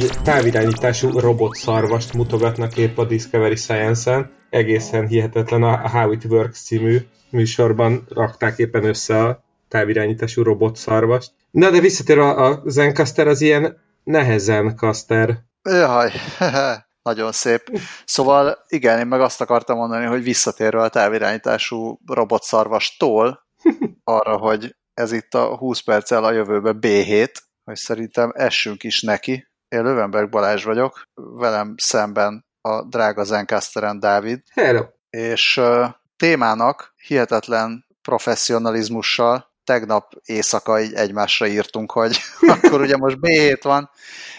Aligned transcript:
egy 0.00 0.22
távirányítású 0.22 1.18
robotszarvast 1.18 2.12
mutogatnak 2.12 2.76
épp 2.76 2.98
a 2.98 3.04
Discovery 3.04 3.56
Science-en. 3.56 4.30
Egészen 4.50 5.06
hihetetlen 5.06 5.62
a 5.62 5.88
How 5.88 6.12
It 6.12 6.24
Works 6.24 6.62
című 6.62 6.98
műsorban 7.30 8.06
rakták 8.08 8.58
éppen 8.58 8.84
össze 8.84 9.24
a 9.24 9.42
távirányítású 9.68 10.42
robotszarvast. 10.42 11.30
Na 11.50 11.70
de 11.70 11.80
visszatérve 11.80 12.30
a 12.30 12.62
Zencaster 12.64 13.26
az 13.26 13.40
ilyen 13.40 13.78
nehezen 14.04 14.76
Caster. 14.76 15.38
Jaj, 15.62 16.10
nagyon 17.08 17.32
szép. 17.32 17.80
Szóval 18.04 18.64
igen, 18.68 18.98
én 18.98 19.06
meg 19.06 19.20
azt 19.20 19.40
akartam 19.40 19.76
mondani, 19.76 20.04
hogy 20.04 20.22
visszatérve 20.22 20.82
a 20.82 20.88
távirányítású 20.88 21.98
robotszarvastól 22.06 23.46
arra, 24.04 24.36
hogy 24.36 24.76
ez 24.94 25.12
itt 25.12 25.34
a 25.34 25.56
20 25.56 25.80
perccel 25.80 26.24
a 26.24 26.32
jövőbe 26.32 26.74
B7, 26.80 27.32
hogy 27.64 27.76
szerintem 27.76 28.32
essünk 28.34 28.82
is 28.82 29.02
neki. 29.02 29.50
Én 29.72 29.82
Lövenberg 29.82 30.28
Balázs 30.28 30.64
vagyok, 30.64 31.02
velem 31.14 31.74
szemben 31.76 32.46
a 32.60 32.82
drága 32.82 33.24
Zencasteren 33.24 34.00
Dávid. 34.00 34.42
Hello. 34.50 34.82
És 35.10 35.56
uh, 35.56 35.88
témának 36.16 36.94
hihetetlen 37.06 37.86
professzionalizmussal 38.02 39.52
tegnap 39.64 40.12
éjszaka 40.24 40.80
így 40.80 40.92
egymásra 40.92 41.46
írtunk, 41.46 41.92
hogy 41.92 42.18
akkor 42.54 42.80
ugye 42.80 42.96
most 42.96 43.16
B7 43.20 43.60
van, 43.62 43.90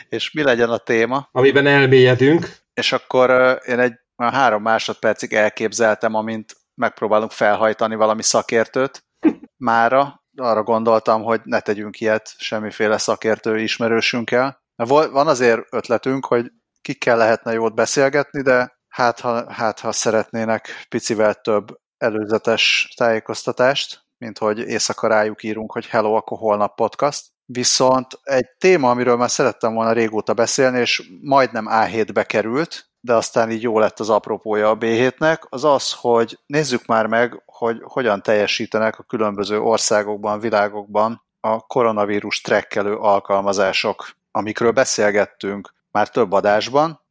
és 0.09 0.31
mi 0.31 0.43
legyen 0.43 0.69
a 0.69 0.77
téma. 0.77 1.29
Amiben 1.31 1.67
elmélyedünk. 1.67 2.55
És 2.73 2.91
akkor 2.91 3.29
uh, 3.29 3.69
én 3.69 3.79
egy 3.79 3.93
már 4.15 4.33
három 4.33 4.61
másodpercig 4.61 5.33
elképzeltem, 5.33 6.13
amint 6.13 6.55
megpróbálunk 6.75 7.31
felhajtani 7.31 7.95
valami 7.95 8.23
szakértőt 8.23 9.05
mára, 9.57 10.23
arra 10.35 10.63
gondoltam, 10.63 11.23
hogy 11.23 11.41
ne 11.43 11.59
tegyünk 11.59 11.99
ilyet 11.99 12.33
semmiféle 12.37 12.97
szakértő 12.97 13.59
ismerősünkkel. 13.59 14.62
Van 14.75 15.27
azért 15.27 15.61
ötletünk, 15.69 16.25
hogy 16.25 16.51
kikkel 16.81 17.17
lehetne 17.17 17.53
jót 17.53 17.75
beszélgetni, 17.75 18.41
de 18.41 18.77
hát 18.87 19.19
ha, 19.19 19.51
hát 19.51 19.79
ha 19.79 19.91
szeretnének 19.91 20.85
picivel 20.89 21.33
több 21.33 21.77
előzetes 21.97 22.93
tájékoztatást, 22.97 24.03
mint 24.17 24.37
hogy 24.37 24.59
éjszaka 24.59 25.07
rájuk 25.07 25.43
írunk, 25.43 25.71
hogy 25.71 25.85
hello, 25.85 26.13
akkor 26.13 26.37
holnap 26.37 26.75
podcast. 26.75 27.31
Viszont 27.45 28.19
egy 28.23 28.47
téma, 28.57 28.89
amiről 28.89 29.15
már 29.15 29.29
szerettem 29.29 29.73
volna 29.73 29.91
régóta 29.91 30.33
beszélni, 30.33 30.79
és 30.79 31.11
majdnem 31.21 31.67
A7-be 31.69 32.23
került, 32.23 32.91
de 32.99 33.13
aztán 33.13 33.51
így 33.51 33.61
jó 33.61 33.79
lett 33.79 33.99
az 33.99 34.09
apropója 34.09 34.69
a 34.69 34.77
B7-nek, 34.77 35.39
az 35.49 35.63
az, 35.63 35.93
hogy 35.93 36.39
nézzük 36.45 36.85
már 36.85 37.07
meg, 37.07 37.41
hogy 37.45 37.77
hogyan 37.83 38.21
teljesítenek 38.21 38.99
a 38.99 39.03
különböző 39.03 39.59
országokban, 39.59 40.39
világokban 40.39 41.23
a 41.39 41.59
koronavírus 41.59 42.41
trekkelő 42.41 42.95
alkalmazások, 42.95 44.09
amikről 44.35 44.71
beszélgettünk 44.71 45.73
már 45.91 46.09
több 46.09 46.31
adásban, 46.31 47.01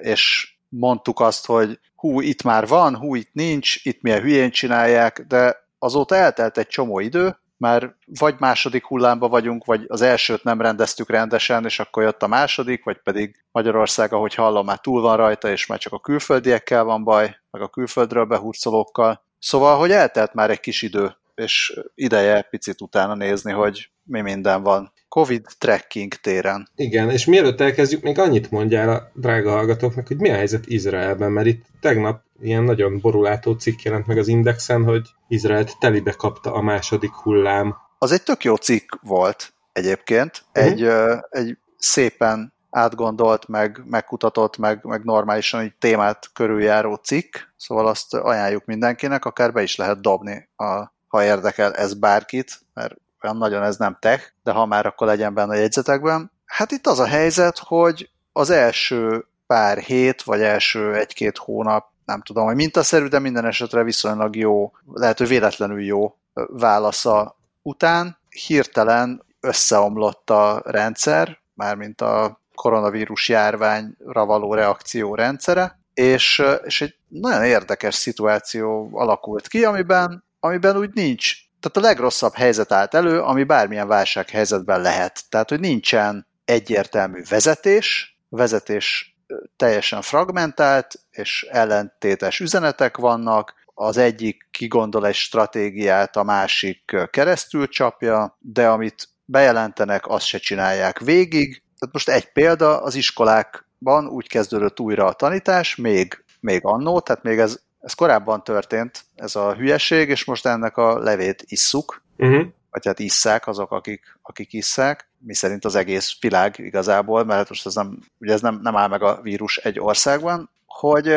és 0.00 0.52
mondtuk 0.68 1.20
azt, 1.20 1.46
hogy 1.46 1.80
hú, 1.94 2.20
itt 2.20 2.42
már 2.42 2.66
van, 2.66 2.96
hú, 2.96 3.14
itt 3.14 3.30
nincs, 3.32 3.84
itt 3.84 4.02
milyen 4.02 4.20
hülyén 4.20 4.50
csinálják, 4.50 5.20
de 5.20 5.56
azóta 5.78 6.14
eltelt 6.14 6.58
egy 6.58 6.66
csomó 6.66 7.00
idő, 7.00 7.36
már 7.56 7.94
vagy 8.18 8.34
második 8.38 8.84
hullámba 8.84 9.28
vagyunk, 9.28 9.64
vagy 9.64 9.84
az 9.88 10.00
elsőt 10.00 10.44
nem 10.44 10.60
rendeztük 10.60 11.10
rendesen, 11.10 11.64
és 11.64 11.78
akkor 11.78 12.02
jött 12.02 12.22
a 12.22 12.26
második, 12.26 12.84
vagy 12.84 12.98
pedig 13.02 13.44
Magyarország, 13.52 14.12
ahogy 14.12 14.34
hallom, 14.34 14.64
már 14.64 14.78
túl 14.78 15.00
van 15.00 15.16
rajta, 15.16 15.50
és 15.50 15.66
már 15.66 15.78
csak 15.78 15.92
a 15.92 16.00
külföldiekkel 16.00 16.84
van 16.84 17.04
baj, 17.04 17.36
meg 17.50 17.62
a 17.62 17.68
külföldről 17.68 18.24
behurcolókkal. 18.24 19.24
Szóval, 19.38 19.78
hogy 19.78 19.90
eltelt 19.90 20.34
már 20.34 20.50
egy 20.50 20.60
kis 20.60 20.82
idő, 20.82 21.16
és 21.34 21.80
ideje 21.94 22.42
picit 22.42 22.80
utána 22.80 23.14
nézni, 23.14 23.52
hogy 23.52 23.90
mi 24.02 24.20
minden 24.20 24.62
van. 24.62 24.92
Covid 25.08 25.46
tracking 25.58 26.14
téren. 26.14 26.68
Igen, 26.74 27.10
és 27.10 27.24
mielőtt 27.24 27.60
elkezdjük, 27.60 28.02
még 28.02 28.18
annyit 28.18 28.50
mondjál 28.50 28.88
a 28.88 29.10
drága 29.14 29.50
hallgatóknak, 29.50 30.06
hogy 30.06 30.16
mi 30.16 30.30
a 30.30 30.34
helyzet 30.34 30.66
Izraelben, 30.66 31.30
mert 31.30 31.46
itt 31.46 31.64
tegnap 31.80 32.22
ilyen 32.40 32.62
nagyon 32.62 33.00
borulátó 33.00 33.52
cikk 33.52 33.80
jelent 33.80 34.06
meg 34.06 34.18
az 34.18 34.28
Indexen, 34.28 34.84
hogy 34.84 35.08
Izraelt 35.28 35.78
telibe 35.78 36.12
kapta 36.12 36.52
a 36.52 36.62
második 36.62 37.12
hullám. 37.12 37.76
Az 37.98 38.12
egy 38.12 38.22
tök 38.22 38.44
jó 38.44 38.54
cikk 38.54 38.92
volt 39.02 39.52
egyébként. 39.72 40.44
Uh-huh. 40.54 40.72
Egy, 40.72 40.82
egy 41.30 41.58
szépen 41.78 42.52
átgondolt, 42.70 43.48
meg 43.48 43.80
megkutatott, 43.84 44.56
meg, 44.56 44.84
meg 44.84 45.04
normálisan 45.04 45.60
egy 45.60 45.74
témát 45.78 46.30
körüljáró 46.32 46.94
cikk, 46.94 47.36
szóval 47.56 47.86
azt 47.86 48.14
ajánljuk 48.14 48.64
mindenkinek, 48.64 49.24
akár 49.24 49.52
be 49.52 49.62
is 49.62 49.76
lehet 49.76 50.00
dobni, 50.00 50.48
a, 50.56 50.92
ha 51.12 51.24
érdekel 51.24 51.74
ez 51.74 51.94
bárkit, 51.94 52.60
mert 52.74 52.94
olyan 53.22 53.36
nagyon 53.36 53.62
ez 53.62 53.76
nem 53.76 53.96
tech, 54.00 54.32
de 54.42 54.52
ha 54.52 54.66
már 54.66 54.86
akkor 54.86 55.06
legyen 55.06 55.34
benne 55.34 55.52
a 55.52 55.58
jegyzetekben. 55.58 56.30
Hát 56.44 56.70
itt 56.70 56.86
az 56.86 56.98
a 56.98 57.06
helyzet, 57.06 57.58
hogy 57.58 58.10
az 58.32 58.50
első 58.50 59.26
pár 59.46 59.78
hét, 59.78 60.22
vagy 60.22 60.40
első 60.40 60.94
egy-két 60.94 61.38
hónap, 61.38 61.86
nem 62.04 62.22
tudom, 62.22 62.44
hogy 62.44 62.54
mintaszerű, 62.54 63.06
de 63.06 63.18
minden 63.18 63.44
esetre 63.44 63.82
viszonylag 63.82 64.36
jó, 64.36 64.72
lehet, 64.92 65.18
hogy 65.18 65.28
véletlenül 65.28 65.82
jó 65.82 66.16
válasza 66.48 67.36
után 67.62 68.18
hirtelen 68.46 69.24
összeomlott 69.40 70.30
a 70.30 70.62
rendszer, 70.64 71.38
mármint 71.54 72.00
a 72.00 72.40
koronavírus 72.54 73.28
járványra 73.28 74.24
való 74.24 74.54
reakció 74.54 75.14
rendszere, 75.14 75.78
és, 75.94 76.42
és 76.64 76.80
egy 76.80 76.94
nagyon 77.08 77.44
érdekes 77.44 77.94
szituáció 77.94 78.88
alakult 78.92 79.48
ki, 79.48 79.64
amiben, 79.64 80.24
amiben 80.44 80.76
úgy 80.76 80.90
nincs, 80.92 81.34
tehát 81.60 81.76
a 81.76 81.90
legrosszabb 81.90 82.34
helyzet 82.34 82.72
állt 82.72 82.94
elő, 82.94 83.20
ami 83.20 83.44
bármilyen 83.44 83.88
válsághelyzetben 83.88 84.80
lehet. 84.80 85.24
Tehát, 85.28 85.48
hogy 85.48 85.60
nincsen 85.60 86.26
egyértelmű 86.44 87.22
vezetés, 87.28 88.18
vezetés 88.28 89.16
teljesen 89.56 90.02
fragmentált, 90.02 90.94
és 91.10 91.46
ellentétes 91.50 92.40
üzenetek 92.40 92.96
vannak, 92.96 93.54
az 93.74 93.96
egyik 93.96 94.48
kigondol 94.50 95.06
egy 95.06 95.14
stratégiát, 95.14 96.16
a 96.16 96.22
másik 96.22 96.96
keresztül 97.10 97.68
csapja, 97.68 98.36
de 98.40 98.68
amit 98.68 99.08
bejelentenek, 99.24 100.06
azt 100.06 100.26
se 100.26 100.38
csinálják 100.38 100.98
végig, 100.98 101.62
tehát 101.78 101.94
most 101.94 102.08
egy 102.08 102.32
példa, 102.32 102.82
az 102.82 102.94
iskolákban 102.94 104.06
úgy 104.06 104.28
kezdődött 104.28 104.80
újra 104.80 105.06
a 105.06 105.12
tanítás, 105.12 105.76
még, 105.76 106.24
még 106.40 106.60
annó, 106.64 107.00
tehát 107.00 107.22
még 107.22 107.38
ez, 107.38 107.60
ez 107.82 107.92
korábban 107.92 108.44
történt, 108.44 109.04
ez 109.14 109.36
a 109.36 109.54
hülyeség, 109.54 110.08
és 110.08 110.24
most 110.24 110.46
ennek 110.46 110.76
a 110.76 110.98
levét 110.98 111.44
isszuk, 111.46 112.02
uh-huh. 112.16 112.46
vagy 112.70 112.86
hát 112.86 112.98
isszák 112.98 113.46
azok, 113.46 113.70
akik, 113.70 114.18
akik 114.22 114.52
isszák, 114.52 115.10
mi 115.18 115.34
szerint 115.34 115.64
az 115.64 115.74
egész 115.74 116.16
világ 116.20 116.54
igazából, 116.58 117.24
mert 117.24 117.38
hát 117.38 117.48
most 117.48 117.66
ez 117.66 117.74
nem, 117.74 117.98
ugye 118.18 118.32
ez 118.32 118.40
nem, 118.40 118.60
nem 118.62 118.76
áll 118.76 118.88
meg 118.88 119.02
a 119.02 119.20
vírus 119.22 119.56
egy 119.56 119.80
országban, 119.80 120.50
hogy 120.66 121.08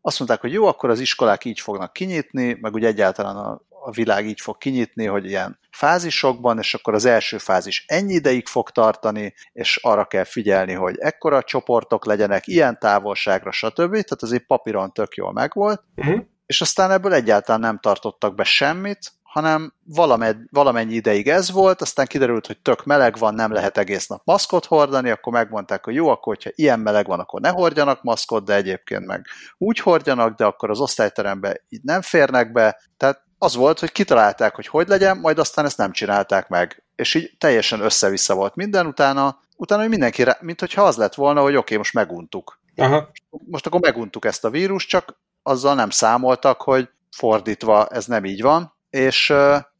azt 0.00 0.18
mondták, 0.18 0.40
hogy 0.40 0.52
jó, 0.52 0.66
akkor 0.66 0.90
az 0.90 1.00
iskolák 1.00 1.44
így 1.44 1.60
fognak 1.60 1.92
kinyitni, 1.92 2.58
meg 2.60 2.74
ugye 2.74 2.86
egyáltalán 2.86 3.36
a, 3.36 3.60
a 3.88 3.90
világ 3.90 4.26
így 4.26 4.40
fog 4.40 4.58
kinyitni, 4.58 5.06
hogy 5.06 5.24
ilyen 5.24 5.58
fázisokban, 5.70 6.58
és 6.58 6.74
akkor 6.74 6.94
az 6.94 7.04
első 7.04 7.38
fázis 7.38 7.84
ennyi 7.86 8.12
ideig 8.12 8.46
fog 8.46 8.70
tartani, 8.70 9.34
és 9.52 9.76
arra 9.82 10.04
kell 10.04 10.24
figyelni, 10.24 10.72
hogy 10.72 10.98
ekkora 10.98 11.42
csoportok 11.42 12.06
legyenek, 12.06 12.46
ilyen 12.46 12.78
távolságra, 12.78 13.50
stb. 13.52 13.90
Tehát 13.90 14.22
az 14.22 14.32
egy 14.32 14.46
papíron 14.46 14.92
tök 14.92 15.14
jól 15.14 15.32
megvolt, 15.32 15.82
uh-huh. 15.96 16.20
és 16.46 16.60
aztán 16.60 16.90
ebből 16.90 17.12
egyáltalán 17.12 17.60
nem 17.60 17.78
tartottak 17.78 18.34
be 18.34 18.44
semmit, 18.44 19.12
hanem 19.22 19.74
valamed, 19.84 20.36
valamennyi 20.50 20.94
ideig 20.94 21.28
ez 21.28 21.50
volt, 21.50 21.80
aztán 21.80 22.06
kiderült, 22.06 22.46
hogy 22.46 22.58
tök 22.58 22.84
meleg 22.84 23.18
van, 23.18 23.34
nem 23.34 23.52
lehet 23.52 23.78
egész 23.78 24.06
nap 24.06 24.22
maszkot 24.24 24.64
hordani, 24.64 25.10
akkor 25.10 25.32
megmondták, 25.32 25.84
hogy 25.84 25.94
jó, 25.94 26.08
akkor 26.08 26.34
hogyha 26.34 26.50
ilyen 26.54 26.80
meleg 26.80 27.06
van, 27.06 27.20
akkor 27.20 27.40
ne 27.40 27.48
hordjanak 27.48 28.02
maszkot, 28.02 28.44
de 28.44 28.54
egyébként 28.54 29.06
meg 29.06 29.26
úgy 29.58 29.78
hordjanak, 29.78 30.36
de 30.36 30.44
akkor 30.44 30.70
az 30.70 30.80
osztályterembe 30.80 31.64
így 31.68 31.82
nem 31.82 32.00
férnek 32.02 32.52
be, 32.52 32.80
tehát 32.96 33.26
az 33.38 33.54
volt, 33.54 33.78
hogy 33.78 33.92
kitalálták, 33.92 34.54
hogy 34.54 34.66
hogy 34.66 34.88
legyen, 34.88 35.18
majd 35.18 35.38
aztán 35.38 35.64
ezt 35.64 35.76
nem 35.76 35.92
csinálták 35.92 36.48
meg. 36.48 36.82
És 36.96 37.14
így 37.14 37.36
teljesen 37.38 37.80
össze-vissza 37.80 38.34
volt 38.34 38.54
minden 38.54 38.86
utána, 38.86 39.40
utána 39.56 39.80
hogy 39.80 39.90
mindenki, 39.90 40.24
mint 40.40 40.60
hogyha 40.60 40.82
az 40.82 40.96
lett 40.96 41.14
volna, 41.14 41.40
hogy 41.40 41.50
oké, 41.50 41.58
okay, 41.58 41.76
most 41.76 41.94
meguntuk. 41.94 42.60
Aha. 42.76 43.10
Most 43.30 43.66
akkor 43.66 43.80
meguntuk 43.80 44.24
ezt 44.24 44.44
a 44.44 44.50
vírus, 44.50 44.86
csak 44.86 45.18
azzal 45.42 45.74
nem 45.74 45.90
számoltak, 45.90 46.62
hogy 46.62 46.88
fordítva 47.10 47.86
ez 47.86 48.06
nem 48.06 48.24
így 48.24 48.42
van, 48.42 48.74
és, 48.90 49.32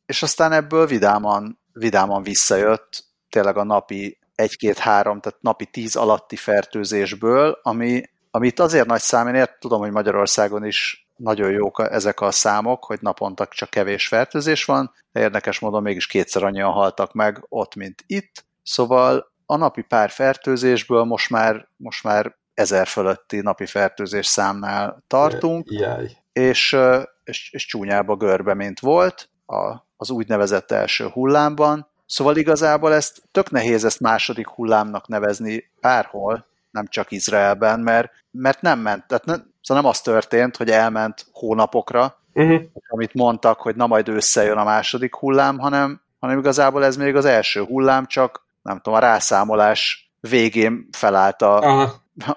és 0.07 0.23
aztán 0.23 0.53
ebből 0.53 0.87
vidáman, 0.87 1.61
vidáman 1.73 2.23
visszajött 2.23 3.05
tényleg 3.29 3.57
a 3.57 3.65
napi 3.65 4.19
egy-két-három, 4.35 5.21
tehát 5.21 5.43
napi 5.43 5.67
tíz 5.67 5.97
alatti 5.97 6.37
fertőzésből, 6.37 7.59
ami, 7.63 8.03
amit 8.31 8.61
azért 8.61 8.87
nagy 8.87 9.01
szám, 9.01 9.29
én 9.29 9.35
ért, 9.35 9.61
tudom, 9.61 9.81
hogy 9.81 9.91
Magyarországon 9.91 10.65
is 10.65 11.08
nagyon 11.19 11.51
jók 11.51 11.87
ezek 11.91 12.21
a 12.21 12.31
számok, 12.31 12.85
hogy 12.85 12.99
naponta 13.01 13.47
csak 13.47 13.71
kevés 13.71 14.09
fertőzés 14.09 14.65
van, 14.65 14.93
de 15.13 15.21
érdekes 15.21 15.59
módon 15.59 15.83
mégis 15.83 16.07
kétszer 16.07 16.43
annyian 16.43 16.73
haltak 16.73 17.13
meg 17.13 17.45
ott, 17.49 17.75
mint 17.75 18.05
itt. 18.07 18.45
Szóval 18.63 19.33
a 19.47 19.57
napi 19.57 19.83
pár 19.83 20.11
fertőzésből 20.11 21.05
most 21.05 21.31
már, 21.31 21.69
most 21.77 22.05
már 22.05 22.37
ezer 22.55 22.87
fölötti 22.87 23.41
napi 23.41 23.67
fertőzés 23.67 24.27
számnál 24.27 25.05
tartunk, 25.07 25.71
Jaj. 25.71 26.17
És, 26.33 26.77
és, 27.25 27.53
és 27.53 27.67
csúnyába 27.67 28.17
görbe, 28.17 28.55
mint 28.55 28.81
volt 28.81 29.31
a, 29.47 29.77
az 29.97 30.11
úgynevezett 30.11 30.71
első 30.71 31.09
hullámban, 31.09 31.89
Szóval 32.11 32.37
igazából 32.37 32.95
ezt 32.95 33.23
tök 33.31 33.51
nehéz 33.51 33.85
ezt 33.85 34.01
második 34.01 34.49
hullámnak 34.49 35.09
nevezni 35.09 35.71
bárhol, 35.81 36.47
nem 36.71 36.87
csak 36.87 37.11
Izraelben, 37.11 37.81
mert, 37.81 38.13
mert 38.31 38.61
nem 38.61 38.79
ment, 38.79 39.07
tehát 39.07 39.25
nem, 39.25 39.55
szóval 39.69 39.83
nem 39.83 39.93
az 39.93 40.01
történt, 40.01 40.57
hogy 40.57 40.71
elment 40.71 41.27
hónapokra, 41.33 42.19
uh-huh. 42.35 42.61
amit 42.89 43.15
mondtak, 43.15 43.61
hogy 43.61 43.77
na 43.77 43.87
majd 43.87 44.09
összejön 44.09 44.57
a 44.57 44.65
második 44.65 45.15
hullám, 45.15 45.59
hanem, 45.59 46.01
hanem 46.21 46.39
igazából 46.39 46.85
ez 46.85 46.97
még 46.97 47.17
az 47.17 47.25
első 47.25 47.65
hullám, 47.65 48.07
csak 48.07 48.47
nem 48.63 48.77
tudom, 48.77 48.99
a 48.99 49.03
rászámolás 49.03 50.11
végén 50.21 50.89
felállt 50.93 51.43
a, 51.43 51.83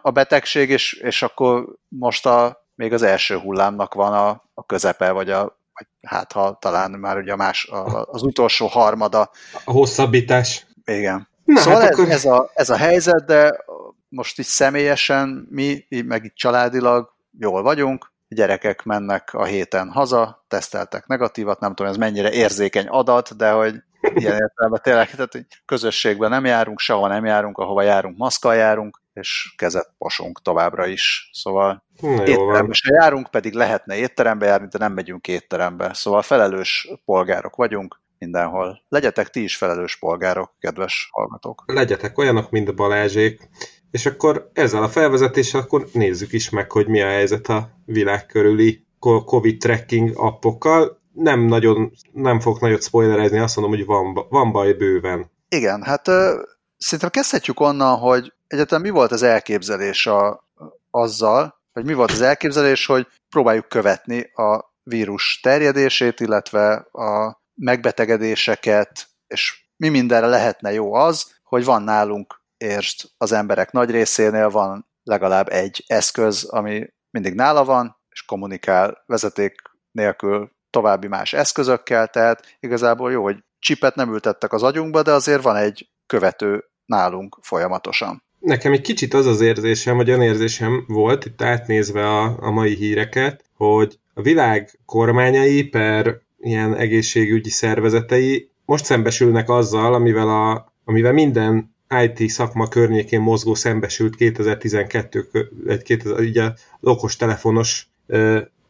a 0.01 0.12
betegség, 0.12 0.69
és, 0.69 0.94
és 0.94 1.22
akkor 1.22 1.75
most 1.88 2.25
a, 2.25 2.66
még 2.75 2.94
az 2.94 3.01
első 3.01 3.38
hullámnak 3.38 3.94
van 3.94 4.13
a, 4.13 4.44
a 4.54 4.66
közepe, 4.66 5.12
vagy 5.12 5.30
a 5.30 5.60
vagy 5.74 5.88
hát 6.01 6.31
ha 6.31 6.57
talán 6.62 6.92
már 6.92 7.18
ugye 7.18 7.31
a 7.31 7.36
más, 7.36 7.68
a, 7.68 8.06
az 8.06 8.22
utolsó 8.22 8.68
harmada. 8.68 9.31
A 9.63 9.72
hosszabbítás. 9.72 10.66
Igen. 10.86 11.28
Na, 11.44 11.60
szóval 11.60 11.81
hát 11.81 11.89
ez, 11.89 12.00
akkor... 12.00 12.12
ez, 12.12 12.25
a, 12.25 12.51
ez 12.54 12.69
a 12.69 12.75
helyzet, 12.75 13.25
de 13.25 13.66
most 14.10 14.39
így 14.39 14.45
személyesen 14.45 15.48
mi, 15.50 15.86
meg 16.06 16.24
itt 16.24 16.36
családilag 16.36 17.13
jól 17.39 17.62
vagyunk, 17.62 18.12
gyerekek 18.28 18.83
mennek 18.83 19.33
a 19.33 19.45
héten 19.45 19.89
haza, 19.89 20.45
teszteltek 20.48 21.07
negatívat, 21.07 21.60
nem 21.60 21.74
tudom, 21.74 21.92
ez 21.92 21.98
mennyire 21.98 22.31
érzékeny 22.31 22.88
adat, 22.88 23.36
de 23.36 23.51
hogy 23.51 23.75
ilyen 24.01 24.33
értelemben 24.33 24.81
tényleg, 24.83 25.10
tehát 25.10 25.31
hogy 25.31 25.45
közösségben 25.66 26.30
nem 26.30 26.45
járunk, 26.45 26.80
sehol 26.80 27.07
nem 27.07 27.25
járunk, 27.25 27.57
ahova 27.57 27.81
járunk, 27.81 28.18
maszkal 28.18 28.56
járunk, 28.56 29.01
és 29.13 29.54
kezet 29.57 29.94
posunk 29.98 30.42
továbbra 30.42 30.86
is. 30.86 31.30
Szóval 31.33 31.83
Na, 32.01 32.25
étterembe 32.25 32.74
se 32.74 32.94
járunk, 32.94 33.30
pedig 33.30 33.54
lehetne 33.54 33.95
étterembe 33.95 34.45
járni, 34.45 34.68
de 34.68 34.78
nem 34.78 34.94
megyünk 34.94 35.28
étterembe. 35.28 35.94
Szóval 35.94 36.22
felelős 36.22 36.89
polgárok 37.06 37.56
vagyunk 37.56 38.01
mindenhol. 38.18 38.81
Legyetek 38.89 39.30
ti 39.30 39.44
is 39.44 39.56
felelős 39.57 39.98
polgárok, 39.98 40.51
kedves 40.60 41.10
hallgatók. 41.12 41.63
Legyetek 41.66 42.18
olyanok, 42.18 42.50
mint 42.50 42.69
a 42.69 42.74
Balázsék. 42.74 43.50
És 43.92 44.06
akkor 44.06 44.50
ezzel 44.54 44.84
a 44.84 44.90
felvezetéssel 44.90 45.62
akkor 45.62 45.88
nézzük 45.94 46.34
is 46.34 46.50
meg, 46.50 46.72
hogy 46.72 46.88
mi 46.88 47.02
a 47.02 47.08
helyzet 47.08 47.48
a 47.48 47.70
világ 47.86 48.26
körüli 48.26 48.86
Covid 49.00 49.60
tracking 49.60 50.12
appokkal. 50.16 51.00
Nem 51.14 51.40
nagyon, 51.40 51.92
nem 52.12 52.40
fogok 52.40 52.60
nagyot 52.60 52.84
spoilerezni, 52.84 53.38
azt 53.38 53.56
mondom, 53.56 53.76
hogy 53.76 53.86
van, 53.86 54.26
van 54.30 54.52
baj 54.52 54.74
bőven. 54.74 55.32
Igen, 55.50 55.84
hát 55.84 56.08
ö, 56.08 56.42
szerintem 56.78 57.10
kezdhetjük 57.10 57.60
onnan, 57.60 57.98
hogy 57.98 58.34
egyetem 58.48 58.82
mi 58.82 58.90
volt 58.90 59.12
az 59.12 59.24
elképzelés 59.24 60.08
a, 60.08 60.48
azzal, 60.90 61.62
vagy 61.74 61.86
mi 61.86 61.94
volt 61.94 62.12
az 62.12 62.22
elképzelés, 62.22 62.86
hogy 62.86 63.08
próbáljuk 63.30 63.68
követni 63.68 64.22
a 64.22 64.74
vírus 64.84 65.40
terjedését, 65.40 66.20
illetve 66.20 66.74
a 66.92 67.42
megbetegedéseket, 67.56 69.08
és 69.28 69.66
mi 69.78 69.90
mindenre 69.90 70.28
lehetne 70.28 70.72
jó 70.72 70.94
az, 70.94 71.40
hogy 71.44 71.66
van 71.66 71.84
nálunk 71.84 72.41
értsd, 72.62 73.10
az 73.18 73.31
emberek 73.31 73.72
nagy 73.72 73.90
részénél 73.90 74.50
van 74.50 74.90
legalább 75.04 75.50
egy 75.50 75.84
eszköz, 75.88 76.44
ami 76.44 76.88
mindig 77.10 77.34
nála 77.34 77.63
van, 77.63 77.98
és 78.10 78.22
kommunikál 78.25 79.04
vezeték 79.06 79.62
nélkül 79.92 80.52
további 80.69 81.08
más 81.08 81.34
eszközökkel, 81.34 82.08
tehát 82.08 82.58
igazából 82.60 83.12
jó, 83.12 83.24
hogy 83.24 83.44
csipet 83.60 83.96
nem 83.96 84.13
ültettek 84.13 84.54
az 84.54 84.63
agyunkba, 84.63 85.02
de 85.02 85.12
azért 85.12 85.42
van 85.42 85.56
egy 85.56 85.90
követő 86.06 86.63
nálunk 86.86 87.38
folyamatosan. 87.42 88.24
Nekem 88.40 88.72
egy 88.72 88.81
kicsit 88.81 89.14
az 89.14 89.25
az 89.25 89.42
érzésem, 89.42 89.96
vagy 89.96 90.10
olyan 90.10 90.22
érzésem 90.22 90.84
volt, 90.88 91.25
itt 91.25 91.42
átnézve 91.42 92.07
a, 92.07 92.38
a 92.40 92.52
mai 92.52 92.75
híreket, 92.75 93.44
hogy 93.54 94.00
a 94.14 94.22
világ 94.22 94.80
kormányai 94.86 95.64
per 95.64 96.22
ilyen 96.40 96.75
egészségügyi 96.75 97.50
szervezetei 97.50 98.50
most 98.66 98.86
szembesülnek 98.86 99.50
azzal, 99.50 99.94
amivel, 99.94 100.30
a, 100.30 100.74
amivel 100.86 101.14
minden 101.14 101.75
IT 102.04 102.30
szakma 102.30 102.68
környékén 102.68 103.22
mozgó 103.22 103.54
szembesült 103.54 104.16
2012, 104.16 105.28
egy 105.68 105.84
2000, 105.84 106.20
ugye 106.20 106.44
az 106.44 106.54
okostelefonos 106.82 107.90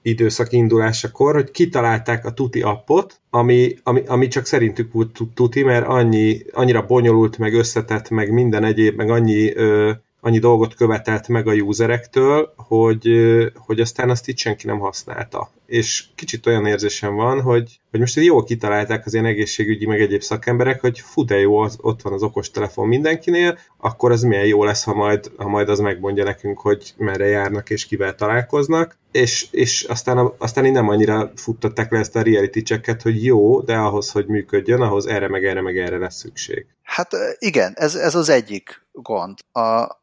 időszak 0.02 0.52
indulásakor, 0.52 1.34
hogy 1.34 1.52
kitalálták 1.52 2.26
a 2.26 2.34
Tuti 2.34 2.62
appot, 2.62 3.20
ami, 3.30 3.76
ami, 3.84 4.04
ami 4.06 4.28
csak 4.28 4.46
szerintük 4.46 4.92
volt 4.92 5.20
Tuti, 5.34 5.64
mert 5.64 5.88
annyi, 5.88 6.42
annyira 6.52 6.86
bonyolult, 6.86 7.38
meg 7.38 7.54
összetett, 7.54 8.10
meg 8.10 8.32
minden 8.32 8.64
egyéb, 8.64 8.96
meg 8.96 9.10
annyi 9.10 9.56
ö, 9.56 9.92
annyi 10.22 10.40
dolgot 10.40 10.76
követelt 10.76 11.28
meg 11.28 11.48
a 11.48 11.54
userektől, 11.54 12.54
hogy, 12.56 13.10
hogy 13.56 13.80
aztán 13.80 14.10
azt 14.10 14.28
itt 14.28 14.38
senki 14.38 14.68
nem 14.68 14.80
használta. 14.80 15.52
És 15.72 16.06
kicsit 16.16 16.46
olyan 16.46 16.66
érzésem 16.66 17.16
van, 17.16 17.42
hogy, 17.42 17.80
hogy 17.92 18.00
most 18.00 18.16
jól 18.16 18.44
kitalálták 18.44 19.06
az 19.06 19.14
ilyen 19.14 19.26
egészségügyi 19.26 19.86
meg 19.86 20.02
egyéb 20.02 20.22
szakemberek, 20.22 20.82
hogy 20.82 21.00
fú, 21.00 21.26
de 21.26 21.40
jó, 21.40 21.58
az, 21.58 21.78
ott 21.82 22.02
van 22.02 22.14
az 22.14 22.24
okostelefon 22.24 22.88
mindenkinél, 22.88 23.58
akkor 23.78 24.12
az 24.12 24.22
milyen 24.22 24.46
jó 24.46 24.64
lesz, 24.64 24.84
ha 24.84 24.94
majd, 24.94 25.32
ha 25.38 25.48
majd 25.48 25.70
az 25.70 25.80
megmondja 25.80 26.24
nekünk, 26.24 26.60
hogy 26.60 26.94
merre 26.98 27.26
járnak 27.26 27.70
és 27.70 27.86
kivel 27.86 28.16
találkoznak, 28.16 28.98
és, 29.12 29.48
és 29.52 29.84
aztán, 29.84 30.32
aztán 30.38 30.66
így 30.66 30.72
nem 30.72 30.90
annyira 30.90 31.32
futtatták 31.36 31.92
le 31.92 32.00
ezt 32.00 32.16
a 32.16 32.22
reality 32.22 32.60
checket, 32.60 33.02
hogy 33.02 33.24
jó, 33.24 33.62
de 33.62 33.76
ahhoz, 33.76 34.12
hogy 34.12 34.26
működjön, 34.26 34.82
ahhoz 34.82 35.08
erre 35.08 35.28
meg 35.28 35.46
erre 35.46 35.62
meg 35.62 35.78
erre 35.78 35.98
lesz 35.98 36.18
szükség. 36.18 36.66
Hát 36.84 37.12
igen, 37.40 37.74
ez, 37.76 37.96
ez 37.96 38.16
az 38.16 38.30
egyik 38.30 38.86
gond. 38.92 39.38
A, 39.52 40.00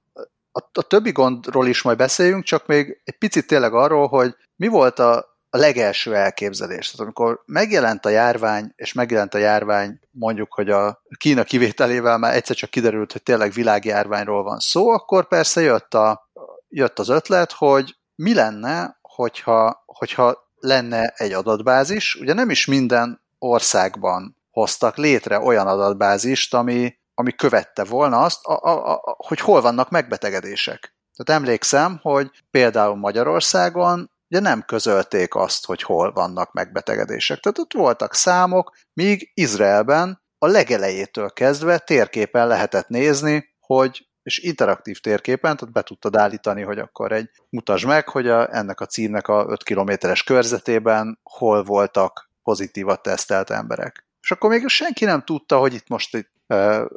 a, 0.53 0.71
a 0.73 0.83
többi 0.83 1.13
gondról 1.13 1.67
is 1.67 1.83
majd 1.83 1.97
beszéljünk, 1.97 2.45
csak 2.45 2.67
még 2.67 3.01
egy 3.05 3.19
picit 3.19 3.47
tényleg 3.47 3.75
arról, 3.75 4.07
hogy 4.07 4.35
mi 4.57 4.69
volt 4.69 4.99
a, 4.99 5.28
a 5.51 5.57
legelső 5.57 6.15
elképzelés. 6.15 6.91
Tehát 6.91 7.07
amikor 7.07 7.43
megjelent 7.47 8.05
a 8.05 8.09
járvány, 8.09 8.73
és 8.77 8.93
megjelent 8.93 9.35
a 9.35 9.39
járvány 9.39 10.01
mondjuk, 10.11 10.55
hogy 10.55 10.71
a 10.71 11.03
Kína 11.19 11.45
kivételével 11.45 12.19
már 12.19 12.35
egyszer 12.35 12.57
csak 12.57 12.71
kiderült, 12.71 13.13
hogy 13.13 13.23
tényleg 13.23 13.53
világjárványról 13.53 14.43
van 14.43 14.59
szó, 14.59 14.89
akkor 14.89 15.29
persze 15.29 15.61
jött, 15.61 15.95
a, 15.95 16.31
jött 16.69 16.99
az 16.99 17.09
ötlet, 17.09 17.53
hogy 17.53 17.97
mi 18.15 18.35
lenne, 18.35 18.99
hogyha, 19.03 19.83
hogyha 19.87 20.47
lenne 20.61 21.07
egy 21.17 21.33
adatbázis. 21.33 22.15
Ugye 22.15 22.33
nem 22.33 22.51
is 22.51 22.67
minden 22.67 23.23
országban 23.39 24.37
hoztak 24.51 24.97
létre 24.97 25.41
olyan 25.41 25.67
adatbázist, 25.67 26.55
ami, 26.55 26.99
ami 27.15 27.33
követte 27.33 27.85
volna 27.85 28.21
azt, 28.21 28.45
a, 28.45 28.53
a, 28.53 28.93
a, 28.93 29.15
hogy 29.27 29.41
hol 29.41 29.61
vannak 29.61 29.91
megbetegedések. 29.91 30.97
Tehát 31.17 31.43
emlékszem, 31.43 31.99
hogy 32.03 32.31
például 32.51 32.97
Magyarországon 32.97 34.11
ugye 34.31 34.41
nem 34.41 34.63
közölték 34.63 35.35
azt, 35.35 35.67
hogy 35.67 35.83
hol 35.83 36.13
vannak 36.13 36.53
megbetegedések. 36.53 37.41
Tehát 37.41 37.59
ott 37.59 37.73
voltak 37.73 38.15
számok, 38.15 38.77
míg 38.93 39.31
Izraelben 39.35 40.23
a 40.39 40.47
legelejétől 40.47 41.31
kezdve 41.31 41.79
térképen 41.79 42.47
lehetett 42.47 42.89
nézni, 42.89 43.57
hogy 43.61 44.09
és 44.23 44.39
interaktív 44.39 45.01
térképen, 45.01 45.57
tehát 45.57 45.75
be 45.75 45.83
tudtad 45.83 46.17
állítani, 46.17 46.63
hogy 46.63 46.79
akkor 46.79 47.13
egy 47.13 47.31
mutasd 47.49 47.87
meg, 47.87 48.09
hogy 48.09 48.29
a, 48.29 48.55
ennek 48.55 48.81
a 48.81 48.87
címnek 48.87 49.29
a 49.29 49.47
5 49.49 49.63
kilométeres 49.63 50.23
körzetében 50.23 51.19
hol 51.23 51.65
voltak 51.65 52.31
pozitívat 52.43 53.03
tesztelt 53.03 53.51
emberek. 53.51 54.07
És 54.21 54.31
akkor 54.31 54.51
még 54.51 54.69
senki 54.69 55.05
nem 55.05 55.25
tudta, 55.25 55.59
hogy 55.59 55.75
itt 55.75 55.89
most 55.89 56.17
itt 56.17 56.31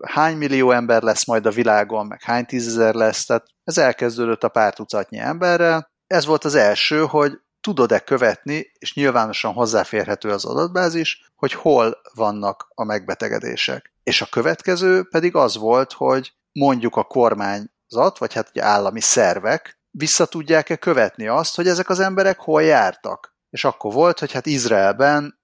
hány 0.01 0.37
millió 0.37 0.71
ember 0.71 1.01
lesz 1.01 1.25
majd 1.25 1.45
a 1.45 1.51
világon, 1.51 2.05
meg 2.05 2.21
hány 2.21 2.45
tízezer 2.45 2.93
lesz, 2.93 3.25
tehát 3.25 3.45
ez 3.63 3.77
elkezdődött 3.77 4.43
a 4.43 4.49
pár 4.49 4.73
tucatnyi 4.73 5.19
emberrel. 5.19 5.90
Ez 6.11 6.25
volt 6.25 6.43
az 6.43 6.55
első, 6.55 7.05
hogy 7.05 7.39
tudod-e 7.61 7.99
követni, 7.99 8.71
és 8.79 8.93
nyilvánosan 8.93 9.53
hozzáférhető 9.53 10.29
az 10.29 10.45
adatbázis, 10.45 11.31
hogy 11.35 11.53
hol 11.53 12.01
vannak 12.13 12.67
a 12.75 12.83
megbetegedések. 12.83 13.93
És 14.03 14.21
a 14.21 14.27
következő 14.29 15.03
pedig 15.03 15.35
az 15.35 15.57
volt, 15.57 15.93
hogy 15.93 16.33
mondjuk 16.51 16.95
a 16.95 17.03
kormányzat, 17.03 18.17
vagy 18.17 18.33
hát 18.33 18.49
ugye 18.49 18.63
állami 18.63 19.01
szervek 19.01 19.79
vissza 19.91 20.25
tudják-e 20.25 20.75
követni 20.75 21.27
azt, 21.27 21.55
hogy 21.55 21.67
ezek 21.67 21.89
az 21.89 21.99
emberek 21.99 22.39
hol 22.39 22.63
jártak. 22.63 23.35
És 23.49 23.63
akkor 23.63 23.93
volt, 23.93 24.19
hogy 24.19 24.31
hát 24.31 24.45
Izraelben 24.45 25.39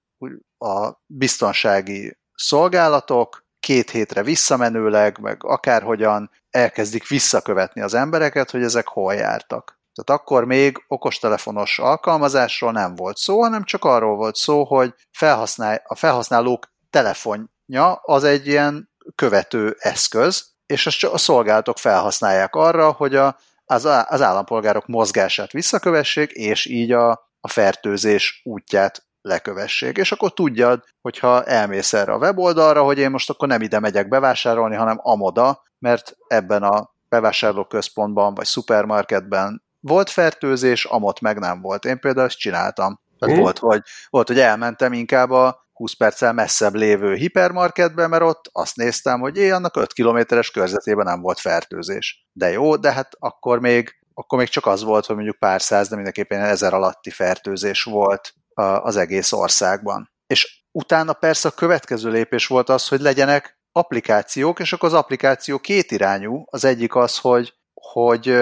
a 0.57 0.91
biztonsági 1.05 2.17
szolgálatok 2.33 3.45
két 3.59 3.89
hétre 3.89 4.23
visszamenőleg, 4.23 5.19
meg 5.19 5.43
akárhogyan 5.43 6.31
elkezdik 6.49 7.07
visszakövetni 7.07 7.81
az 7.81 7.93
embereket, 7.93 8.51
hogy 8.51 8.63
ezek 8.63 8.87
hol 8.87 9.13
jártak. 9.13 9.76
Tehát 10.03 10.21
akkor 10.21 10.45
még 10.45 10.83
okostelefonos 10.87 11.79
alkalmazásról 11.79 12.71
nem 12.71 12.95
volt 12.95 13.17
szó, 13.17 13.41
hanem 13.41 13.63
csak 13.63 13.85
arról 13.85 14.15
volt 14.15 14.35
szó, 14.35 14.63
hogy 14.63 14.93
felhasznál, 15.11 15.81
a 15.85 15.95
felhasználók 15.95 16.71
telefonja 16.89 17.93
az 18.01 18.23
egy 18.23 18.47
ilyen 18.47 18.89
követő 19.15 19.75
eszköz, 19.79 20.45
és 20.65 21.05
a 21.11 21.17
szolgálatok 21.17 21.77
felhasználják 21.77 22.55
arra, 22.55 22.91
hogy 22.91 23.15
a, 23.15 23.37
az, 23.65 23.85
az 23.85 24.21
állampolgárok 24.21 24.87
mozgását 24.87 25.51
visszakövessék, 25.51 26.31
és 26.31 26.65
így 26.65 26.91
a, 26.91 27.09
a 27.41 27.47
fertőzés 27.47 28.41
útját 28.43 29.05
lekövessék. 29.21 29.97
És 29.97 30.11
akkor 30.11 30.33
tudjad, 30.33 30.83
hogyha 31.01 31.43
elmész 31.43 31.93
erre 31.93 32.11
a 32.11 32.17
weboldalra, 32.17 32.83
hogy 32.83 32.97
én 32.97 33.09
most 33.09 33.29
akkor 33.29 33.47
nem 33.47 33.61
ide 33.61 33.79
megyek 33.79 34.07
bevásárolni, 34.07 34.75
hanem 34.75 34.99
amoda, 35.01 35.63
mert 35.79 36.17
ebben 36.27 36.63
a 36.63 36.93
bevásárlóközpontban 37.09 38.33
vagy 38.33 38.45
szupermarketben 38.45 39.65
volt 39.79 40.09
fertőzés, 40.09 40.85
amott 40.85 41.19
meg 41.19 41.39
nem 41.39 41.61
volt. 41.61 41.85
Én 41.85 41.99
például 41.99 42.27
ezt 42.27 42.37
csináltam. 42.37 42.99
Tehát 43.19 43.35
hmm. 43.35 43.43
volt, 43.43 43.57
hogy, 43.59 43.81
volt, 44.09 44.27
hogy 44.27 44.39
elmentem 44.39 44.93
inkább 44.93 45.31
a 45.31 45.67
20 45.73 45.93
perccel 45.93 46.33
messzebb 46.33 46.75
lévő 46.75 47.13
hipermarketbe, 47.13 48.07
mert 48.07 48.23
ott 48.23 48.49
azt 48.51 48.75
néztem, 48.75 49.19
hogy 49.19 49.37
én 49.37 49.53
annak 49.53 49.75
5 49.75 49.93
kilométeres 49.93 50.51
körzetében 50.51 51.05
nem 51.05 51.21
volt 51.21 51.39
fertőzés. 51.39 52.27
De 52.31 52.49
jó, 52.49 52.75
de 52.75 52.91
hát 52.91 53.09
akkor 53.19 53.59
még, 53.59 53.95
akkor 54.13 54.37
még 54.37 54.47
csak 54.47 54.65
az 54.65 54.83
volt, 54.83 55.05
hogy 55.05 55.15
mondjuk 55.15 55.39
pár 55.39 55.61
száz, 55.61 55.87
de 55.87 55.95
mindenképpen 55.95 56.41
ezer 56.41 56.73
alatti 56.73 57.09
fertőzés 57.09 57.83
volt 57.83 58.33
az 58.53 58.95
egész 58.95 59.31
országban. 59.31 60.11
És 60.27 60.63
utána 60.71 61.13
persze 61.13 61.47
a 61.47 61.51
következő 61.51 62.09
lépés 62.09 62.47
volt 62.47 62.69
az, 62.69 62.87
hogy 62.87 63.01
legyenek 63.01 63.59
applikációk, 63.71 64.59
és 64.59 64.73
akkor 64.73 64.89
az 64.89 64.95
applikáció 64.95 65.59
kétirányú. 65.59 66.43
Az 66.45 66.65
egyik 66.65 66.95
az, 66.95 67.17
hogy, 67.17 67.53
hogy 67.73 68.37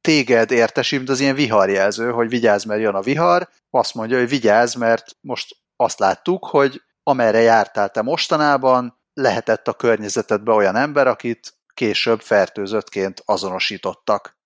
téged 0.00 0.50
értesít, 0.50 0.98
mint 0.98 1.10
az 1.10 1.20
ilyen 1.20 1.34
viharjelző, 1.34 2.10
hogy 2.10 2.28
vigyázz, 2.28 2.64
mert 2.64 2.80
jön 2.80 2.94
a 2.94 3.00
vihar, 3.00 3.48
azt 3.70 3.94
mondja, 3.94 4.18
hogy 4.18 4.28
vigyázz, 4.28 4.74
mert 4.74 5.16
most 5.20 5.56
azt 5.76 5.98
láttuk, 5.98 6.46
hogy 6.46 6.82
amerre 7.02 7.40
jártál 7.40 7.88
te 7.88 8.02
mostanában, 8.02 8.98
lehetett 9.12 9.68
a 9.68 9.72
környezetedbe 9.72 10.52
olyan 10.52 10.76
ember, 10.76 11.06
akit 11.06 11.54
később 11.74 12.20
fertőzöttként 12.20 13.22
azonosítottak. 13.24 14.38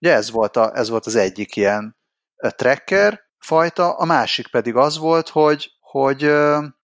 Ugye 0.00 0.14
ez 0.14 0.30
volt, 0.30 0.56
a, 0.56 0.76
ez 0.76 0.88
volt 0.88 1.06
az 1.06 1.14
egyik 1.14 1.56
ilyen 1.56 1.96
tracker 2.36 3.20
fajta, 3.38 3.92
a 3.96 4.04
másik 4.04 4.50
pedig 4.50 4.76
az 4.76 4.98
volt, 4.98 5.28
hogy, 5.28 5.70
hogy, 5.80 6.32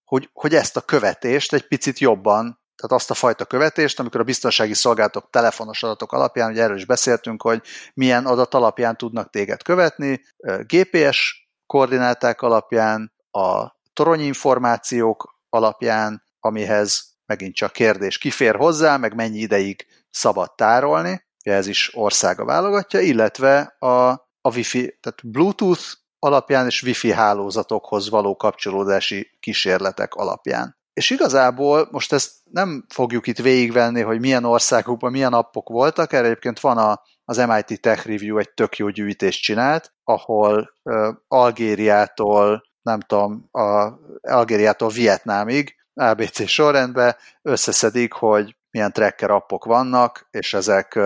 hogy, 0.05 0.31
hogy 0.33 0.55
ezt 0.55 0.77
a 0.77 0.81
követést 0.81 1.53
egy 1.53 1.69
picit 1.69 1.99
jobban 1.99 2.62
tehát 2.77 3.01
azt 3.01 3.11
a 3.11 3.15
fajta 3.15 3.45
követést, 3.45 4.01
amikor 4.01 4.21
a 4.21 4.25
biztonsági 4.25 4.75
szolgálatok 4.75 5.31
telefonos 5.31 5.83
adatok 5.83 6.13
alapján, 6.13 6.51
ugye 6.51 6.63
erről 6.63 6.77
is 6.77 6.87
beszéltünk, 6.87 7.43
hogy 7.43 7.63
milyen 7.95 8.27
adat 8.27 8.55
alapján 8.55 8.97
tudnak 8.97 9.31
téged 9.31 9.63
követni, 9.63 10.23
GPS 10.67 11.49
koordináták 11.67 12.43
alapján, 12.43 13.13
a 13.31 13.81
toronyinformációk 13.93 15.41
alapján, 15.49 16.23
amihez 16.41 17.13
megint 17.27 17.55
csak 17.55 17.73
kérdés, 17.73 18.19
kifér 18.19 18.57
hozzá, 18.57 18.97
meg 18.97 19.15
mennyi 19.15 19.39
ideig 19.39 19.87
szabad 20.11 20.55
tárolni, 20.55 21.25
ez 21.43 21.67
is 21.67 21.91
országa 21.95 22.45
válogatja, 22.45 23.01
illetve 23.01 23.77
a, 23.79 24.11
a 24.41 24.55
Wi-Fi, 24.55 24.99
tehát 25.01 25.31
Bluetooth 25.31 25.83
alapján 26.19 26.67
és 26.67 26.83
Wi-Fi 26.83 27.13
hálózatokhoz 27.13 28.11
való 28.11 28.37
kapcsolódási 28.37 29.37
kísérletek 29.41 30.15
alapján. 30.15 30.77
És 30.93 31.11
igazából 31.11 31.89
most 31.91 32.13
ezt 32.13 32.33
nem 32.51 32.85
fogjuk 32.89 33.27
itt 33.27 33.39
végigvenni, 33.39 34.01
hogy 34.01 34.21
milyen 34.21 34.45
országokban 34.45 35.11
milyen 35.11 35.33
appok 35.33 35.69
voltak, 35.69 36.13
erre 36.13 36.25
egyébként 36.25 36.61
van 36.61 36.79
a, 36.79 37.03
az 37.25 37.37
MIT 37.37 37.81
Tech 37.81 38.07
Review 38.07 38.39
egy 38.39 38.51
tök 38.51 38.77
jó 38.77 38.89
gyűjtést 38.89 39.43
csinált, 39.43 39.93
ahol 40.05 40.73
uh, 40.83 41.09
Algériától, 41.29 42.63
nem 42.83 43.01
tudom, 43.01 43.49
a, 43.51 43.93
Algériától 44.21 44.89
Vietnámig, 44.89 45.75
ABC 45.95 46.49
sorrendben 46.49 47.17
összeszedik, 47.43 48.13
hogy 48.13 48.57
milyen 48.71 48.93
tracker 48.93 49.31
appok 49.31 49.65
vannak, 49.65 50.27
és 50.31 50.55
ezek 50.55 50.99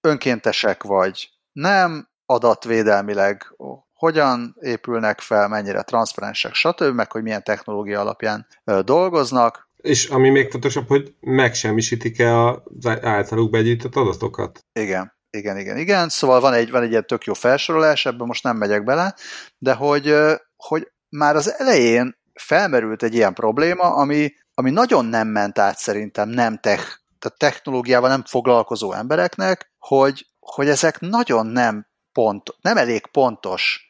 önkéntesek 0.00 0.82
vagy 0.82 1.30
nem, 1.52 2.08
adatvédelmileg 2.26 3.54
hogyan 4.00 4.56
épülnek 4.60 5.20
fel, 5.20 5.48
mennyire 5.48 5.82
transzparensek, 5.82 6.54
stb., 6.54 6.94
meg 6.94 7.12
hogy 7.12 7.22
milyen 7.22 7.44
technológia 7.44 8.00
alapján 8.00 8.46
dolgoznak. 8.84 9.68
És 9.76 10.08
ami 10.08 10.28
még 10.28 10.50
fontosabb, 10.50 10.88
hogy 10.88 11.14
megsemmisítik-e 11.20 12.44
az 12.44 12.86
általuk 13.00 13.50
begyűjtött 13.50 13.96
adatokat. 13.96 14.64
Igen, 14.72 15.12
igen, 15.30 15.58
igen, 15.58 15.76
igen. 15.76 16.08
Szóval 16.08 16.40
van 16.40 16.52
egy, 16.52 16.70
van 16.70 16.82
egy 16.82 16.90
ilyen 16.90 17.06
tök 17.06 17.24
jó 17.24 17.32
felsorolás, 17.32 18.06
ebben 18.06 18.26
most 18.26 18.42
nem 18.42 18.56
megyek 18.56 18.84
bele, 18.84 19.14
de 19.58 19.72
hogy, 19.72 20.14
hogy 20.56 20.92
már 21.08 21.36
az 21.36 21.54
elején 21.58 22.18
felmerült 22.34 23.02
egy 23.02 23.14
ilyen 23.14 23.34
probléma, 23.34 23.94
ami, 23.94 24.32
ami 24.54 24.70
nagyon 24.70 25.04
nem 25.04 25.28
ment 25.28 25.58
át 25.58 25.78
szerintem 25.78 26.28
nem 26.28 26.58
tech, 26.58 26.82
tehát 27.18 27.38
technológiával 27.38 28.08
nem 28.08 28.24
foglalkozó 28.26 28.92
embereknek, 28.92 29.72
hogy, 29.78 30.26
hogy 30.38 30.68
ezek 30.68 31.00
nagyon 31.00 31.46
nem 31.46 31.86
pont, 32.12 32.54
nem 32.60 32.76
elég 32.76 33.06
pontos 33.06 33.89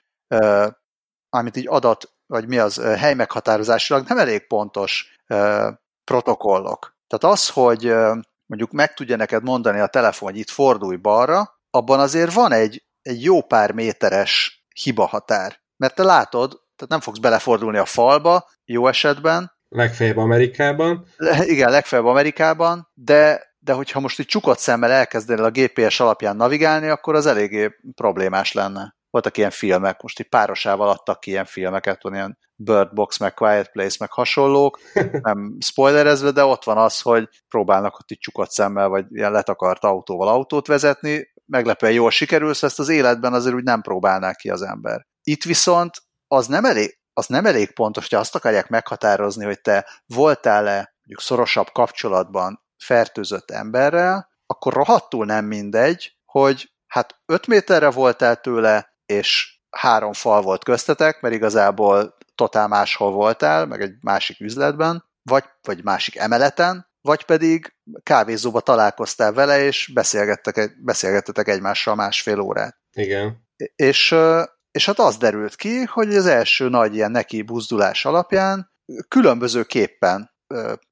amit 1.31 1.57
így 1.57 1.69
adat, 1.69 2.13
vagy 2.27 2.47
mi 2.49 2.59
az, 2.59 2.83
hely 2.83 3.15
meghatározásilag 3.15 4.09
nem 4.09 4.19
elég 4.19 4.47
pontos 4.47 5.19
protokollok. 6.05 6.97
Tehát 7.07 7.37
az, 7.37 7.49
hogy 7.49 7.95
mondjuk 8.47 8.73
meg 8.73 8.95
tudja 8.95 9.17
neked 9.17 9.43
mondani 9.43 9.81
a 9.81 9.87
telefon, 9.87 10.31
hogy 10.31 10.39
itt 10.39 10.51
fordulj 10.51 10.97
balra, 10.97 11.61
abban 11.71 12.01
azért 12.01 12.33
van 12.33 12.53
egy, 12.53 12.85
egy 13.03 13.23
jó 13.23 13.43
pár 13.43 13.73
méteres 13.73 14.65
hiba 14.75 15.07
határ. 15.07 15.61
Mert 15.77 15.95
te 15.95 16.03
látod, 16.03 16.51
tehát 16.51 16.89
nem 16.89 17.01
fogsz 17.01 17.19
belefordulni 17.19 17.79
a 17.79 17.85
falba, 17.85 18.49
jó 18.65 18.87
esetben. 18.87 19.53
Legfeljebb 19.69 20.17
Amerikában. 20.17 21.07
Igen, 21.41 21.71
legfeljebb 21.71 22.09
Amerikában, 22.09 22.89
de, 22.95 23.43
de 23.59 23.73
hogyha 23.73 24.01
most 24.01 24.19
egy 24.19 24.27
csukott 24.27 24.59
szemmel 24.59 24.91
elkezdenél 24.91 25.45
a 25.45 25.51
GPS 25.51 26.01
alapján 26.01 26.37
navigálni, 26.37 26.89
akkor 26.89 27.15
az 27.15 27.27
eléggé 27.27 27.71
problémás 27.95 28.53
lenne 28.53 28.99
voltak 29.11 29.37
ilyen 29.37 29.51
filmek, 29.51 30.03
most 30.03 30.21
így 30.21 30.29
párosával 30.29 30.89
adtak 30.89 31.21
ki 31.21 31.31
ilyen 31.31 31.45
filmeket, 31.45 32.03
van 32.03 32.15
ilyen 32.15 32.39
Bird 32.55 32.95
Box, 32.95 33.19
meg 33.19 33.35
Quiet 33.35 33.71
Place, 33.71 33.97
meg 33.99 34.11
hasonlók, 34.11 34.79
nem 35.23 35.57
spoilerezve, 35.61 36.31
de 36.31 36.45
ott 36.45 36.65
van 36.65 36.79
az, 36.79 37.01
hogy 37.01 37.29
próbálnak 37.49 37.99
ott 37.99 38.11
itt 38.11 38.21
csukott 38.21 38.51
szemmel, 38.51 38.89
vagy 38.89 39.05
ilyen 39.09 39.33
letakart 39.33 39.85
autóval 39.85 40.29
autót 40.29 40.67
vezetni, 40.67 41.33
meglepően 41.47 41.93
jól 41.93 42.11
sikerülsz, 42.11 42.63
ezt 42.63 42.79
az 42.79 42.89
életben 42.89 43.33
azért 43.33 43.55
úgy 43.55 43.63
nem 43.63 43.81
próbálnák 43.81 44.37
ki 44.37 44.51
az 44.51 44.63
ember. 44.63 45.07
Itt 45.23 45.45
viszont 45.45 45.91
az 46.27 46.47
nem 46.47 46.65
elég, 46.65 46.99
az 47.13 47.27
nem 47.27 47.47
elég 47.47 47.75
pontos, 47.75 48.09
hogy 48.09 48.19
azt 48.19 48.35
akarják 48.35 48.69
meghatározni, 48.69 49.45
hogy 49.45 49.61
te 49.61 49.87
voltál-e 50.07 50.95
mondjuk 51.11 51.21
szorosabb 51.21 51.71
kapcsolatban 51.73 52.63
fertőzött 52.85 53.51
emberrel, 53.51 54.29
akkor 54.47 54.73
rohadtul 54.73 55.25
nem 55.25 55.45
mindegy, 55.45 56.17
hogy 56.25 56.73
hát 56.87 57.21
5 57.27 57.47
méterre 57.47 57.91
voltál 57.91 58.37
tőle, 58.37 58.90
és 59.11 59.59
három 59.71 60.13
fal 60.13 60.43
volt 60.43 60.65
köztetek, 60.65 61.21
mert 61.21 61.35
igazából 61.35 62.17
totál 62.35 62.69
máshol 62.69 63.13
voltál, 63.13 63.67
meg 63.67 63.81
egy 63.81 63.95
másik 64.01 64.41
üzletben, 64.41 65.05
vagy, 65.23 65.45
vagy 65.63 65.85
másik 65.85 66.17
emeleten, 66.17 66.89
vagy 67.01 67.25
pedig 67.25 67.75
kávézóba 68.03 68.61
találkoztál 68.61 69.33
vele, 69.33 69.63
és 69.63 69.91
beszélgettek, 69.95 70.85
beszélgettetek 70.85 71.49
egymással 71.49 71.95
másfél 71.95 72.41
órát. 72.41 72.77
Igen. 72.93 73.49
És, 73.75 74.15
és 74.71 74.87
hát 74.87 74.99
az 74.99 75.17
derült 75.17 75.55
ki, 75.55 75.85
hogy 75.85 76.15
az 76.17 76.27
első 76.27 76.69
nagy 76.69 76.95
ilyen 76.95 77.11
neki 77.11 77.43
buzdulás 77.43 78.05
alapján 78.05 78.73
különbözőképpen 79.09 80.31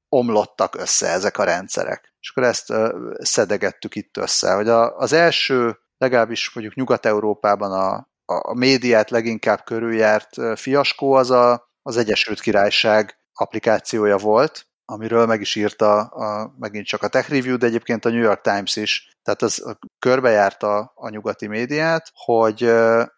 omlottak 0.09 0.75
össze 0.75 1.09
ezek 1.09 1.39
a 1.39 1.45
rendszerek. 1.45 2.15
És 2.21 2.31
akkor 2.31 2.43
ezt 2.43 2.73
szedegettük 3.19 3.95
itt 3.95 4.17
össze, 4.17 4.55
hogy 4.55 4.69
az 4.69 5.13
első 5.13 5.79
legalábbis 5.99 6.55
mondjuk 6.55 6.77
Nyugat-Európában 6.77 7.73
a, 7.73 8.08
a 8.33 8.55
médiát 8.55 9.11
leginkább 9.11 9.65
körüljárt 9.65 10.59
fiaskó 10.59 11.13
az 11.13 11.31
a, 11.31 11.71
az 11.83 11.97
Egyesült 11.97 12.41
Királyság 12.41 13.19
applikációja 13.33 14.17
volt, 14.17 14.67
amiről 14.85 15.27
meg 15.27 15.41
is 15.41 15.55
írta 15.55 16.01
a, 16.01 16.55
megint 16.59 16.87
csak 16.87 17.03
a 17.03 17.09
Tech 17.09 17.31
Review, 17.31 17.57
de 17.57 17.67
egyébként 17.67 18.05
a 18.05 18.09
New 18.09 18.23
York 18.23 18.41
Times 18.41 18.77
is. 18.77 19.11
Tehát 19.23 19.43
az 19.43 19.77
körbejárta 19.99 20.93
a 20.95 21.09
nyugati 21.09 21.47
médiát, 21.47 22.11
hogy, 22.15 22.73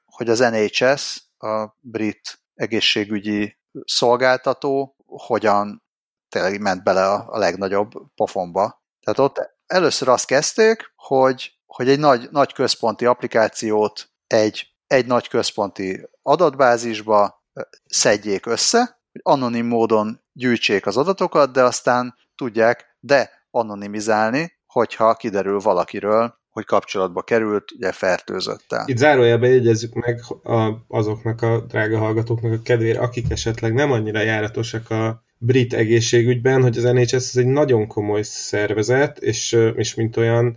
hogy 0.05 0.29
az 0.29 0.39
NHS, 0.39 1.23
a 1.39 1.77
brit 1.81 2.41
egészségügyi 2.55 3.59
szolgáltató 3.85 4.97
hogyan 5.07 5.83
tényleg 6.29 6.61
ment 6.61 6.83
bele 6.83 7.07
a, 7.07 7.27
a 7.29 7.39
legnagyobb 7.39 7.91
pofonba. 8.15 8.83
Tehát 9.01 9.19
ott 9.19 9.57
először 9.67 10.09
azt 10.09 10.27
kezdték, 10.27 10.93
hogy 10.97 11.59
hogy 11.67 11.89
egy 11.89 11.99
nagy, 11.99 12.29
nagy 12.31 12.53
központi 12.53 13.07
applikációt 13.07 14.11
egy, 14.27 14.70
egy 14.91 15.07
nagy 15.07 15.29
központi 15.29 16.09
adatbázisba 16.23 17.45
szedjék 17.87 18.47
össze, 18.47 19.01
hogy 19.13 19.21
anonim 19.25 19.67
módon 19.67 20.21
gyűjtsék 20.33 20.87
az 20.87 20.97
adatokat, 20.97 21.53
de 21.53 21.63
aztán 21.63 22.15
tudják 22.35 22.97
de 23.01 23.31
anonimizálni, 23.51 24.53
hogyha 24.67 25.15
kiderül 25.15 25.59
valakiről, 25.59 26.35
hogy 26.51 26.65
kapcsolatba 26.65 27.23
került, 27.23 27.71
ugye 27.73 27.93
fertőzöttel. 27.93 28.85
Itt 28.87 28.97
zárójelben 28.97 29.51
jegyezzük 29.51 29.95
meg 29.95 30.21
a, 30.43 30.71
azoknak 30.89 31.43
a 31.43 31.61
drága 31.61 31.99
hallgatóknak 31.99 32.53
a 32.53 32.63
kedvére, 32.63 33.01
akik 33.01 33.31
esetleg 33.31 33.73
nem 33.73 33.93
annyira 33.93 34.21
járatosak 34.21 34.91
a 34.91 35.25
brit 35.39 35.75
egészségügyben, 35.75 36.63
hogy 36.63 36.77
az 36.77 36.83
NHS 36.83 37.13
ez 37.13 37.33
egy 37.35 37.47
nagyon 37.47 37.87
komoly 37.87 38.23
szervezet, 38.23 39.19
és, 39.19 39.53
és 39.75 39.95
mint 39.95 40.17
olyan 40.17 40.57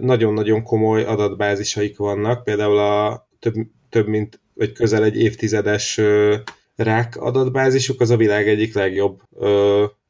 nagyon-nagyon 0.00 0.62
komoly 0.62 1.04
adatbázisaik 1.04 1.96
vannak, 1.96 2.44
például 2.44 2.78
a 2.78 3.26
több, 3.44 3.66
több 3.88 4.06
mint, 4.06 4.40
vagy 4.54 4.72
közel 4.72 5.04
egy 5.04 5.16
évtizedes 5.16 6.00
rák 6.76 7.16
adatbázisuk 7.16 8.00
az 8.00 8.10
a 8.10 8.16
világ 8.16 8.48
egyik 8.48 8.74
legjobb 8.74 9.22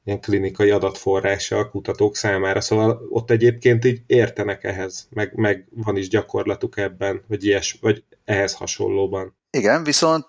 ilyen 0.04 0.20
klinikai 0.20 0.70
adatforrása 0.70 1.58
a 1.58 1.68
kutatók 1.68 2.16
számára, 2.16 2.60
szóval 2.60 3.06
ott 3.10 3.30
egyébként 3.30 3.84
így 3.84 4.02
értenek 4.06 4.64
ehhez, 4.64 5.08
meg, 5.10 5.34
meg 5.34 5.68
van 5.70 5.96
is 5.96 6.08
gyakorlatuk 6.08 6.76
ebben, 6.76 7.24
vagy, 7.28 7.44
ilyes, 7.44 7.78
vagy 7.80 8.04
ehhez 8.24 8.54
hasonlóban. 8.54 9.36
Igen, 9.50 9.84
viszont 9.84 10.26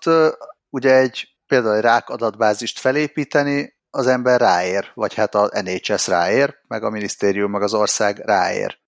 ugye 0.70 0.96
egy 0.96 1.28
például 1.46 1.76
egy 1.76 1.82
rák 1.82 2.08
adatbázist 2.08 2.78
felépíteni, 2.78 3.74
az 3.90 4.06
ember 4.06 4.40
ráér, 4.40 4.90
vagy 4.94 5.14
hát 5.14 5.34
a 5.34 5.50
NHS 5.62 6.06
ráér, 6.06 6.54
meg 6.68 6.82
a 6.82 6.90
minisztérium, 6.90 7.50
meg 7.50 7.62
az 7.62 7.74
ország 7.74 8.18
ráér. 8.18 8.78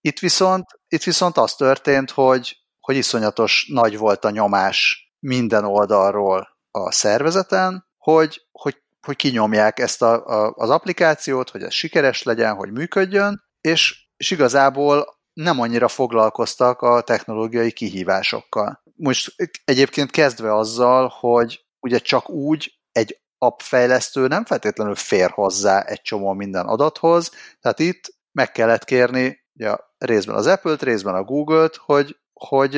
Itt 0.00 0.18
viszont, 0.18 0.64
itt 0.88 1.02
viszont 1.02 1.36
az 1.36 1.54
történt, 1.54 2.10
hogy, 2.10 2.56
hogy 2.84 2.96
iszonyatos 2.96 3.66
nagy 3.72 3.98
volt 3.98 4.24
a 4.24 4.30
nyomás 4.30 5.12
minden 5.18 5.64
oldalról 5.64 6.48
a 6.70 6.92
szervezeten, 6.92 7.86
hogy, 7.98 8.46
hogy, 8.52 8.82
hogy 9.06 9.16
kinyomják 9.16 9.78
ezt 9.78 10.02
a, 10.02 10.26
a, 10.26 10.52
az 10.56 10.70
applikációt, 10.70 11.50
hogy 11.50 11.62
ez 11.62 11.72
sikeres 11.72 12.22
legyen, 12.22 12.54
hogy 12.54 12.72
működjön, 12.72 13.44
és, 13.60 14.08
és 14.16 14.30
igazából 14.30 15.18
nem 15.32 15.60
annyira 15.60 15.88
foglalkoztak 15.88 16.80
a 16.80 17.00
technológiai 17.00 17.72
kihívásokkal. 17.72 18.82
Most 18.94 19.34
egyébként 19.64 20.10
kezdve 20.10 20.54
azzal, 20.54 21.08
hogy 21.20 21.64
ugye 21.80 21.98
csak 21.98 22.30
úgy 22.30 22.78
egy 22.92 23.20
appfejlesztő 23.38 24.26
nem 24.26 24.44
feltétlenül 24.44 24.94
fér 24.94 25.30
hozzá 25.30 25.80
egy 25.80 26.00
csomó 26.00 26.32
minden 26.32 26.66
adathoz, 26.66 27.30
tehát 27.60 27.78
itt 27.78 28.14
meg 28.32 28.52
kellett 28.52 28.84
kérni 28.84 29.42
ugye, 29.54 29.76
részben 29.98 30.36
az 30.36 30.46
Apple-t, 30.46 30.82
részben 30.82 31.14
a 31.14 31.22
Google-t, 31.22 31.76
hogy, 31.76 32.16
hogy 32.48 32.74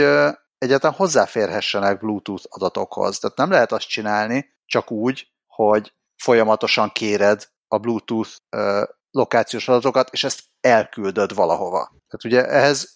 egyáltalán 0.59 0.97
hozzáférhessenek 0.97 1.99
Bluetooth 1.99 2.45
adatokhoz. 2.49 3.19
Tehát 3.19 3.37
nem 3.37 3.51
lehet 3.51 3.73
azt 3.73 3.89
csinálni 3.89 4.55
csak 4.67 4.91
úgy, 4.91 5.29
hogy 5.47 5.93
folyamatosan 6.17 6.91
kéred 6.93 7.49
a 7.69 7.79
Bluetooth 7.79 8.31
lokációs 9.11 9.69
adatokat, 9.69 10.09
és 10.13 10.25
ezt 10.25 10.43
elküldöd 10.61 11.35
valahova. 11.35 11.89
Tehát 11.89 12.25
ugye 12.25 12.47
ehhez 12.47 12.95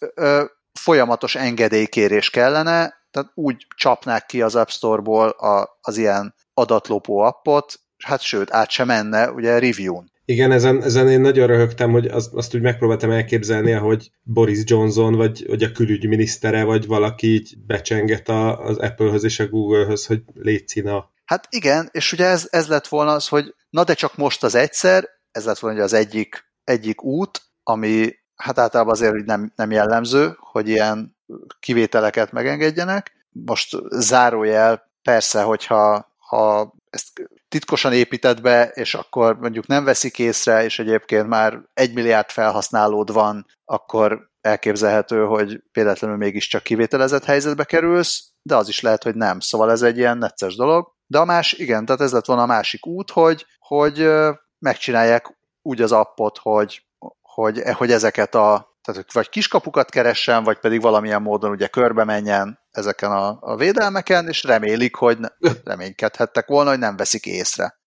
folyamatos 0.81 1.35
engedélykérés 1.35 2.31
kellene, 2.31 2.95
tehát 3.11 3.31
úgy 3.35 3.67
csapnák 3.77 4.27
ki 4.27 4.43
az 4.43 4.55
App 4.55 4.69
Store-ból 4.69 5.29
a, 5.29 5.79
az 5.81 5.97
ilyen 5.97 6.35
adatlopó 6.55 7.19
appot, 7.19 7.81
hát 8.05 8.21
sőt, 8.21 8.53
át 8.53 8.71
sem 8.71 8.87
menne 8.87 9.31
ugye 9.31 9.59
review-n. 9.59 10.11
Igen, 10.31 10.53
ezen, 10.53 10.83
ezen 10.83 11.09
én 11.09 11.21
nagyon 11.21 11.47
röhögtem, 11.47 11.91
hogy 11.91 12.07
azt, 12.07 12.35
azt 12.35 12.55
úgy 12.55 12.61
megpróbáltam 12.61 13.11
elképzelni, 13.11 13.71
hogy 13.71 14.11
Boris 14.23 14.59
Johnson, 14.65 15.15
vagy, 15.15 15.47
vagy 15.47 15.63
a 15.63 15.73
külügyminisztere, 15.73 16.65
vagy 16.65 16.87
valaki 16.87 17.27
így 17.27 17.59
becsenget 17.67 18.29
a, 18.29 18.65
az 18.65 18.79
Apple-höz 18.79 19.25
és 19.25 19.41
a 19.41 19.49
Google-höz, 19.49 20.07
hogy 20.07 20.23
légy. 20.35 20.83
Hát 21.25 21.47
igen, 21.51 21.89
és 21.93 22.13
ugye 22.13 22.25
ez, 22.25 22.49
ez 22.51 22.69
lett 22.69 22.87
volna 22.87 23.13
az, 23.13 23.29
hogy 23.29 23.55
na 23.71 23.85
de 23.85 23.95
csak 23.95 24.17
most 24.17 24.45
az 24.45 24.55
egyszer, 24.55 25.09
ez 25.33 25.45
lett 25.45 25.59
volna 25.59 25.83
az 25.83 25.93
egyik, 25.93 26.45
egyik 26.65 27.03
út, 27.03 27.43
ami 27.63 28.15
hát 28.37 28.59
általában 28.59 28.93
azért 28.93 29.13
hogy 29.13 29.25
nem, 29.25 29.53
nem 29.57 29.71
jellemző, 29.71 30.37
hogy 30.39 30.69
ilyen 30.69 31.17
kivételeket 31.61 32.33
megengedjenek. 32.33 33.13
Most 33.31 33.77
zárójel, 33.91 34.91
persze, 35.03 35.43
hogyha 35.43 36.13
ha 36.19 36.75
ezt 36.91 37.31
titkosan 37.49 37.93
épített 37.93 38.41
be, 38.41 38.69
és 38.69 38.95
akkor 38.95 39.39
mondjuk 39.39 39.67
nem 39.67 39.85
veszik 39.85 40.19
észre, 40.19 40.65
és 40.65 40.79
egyébként 40.79 41.27
már 41.27 41.61
egy 41.75 41.93
milliárd 41.93 42.31
felhasználód 42.31 43.13
van, 43.13 43.47
akkor 43.65 44.31
elképzelhető, 44.41 45.25
hogy 45.25 45.63
például 45.73 46.17
mégiscsak 46.17 46.63
kivételezett 46.63 47.25
helyzetbe 47.25 47.65
kerülsz, 47.65 48.31
de 48.43 48.57
az 48.57 48.69
is 48.69 48.81
lehet, 48.81 49.03
hogy 49.03 49.15
nem. 49.15 49.41
Szóval 49.41 49.71
ez 49.71 49.83
egy 49.83 49.97
ilyen 49.97 50.19
necces 50.19 50.57
dolog. 50.57 50.93
De 51.07 51.19
a 51.19 51.25
más, 51.25 51.53
igen, 51.53 51.85
tehát 51.85 52.01
ez 52.01 52.13
lett 52.13 52.25
volna 52.25 52.43
a 52.43 52.47
másik 52.47 52.87
út, 52.87 53.11
hogy, 53.11 53.47
hogy 53.59 54.11
megcsinálják 54.59 55.39
úgy 55.63 55.83
az 55.83 55.93
appot, 55.93 56.39
hogy, 56.39 56.87
hogy, 57.21 57.63
hogy 57.73 57.93
ezeket 57.93 58.35
a 58.35 58.70
tehát 58.83 59.13
vagy 59.13 59.29
kiskapukat 59.29 59.91
keressen, 59.91 60.45
vagy 60.45 60.59
pedig 60.59 60.81
valamilyen 60.81 61.23
módon 61.23 61.51
ugye 61.51 61.67
körbe 61.67 62.05
menjen 62.05 62.59
ezeken 62.71 63.11
a, 63.11 63.39
a 63.41 63.57
védelmeken, 63.57 64.29
és 64.29 64.43
remélik, 64.43 64.95
hogy 64.95 65.19
ne, 65.19 65.29
reménykedhettek 65.65 66.47
volna, 66.47 66.71
hogy 66.71 66.79
nem 66.79 66.97
veszik 66.97 67.27
észre. 67.27 67.79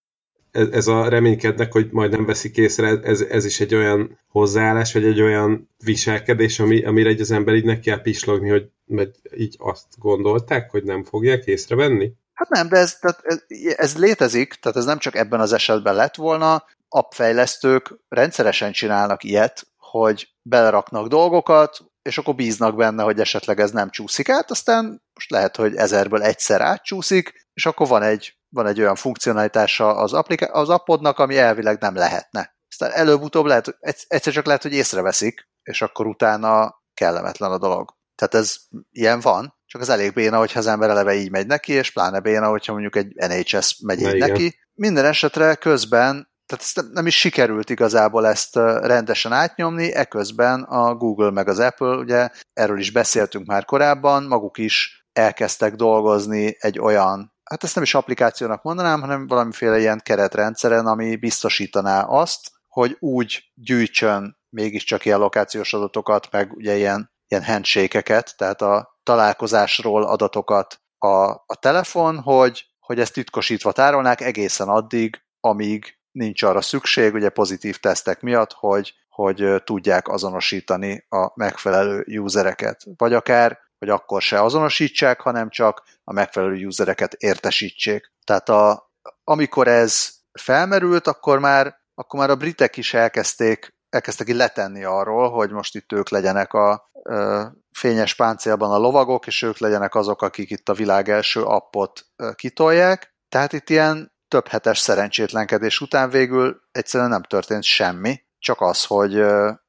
Ez, 0.51 0.67
ez 0.67 0.87
a 0.87 1.09
reménykednek, 1.09 1.71
hogy 1.71 1.87
majd 1.91 2.11
nem 2.11 2.25
veszik 2.25 2.57
észre, 2.57 2.99
ez, 3.03 3.21
ez 3.21 3.45
is 3.45 3.59
egy 3.59 3.75
olyan 3.75 4.19
hozzáállás, 4.27 4.93
vagy 4.93 5.05
egy 5.05 5.21
olyan 5.21 5.69
viselkedés, 5.83 6.59
ami, 6.59 6.83
amire 6.83 7.09
egy 7.09 7.21
az 7.21 7.31
ember 7.31 7.55
így 7.55 7.65
neki 7.65 7.79
kell 7.79 8.01
pislogni, 8.01 8.49
hogy 8.49 8.69
mert 8.85 9.15
így 9.37 9.55
azt 9.59 9.85
gondolták, 9.97 10.71
hogy 10.71 10.83
nem 10.83 11.03
fogják 11.03 11.45
észrevenni? 11.45 12.11
Hát 12.33 12.49
nem, 12.49 12.69
de 12.69 12.77
ez, 12.77 12.99
tehát 12.99 13.19
ez, 13.23 13.43
ez 13.75 13.97
létezik, 13.97 14.53
tehát 14.53 14.77
ez 14.77 14.85
nem 14.85 14.97
csak 14.97 15.15
ebben 15.15 15.39
az 15.39 15.53
esetben 15.53 15.95
lett 15.95 16.15
volna, 16.15 16.63
appfejlesztők 16.89 17.99
rendszeresen 18.09 18.71
csinálnak 18.71 19.23
ilyet, 19.23 19.67
hogy 19.99 20.33
beleraknak 20.41 21.07
dolgokat, 21.07 21.79
és 22.01 22.17
akkor 22.17 22.35
bíznak 22.35 22.75
benne, 22.75 23.03
hogy 23.03 23.19
esetleg 23.19 23.59
ez 23.59 23.71
nem 23.71 23.89
csúszik 23.89 24.29
át, 24.29 24.51
aztán 24.51 25.03
most 25.13 25.31
lehet, 25.31 25.55
hogy 25.55 25.75
ezerből 25.75 26.23
egyszer 26.23 26.61
átcsúszik, 26.61 27.47
és 27.53 27.65
akkor 27.65 27.87
van 27.87 28.01
egy, 28.01 28.37
van 28.49 28.67
egy 28.67 28.79
olyan 28.79 28.95
funkcionalitása 28.95 29.95
az, 29.95 30.13
applika- 30.13 30.51
az 30.51 30.69
appodnak, 30.69 31.19
ami 31.19 31.37
elvileg 31.37 31.81
nem 31.81 31.95
lehetne. 31.95 32.55
Aztán 32.69 32.91
előbb-utóbb 32.91 33.45
lehet, 33.45 33.77
egyszer 34.07 34.33
csak 34.33 34.45
lehet, 34.45 34.61
hogy 34.61 34.73
észreveszik, 34.73 35.49
és 35.63 35.81
akkor 35.81 36.07
utána 36.07 36.81
kellemetlen 36.93 37.51
a 37.51 37.57
dolog. 37.57 37.95
Tehát 38.15 38.33
ez 38.33 38.55
ilyen 38.91 39.19
van, 39.19 39.55
csak 39.65 39.81
az 39.81 39.89
elég 39.89 40.13
béna, 40.13 40.37
hogyha 40.37 40.59
az 40.59 40.67
ember 40.67 40.89
eleve 40.89 41.13
így 41.13 41.31
megy 41.31 41.47
neki, 41.47 41.73
és 41.73 41.91
pláne 41.91 42.19
béna, 42.19 42.49
hogyha 42.49 42.71
mondjuk 42.71 42.95
egy 42.95 43.13
NHS 43.15 43.79
megy 43.79 44.01
így 44.01 44.17
neki. 44.17 44.59
Minden 44.73 45.05
esetre 45.05 45.55
közben 45.55 46.32
tehát 46.45 46.63
ezt 46.63 46.93
nem 46.93 47.07
is 47.07 47.19
sikerült 47.19 47.69
igazából 47.69 48.27
ezt 48.27 48.55
rendesen 48.55 49.31
átnyomni, 49.31 49.93
eközben 49.93 50.63
a 50.63 50.95
Google 50.95 51.31
meg 51.31 51.47
az 51.47 51.59
Apple, 51.59 51.95
ugye 51.95 52.29
erről 52.53 52.79
is 52.79 52.91
beszéltünk 52.91 53.45
már 53.45 53.65
korábban, 53.65 54.23
maguk 54.23 54.57
is 54.57 55.05
elkezdtek 55.13 55.75
dolgozni 55.75 56.55
egy 56.59 56.79
olyan, 56.79 57.33
hát 57.43 57.63
ezt 57.63 57.75
nem 57.75 57.83
is 57.83 57.93
applikációnak 57.93 58.63
mondanám, 58.63 59.01
hanem 59.01 59.27
valamiféle 59.27 59.79
ilyen 59.79 60.01
keretrendszeren, 60.03 60.85
ami 60.85 61.15
biztosítaná 61.15 62.01
azt, 62.01 62.51
hogy 62.67 62.97
úgy 62.99 63.51
gyűjtsön 63.53 64.37
mégiscsak 64.49 65.05
ilyen 65.05 65.19
lokációs 65.19 65.73
adatokat, 65.73 66.27
meg 66.31 66.53
ugye 66.53 66.75
ilyen, 66.75 67.11
ilyen 67.27 67.43
handshake 67.43 68.21
tehát 68.37 68.61
a 68.61 68.99
találkozásról 69.03 70.03
adatokat 70.03 70.81
a, 70.97 71.31
a 71.31 71.55
telefon, 71.59 72.19
hogy, 72.19 72.65
hogy 72.79 72.99
ezt 72.99 73.13
titkosítva 73.13 73.71
tárolnák 73.71 74.21
egészen 74.21 74.67
addig, 74.67 75.21
amíg 75.39 75.97
nincs 76.13 76.43
arra 76.43 76.61
szükség, 76.61 77.13
ugye 77.13 77.29
pozitív 77.29 77.77
tesztek 77.77 78.21
miatt, 78.21 78.51
hogy, 78.53 78.93
hogy 79.09 79.63
tudják 79.63 80.07
azonosítani 80.07 81.05
a 81.09 81.31
megfelelő 81.35 82.19
usereket. 82.19 82.83
Vagy 82.97 83.13
akár, 83.13 83.59
hogy 83.79 83.89
akkor 83.89 84.21
se 84.21 84.41
azonosítsák, 84.41 85.21
hanem 85.21 85.49
csak 85.49 85.83
a 86.03 86.13
megfelelő 86.13 86.65
usereket 86.65 87.13
értesítsék. 87.13 88.11
Tehát 88.23 88.49
a, 88.49 88.91
amikor 89.23 89.67
ez 89.67 90.09
felmerült, 90.39 91.07
akkor 91.07 91.39
már, 91.39 91.75
akkor 91.95 92.19
már 92.19 92.29
a 92.29 92.35
britek 92.35 92.77
is 92.77 92.93
elkezdték, 92.93 93.75
elkezdtek 93.89 94.27
letenni 94.27 94.83
arról, 94.83 95.29
hogy 95.29 95.51
most 95.51 95.75
itt 95.75 95.91
ők 95.91 96.09
legyenek 96.09 96.53
a 96.53 96.89
ö, 97.03 97.43
fényes 97.71 98.15
páncélban 98.15 98.71
a 98.71 98.77
lovagok, 98.77 99.27
és 99.27 99.41
ők 99.41 99.57
legyenek 99.57 99.95
azok, 99.95 100.21
akik 100.21 100.49
itt 100.49 100.69
a 100.69 100.73
világ 100.73 101.09
első 101.09 101.41
appot 101.41 102.05
ö, 102.15 102.31
kitolják. 102.33 103.15
Tehát 103.29 103.53
itt 103.53 103.69
ilyen 103.69 104.12
több 104.33 104.47
hetes 104.47 104.79
szerencsétlenkedés 104.79 105.81
után 105.81 106.09
végül 106.09 106.61
egyszerűen 106.71 107.09
nem 107.09 107.23
történt 107.23 107.63
semmi, 107.63 108.23
csak 108.39 108.61
az, 108.61 108.85
hogy, 108.85 109.23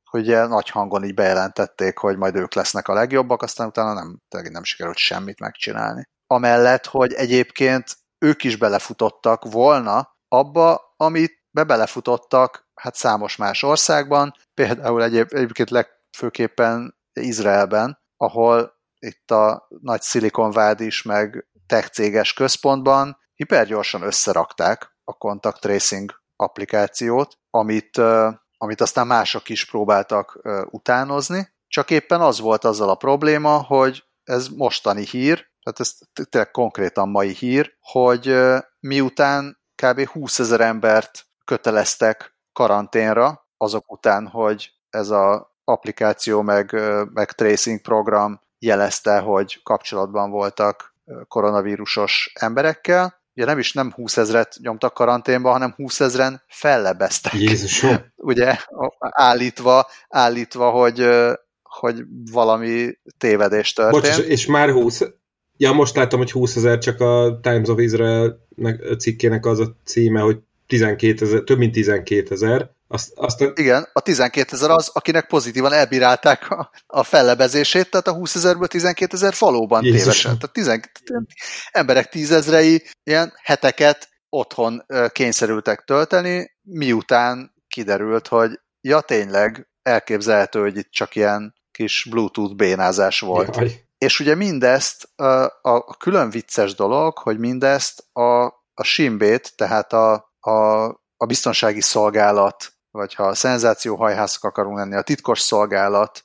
hogy 0.05 0.27
nagy 0.27 0.68
hangon 0.68 1.05
így 1.05 1.14
bejelentették, 1.14 1.98
hogy 1.98 2.16
majd 2.16 2.37
ők 2.37 2.55
lesznek 2.55 2.88
a 2.88 2.92
legjobbak, 2.92 3.42
aztán 3.42 3.66
utána 3.66 3.92
nem, 3.92 4.20
nem 4.50 4.64
sikerült 4.64 4.96
semmit 4.96 5.40
megcsinálni. 5.40 6.09
Amellett, 6.27 6.87
hogy 6.87 7.12
egyébként 7.12 7.96
ők 8.18 8.44
is 8.44 8.57
belefutottak 8.57 9.44
volna 9.50 10.16
abba, 10.29 10.94
amit 10.96 11.42
be 11.50 11.64
belefutottak 11.64 12.68
hát 12.74 12.94
számos 12.94 13.37
más 13.37 13.62
országban, 13.62 14.35
például 14.55 15.03
egyéb, 15.03 15.29
egyébként 15.31 15.70
legfőképpen 15.70 16.96
Izraelben, 17.12 17.98
ahol 18.16 18.72
itt 18.98 19.31
a 19.31 19.68
nagy 19.81 20.03
Silicon 20.03 20.79
is, 20.79 21.03
meg 21.03 21.46
tech 21.66 21.90
céges 21.90 22.33
központban 22.33 23.22
hipergyorsan 23.35 24.03
összerakták 24.03 24.97
a 25.05 25.12
contact 25.12 25.61
tracing 25.61 26.23
applikációt, 26.37 27.38
amit, 27.51 27.99
amit 28.57 28.81
aztán 28.81 29.07
mások 29.07 29.49
is 29.49 29.70
próbáltak 29.70 30.40
utánozni, 30.70 31.53
csak 31.68 31.90
éppen 31.90 32.20
az 32.20 32.40
volt 32.40 32.64
azzal 32.64 32.88
a 32.88 32.94
probléma, 32.94 33.62
hogy 33.62 34.05
ez 34.25 34.49
mostani 34.49 35.05
hír, 35.05 35.53
tehát 35.62 35.81
ez 35.81 35.94
tényleg 36.31 36.51
konkrétan 36.51 37.09
mai 37.09 37.33
hír, 37.33 37.77
hogy 37.81 38.35
miután 38.81 39.59
kb. 39.83 40.07
20 40.07 40.38
ezer 40.38 40.61
embert 40.61 41.27
köteleztek 41.44 42.37
karanténra, 42.53 43.49
azok 43.57 43.92
után, 43.92 44.27
hogy 44.27 44.73
ez 44.90 45.11
az 45.11 45.40
applikáció 45.64 46.42
meg, 46.42 46.73
meg 47.12 47.33
tracing 47.33 47.81
program 47.81 48.40
jelezte, 48.59 49.18
hogy 49.18 49.62
kapcsolatban 49.62 50.31
voltak 50.31 50.94
koronavírusos 51.29 52.33
emberekkel, 52.35 53.23
ugye 53.37 53.47
nem 53.47 53.59
is 53.59 53.73
nem 53.73 53.92
20 53.92 54.16
ezret 54.16 54.57
nyomtak 54.61 54.94
karanténba, 54.94 55.51
hanem 55.51 55.75
20 55.77 56.01
ezren 56.01 56.42
fellebeztek. 56.49 57.33
Jézusom! 57.33 57.97
ugye 58.16 58.57
állítva, 58.99 59.87
állítva, 60.09 60.70
hogy, 60.70 61.09
hogy 61.62 62.03
valami 62.33 62.99
tévedés 63.18 63.73
történt. 63.73 64.03
Bocs, 64.03 64.27
és, 64.27 64.47
már 64.47 64.70
20, 64.70 65.03
ja 65.57 65.73
most 65.73 65.97
láttam, 65.97 66.18
hogy 66.18 66.31
20 66.31 66.57
ezer 66.57 66.79
csak 66.79 67.01
a 67.01 67.38
Times 67.42 67.68
of 67.68 67.79
Israel 67.79 68.47
cikkének 68.99 69.47
az 69.47 69.61
a 69.61 69.77
címe, 69.85 70.20
hogy 70.20 70.38
12 70.66 71.25
ezer, 71.25 71.40
több 71.40 71.59
mint 71.59 71.73
12 71.73 72.31
ezer. 72.31 72.70
Azt, 72.94 73.12
azt 73.14 73.40
a... 73.40 73.52
Igen, 73.54 73.88
a 73.92 74.00
12 74.00 74.50
ezer 74.52 74.70
az, 74.70 74.90
akinek 74.92 75.26
pozitívan 75.26 75.72
elbírálták 75.72 76.50
a, 76.50 76.70
a 76.87 77.02
fellebezését, 77.02 77.90
tehát 77.90 78.07
a 78.07 78.12
20 78.12 78.35
ezerből 78.35 78.66
12 78.66 79.16
ezer 79.16 79.35
valóban 79.38 79.83
tévesen. 79.83 80.38
Tehát 80.38 80.52
10, 80.52 80.80
emberek 81.70 82.09
tízezrei 82.09 82.83
ilyen 83.02 83.33
heteket 83.42 84.09
otthon 84.28 84.87
kényszerültek 85.09 85.85
tölteni, 85.85 86.50
miután 86.62 87.54
kiderült, 87.68 88.28
hogy 88.28 88.61
ja 88.80 89.00
tényleg 89.00 89.68
elképzelhető, 89.83 90.61
hogy 90.61 90.76
itt 90.76 90.90
csak 90.90 91.14
ilyen 91.14 91.54
kis 91.70 92.07
Bluetooth 92.11 92.54
bénázás 92.54 93.20
volt. 93.20 93.57
Jaj. 93.57 93.83
És 93.98 94.20
ugye 94.20 94.35
mindezt, 94.35 95.09
a, 95.16 95.44
a 95.62 95.96
külön 95.98 96.30
vicces 96.30 96.74
dolog, 96.74 97.18
hogy 97.18 97.38
mindezt 97.38 98.04
a, 98.12 98.44
a 98.74 98.83
Simbét, 98.83 99.57
tehát 99.57 99.92
a, 99.92 100.33
a, 100.40 100.85
a 101.16 101.26
biztonsági 101.26 101.80
szolgálat, 101.80 102.73
vagy 102.94 103.14
ha 103.14 103.24
a 103.24 103.35
szenzációhajhászak 103.35 104.44
akarunk 104.44 104.76
lenni, 104.76 104.94
a 104.94 105.02
titkos 105.02 105.40
szolgálat 105.40 106.24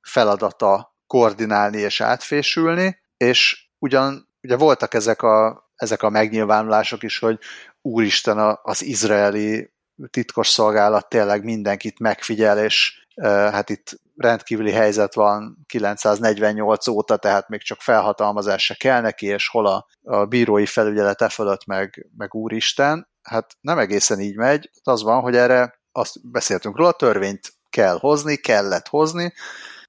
feladata 0.00 0.96
koordinálni 1.06 1.78
és 1.78 2.00
átfésülni, 2.00 2.98
és 3.16 3.68
ugyan 3.78 4.28
ugye 4.42 4.56
voltak 4.56 4.94
ezek 4.94 5.22
a, 5.22 5.68
ezek 5.76 6.02
a 6.02 6.10
megnyilvánulások 6.10 7.02
is, 7.02 7.18
hogy 7.18 7.38
úristen, 7.82 8.58
az 8.62 8.82
izraeli 8.82 9.72
titkos 10.10 10.48
szolgálat 10.48 11.08
tényleg 11.08 11.44
mindenkit 11.44 11.98
megfigyel, 11.98 12.64
és 12.64 13.06
hát 13.22 13.70
itt 13.70 14.00
rendkívüli 14.16 14.72
helyzet 14.72 15.14
van 15.14 15.64
948 15.66 16.86
óta, 16.86 17.16
tehát 17.16 17.48
még 17.48 17.62
csak 17.62 17.80
felhatalmazás 17.80 18.64
se 18.64 18.74
kell 18.74 19.00
neki, 19.00 19.26
és 19.26 19.48
hol 19.48 19.66
a, 19.66 19.86
a 20.02 20.24
bírói 20.24 20.66
felügyelete 20.66 21.28
fölött 21.28 21.66
meg, 21.66 22.08
meg 22.16 22.34
úristen. 22.34 23.08
Hát 23.22 23.56
nem 23.60 23.78
egészen 23.78 24.20
így 24.20 24.36
megy. 24.36 24.70
Az 24.82 25.02
van, 25.02 25.20
hogy 25.20 25.36
erre 25.36 25.77
azt 25.98 26.30
beszéltünk 26.30 26.76
róla, 26.76 26.92
törvényt 26.92 27.52
kell 27.70 27.98
hozni, 27.98 28.36
kellett 28.36 28.88
hozni, 28.88 29.32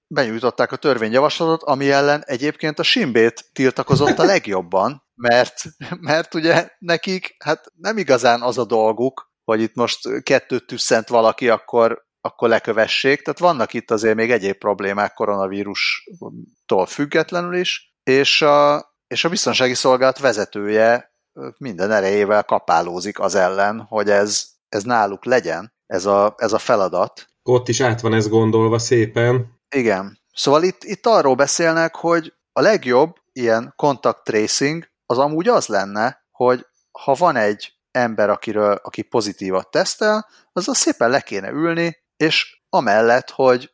benyújtották 0.08 0.72
a 0.72 0.76
törvényjavaslatot, 0.76 1.64
ami 1.64 1.92
ellen 1.92 2.24
egyébként 2.26 2.80
a 2.80 2.84
Simbét 2.84 3.50
tiltakozott 3.54 4.20
a 4.20 4.24
legjobban, 4.24 5.04
mert, 5.16 5.64
mert 6.00 6.34
ugye 6.34 6.70
nekik 6.80 7.36
hát 7.44 7.66
nem 7.76 7.98
igazán 7.98 8.42
az 8.42 8.58
a 8.58 8.66
dolguk, 8.66 9.32
hogy 9.44 9.62
itt 9.62 9.76
most 9.76 10.24
kettőt 10.24 10.68
tüsszent 10.68 11.08
valaki, 11.08 11.50
akkor 11.50 12.08
akkor 12.22 12.50
lekövessék. 12.50 13.22
Tehát 13.22 13.40
vannak 13.40 13.74
itt 13.74 13.92
azért 13.92 14.16
még 14.16 14.32
egyéb 14.32 14.58
problémák 14.58 15.14
koronavírustól 15.14 16.86
függetlenül 16.86 17.56
is, 17.56 17.96
és 18.04 18.42
a, 18.42 18.90
és 19.08 19.26
a 19.26 19.30
biztonsági 19.30 19.74
szolgálat 19.74 20.20
vezetője 20.20 21.14
minden 21.58 21.92
erejével 21.92 22.44
kapálózik 22.44 23.20
az 23.20 23.36
ellen, 23.36 23.80
hogy 23.80 24.10
ez, 24.10 24.46
ez 24.70 24.84
náluk 24.84 25.26
legyen, 25.26 25.74
ez 25.90 26.06
a, 26.06 26.34
ez 26.38 26.54
a 26.54 26.60
feladat. 26.60 27.28
Ott 27.44 27.68
is 27.68 27.82
át 27.82 28.02
van 28.02 28.14
ez 28.14 28.28
gondolva 28.28 28.80
szépen. 28.80 29.58
Igen. 29.76 30.20
Szóval 30.34 30.64
itt, 30.64 30.84
itt 30.84 31.06
arról 31.06 31.36
beszélnek, 31.36 31.96
hogy 31.96 32.34
a 32.54 32.62
legjobb 32.62 33.16
ilyen 33.32 33.74
contact 33.76 34.24
tracing 34.24 34.90
az 35.06 35.18
amúgy 35.18 35.48
az 35.48 35.68
lenne, 35.68 36.26
hogy 36.32 36.66
ha 36.92 37.14
van 37.14 37.36
egy 37.36 37.74
ember, 37.92 38.30
akiről, 38.30 38.80
aki 38.84 39.02
pozitívat 39.02 39.72
tesztel, 39.72 40.28
az 40.52 40.78
szépen 40.78 41.10
le 41.10 41.22
kéne 41.22 41.50
ülni, 41.50 41.98
és 42.18 42.62
amellett, 42.70 43.30
hogy 43.30 43.74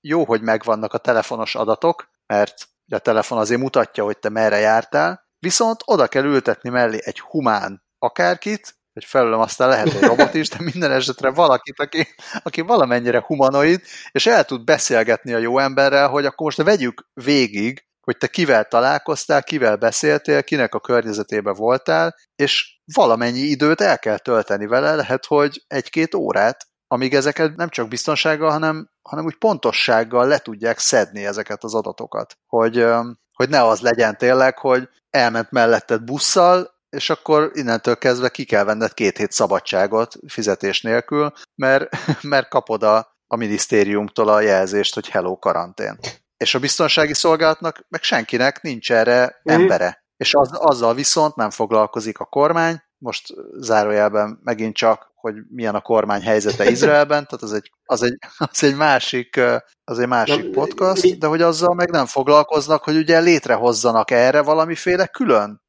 jó, 0.00 0.24
hogy 0.24 0.42
megvannak 0.42 0.92
a 0.94 0.98
telefonos 0.98 1.54
adatok, 1.54 2.08
mert 2.26 2.68
a 2.90 2.98
telefon 2.98 3.38
azért 3.38 3.60
mutatja, 3.60 4.04
hogy 4.04 4.18
te 4.18 4.28
merre 4.28 4.58
jártál, 4.58 5.26
viszont 5.38 5.80
oda 5.84 6.06
kell 6.06 6.24
ültetni 6.24 6.70
mellé 6.70 6.98
egy 7.00 7.20
humán 7.20 7.82
akárkit, 7.98 8.78
hogy 8.96 9.04
felülöm 9.04 9.40
aztán 9.40 9.68
lehet 9.68 9.94
egy 9.94 10.00
robot 10.00 10.34
is, 10.34 10.48
de 10.48 10.56
minden 10.58 10.92
esetre 10.92 11.30
valakit, 11.30 11.80
aki, 11.80 12.06
aki 12.42 12.60
valamennyire 12.60 13.22
humanoid, 13.26 13.80
és 14.10 14.26
el 14.26 14.44
tud 14.44 14.64
beszélgetni 14.64 15.32
a 15.32 15.38
jó 15.38 15.58
emberrel, 15.58 16.08
hogy 16.08 16.24
akkor 16.24 16.44
most 16.44 16.62
vegyük 16.62 17.08
végig, 17.14 17.84
hogy 18.00 18.16
te 18.16 18.26
kivel 18.26 18.64
találkoztál, 18.64 19.42
kivel 19.42 19.76
beszéltél, 19.76 20.42
kinek 20.42 20.74
a 20.74 20.80
környezetében 20.80 21.54
voltál, 21.54 22.14
és 22.36 22.80
valamennyi 22.94 23.38
időt 23.38 23.80
el 23.80 23.98
kell 23.98 24.18
tölteni 24.18 24.66
vele, 24.66 24.94
lehet, 24.94 25.26
hogy 25.26 25.64
egy-két 25.66 26.14
órát, 26.14 26.66
amíg 26.86 27.14
ezeket 27.14 27.56
nem 27.56 27.68
csak 27.68 27.88
biztonsággal, 27.88 28.50
hanem, 28.50 28.90
hanem 29.02 29.24
úgy 29.24 29.38
pontossággal 29.38 30.26
le 30.26 30.38
tudják 30.38 30.78
szedni 30.78 31.26
ezeket 31.26 31.64
az 31.64 31.74
adatokat. 31.74 32.38
Hogy, 32.46 32.86
hogy 33.32 33.48
ne 33.48 33.64
az 33.64 33.80
legyen 33.80 34.16
tényleg, 34.16 34.58
hogy 34.58 34.88
elment 35.10 35.50
melletted 35.50 36.02
busszal, 36.02 36.74
és 36.96 37.10
akkor 37.10 37.50
innentől 37.54 37.96
kezdve 37.96 38.28
ki 38.28 38.44
kell 38.44 38.64
venned 38.64 38.94
két 38.94 39.16
hét 39.16 39.32
szabadságot 39.32 40.14
fizetés 40.28 40.80
nélkül, 40.80 41.32
mert, 41.54 41.96
mert 42.22 42.48
kapod 42.48 42.82
a, 42.82 43.16
a 43.26 43.36
minisztériumtól 43.36 44.28
a 44.28 44.40
jelzést, 44.40 44.94
hogy 44.94 45.08
hello 45.08 45.38
karantén. 45.38 45.98
És 46.36 46.54
a 46.54 46.58
biztonsági 46.58 47.14
szolgálatnak, 47.14 47.84
meg 47.88 48.02
senkinek 48.02 48.62
nincs 48.62 48.92
erre 48.92 49.24
mm. 49.24 49.52
embere. 49.52 50.04
És 50.16 50.34
az, 50.34 50.50
azzal 50.52 50.94
viszont 50.94 51.36
nem 51.36 51.50
foglalkozik 51.50 52.18
a 52.18 52.24
kormány, 52.24 52.84
most 52.98 53.34
zárójelben 53.58 54.40
megint 54.42 54.74
csak, 54.74 55.12
hogy 55.14 55.34
milyen 55.48 55.74
a 55.74 55.80
kormány 55.80 56.22
helyzete 56.22 56.64
Izraelben, 56.70 57.26
tehát 57.26 57.42
az 57.42 57.52
egy, 57.52 57.70
az 57.84 58.02
egy, 58.02 58.18
az 58.36 58.64
egy 58.64 58.76
másik, 58.76 59.40
az 59.84 59.98
egy 59.98 60.08
másik 60.08 60.50
podcast, 60.50 61.18
de 61.18 61.26
hogy 61.26 61.42
azzal 61.42 61.74
meg 61.74 61.90
nem 61.90 62.06
foglalkoznak, 62.06 62.82
hogy 62.82 62.96
ugye 62.96 63.20
létrehozzanak 63.20 64.10
erre 64.10 64.42
valamiféle 64.42 65.06
külön 65.06 65.62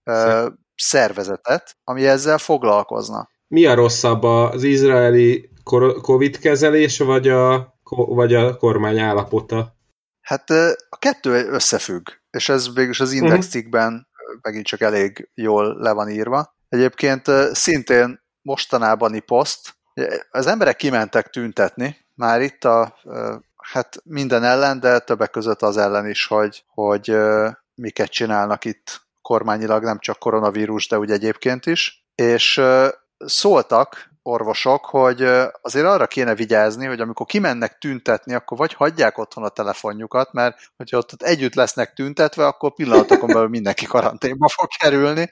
szervezetet, 0.78 1.78
ami 1.84 2.08
ezzel 2.08 2.38
foglalkozna. 2.38 3.30
Mi 3.48 3.66
a 3.66 3.74
rosszabb, 3.74 4.24
az 4.24 4.64
izraeli 4.64 5.50
Covid 6.02 6.40
kezelés, 6.40 6.98
vagy 6.98 7.28
a, 7.28 7.74
vagy 7.90 8.34
a 8.34 8.58
kormány 8.58 9.00
állapota? 9.00 9.76
Hát 10.22 10.50
a 10.90 10.98
kettő 11.00 11.50
összefügg, 11.50 12.08
és 12.30 12.50
ez 12.50 12.74
végülis 12.74 13.00
az 13.00 13.12
Index 13.12 13.34
uh-huh. 13.34 13.52
cikkben 13.52 14.08
megint 14.42 14.66
csak 14.66 14.82
elég 14.82 15.30
jól 15.34 15.78
le 15.80 15.92
van 15.92 16.10
írva. 16.10 16.56
Egyébként 16.70 17.26
szintén 17.52 18.20
mostanában 18.42 19.24
poszt, 19.26 19.76
az 20.30 20.48
emberek 20.48 20.76
kimentek 20.76 21.30
tüntetni, 21.30 21.98
már 22.16 22.42
itt 22.42 22.64
a, 22.64 23.00
hát 23.58 24.02
minden 24.04 24.44
ellen, 24.44 24.80
de 24.80 25.00
többek 25.00 25.30
között 25.30 25.62
az 25.62 25.78
ellen 25.78 26.10
is, 26.10 26.26
hogy, 26.26 26.64
hogy 26.68 27.18
miket 27.76 28.10
csinálnak 28.10 28.66
itt 28.66 29.07
kormányilag, 29.28 29.84
nem 29.84 30.00
csak 30.00 30.20
koronavírus, 30.20 30.88
de 30.88 30.98
úgy 31.00 31.12
egyébként 31.12 31.66
is, 31.66 32.06
és 32.16 32.62
szóltak 33.18 34.10
orvosok, 34.22 34.86
hogy 34.86 35.22
azért 35.62 35.86
arra 35.86 36.08
kéne 36.08 36.36
vigyázni, 36.36 36.86
hogy 36.86 37.00
amikor 37.00 37.26
kimennek 37.26 37.78
tüntetni, 37.78 38.34
akkor 38.34 38.58
vagy 38.58 38.74
hagyják 38.74 39.18
otthon 39.18 39.44
a 39.44 39.50
telefonjukat, 39.50 40.34
mert 40.34 40.58
hogyha 40.76 40.98
ott 40.98 41.22
együtt 41.22 41.54
lesznek 41.54 41.94
tüntetve, 41.94 42.46
akkor 42.46 42.74
pillanatokon 42.74 43.28
belül 43.28 43.48
mindenki 43.48 43.86
karanténba 43.86 44.48
fog 44.50 44.68
kerülni, 44.80 45.30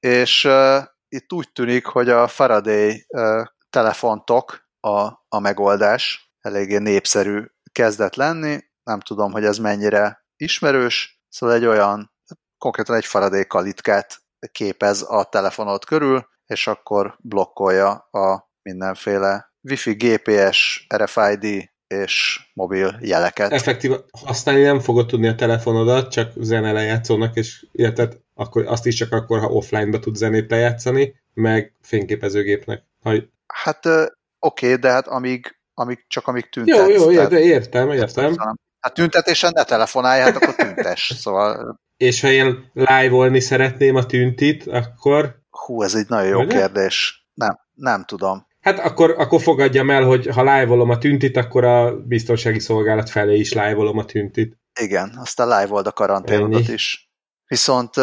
és 0.00 0.44
uh, 0.44 0.82
itt 1.08 1.32
úgy 1.32 1.52
tűnik, 1.52 1.86
hogy 1.86 2.08
a 2.08 2.28
Faraday 2.28 3.06
uh, 3.08 3.44
telefontok 3.70 4.68
a, 4.80 5.00
a 5.28 5.38
megoldás, 5.40 6.32
eléggé 6.40 6.78
népszerű 6.78 7.44
kezdett 7.72 8.14
lenni, 8.14 8.58
nem 8.82 9.00
tudom, 9.00 9.32
hogy 9.32 9.44
ez 9.44 9.58
mennyire 9.58 10.26
ismerős, 10.36 11.22
szóval 11.28 11.56
egy 11.56 11.66
olyan, 11.66 12.13
konkrétan 12.64 12.96
egy 12.96 13.04
Faraday 13.04 13.46
kalitkát 13.46 14.22
képez 14.52 15.04
a 15.08 15.24
telefonod 15.24 15.84
körül, 15.84 16.26
és 16.46 16.66
akkor 16.66 17.16
blokkolja 17.18 17.90
a 18.10 18.50
mindenféle 18.62 19.52
Wi-Fi, 19.62 19.92
GPS, 19.92 20.86
RFID 20.96 21.70
és 21.86 22.40
mobil 22.54 22.98
jeleket. 23.00 23.52
Effektív 23.52 23.92
használni 24.26 24.62
nem 24.62 24.80
fogod 24.80 25.06
tudni 25.06 25.28
a 25.28 25.34
telefonodat, 25.34 26.10
csak 26.10 26.32
zene 26.36 26.72
lejátszónak, 26.72 27.36
és 27.36 27.66
illetve 27.72 28.08
akkor 28.34 28.66
azt 28.66 28.86
is 28.86 28.94
csak 28.94 29.12
akkor, 29.12 29.38
ha 29.38 29.46
offline-ba 29.46 29.98
tud 29.98 30.14
zenét 30.14 30.50
lejátszani, 30.50 31.14
meg 31.34 31.74
fényképezőgépnek. 31.82 32.82
Ha... 33.02 33.14
Hát 33.46 33.86
oké, 33.86 34.10
okay, 34.38 34.74
de 34.74 34.90
hát 34.90 35.06
amíg, 35.06 35.56
amíg 35.74 36.04
csak 36.08 36.26
amíg 36.26 36.48
tüntetsz. 36.48 36.88
Jó, 36.88 37.10
jó, 37.10 37.14
tehát... 37.14 37.32
értem, 37.32 37.90
értem. 37.90 38.34
Hát 38.80 38.94
tüntetésen 38.94 39.52
ne 39.54 39.64
telefonálj, 39.64 40.20
hát 40.20 40.36
akkor 40.36 40.54
tüntes, 40.54 41.12
szóval... 41.16 41.82
És 42.04 42.20
ha 42.20 42.28
én 42.28 42.70
live-olni 42.72 43.40
szeretném 43.40 43.96
a 43.96 44.06
tüntit, 44.06 44.66
akkor 44.66 45.42
Hú, 45.50 45.82
ez 45.82 45.94
egy 45.94 46.08
nagyon 46.08 46.28
jó 46.28 46.40
Ugye? 46.40 46.58
kérdés. 46.58 47.26
Nem, 47.34 47.58
nem 47.74 48.04
tudom. 48.04 48.46
Hát 48.60 48.78
akkor, 48.78 49.14
akkor 49.18 49.40
fogadjam 49.40 49.90
el, 49.90 50.02
hogy 50.04 50.26
ha 50.26 50.40
live 50.42 50.92
a 50.92 50.98
tüntit, 50.98 51.36
akkor 51.36 51.64
a 51.64 51.96
biztonsági 51.96 52.60
szolgálat 52.60 53.10
felé 53.10 53.38
is 53.38 53.52
live 53.52 53.88
a 53.98 54.04
tüntit. 54.04 54.58
Igen, 54.80 55.12
aztán 55.16 55.46
live 55.48 55.78
a 55.78 55.92
karanténodat 55.92 56.68
is. 56.68 57.12
Viszont 57.46 57.96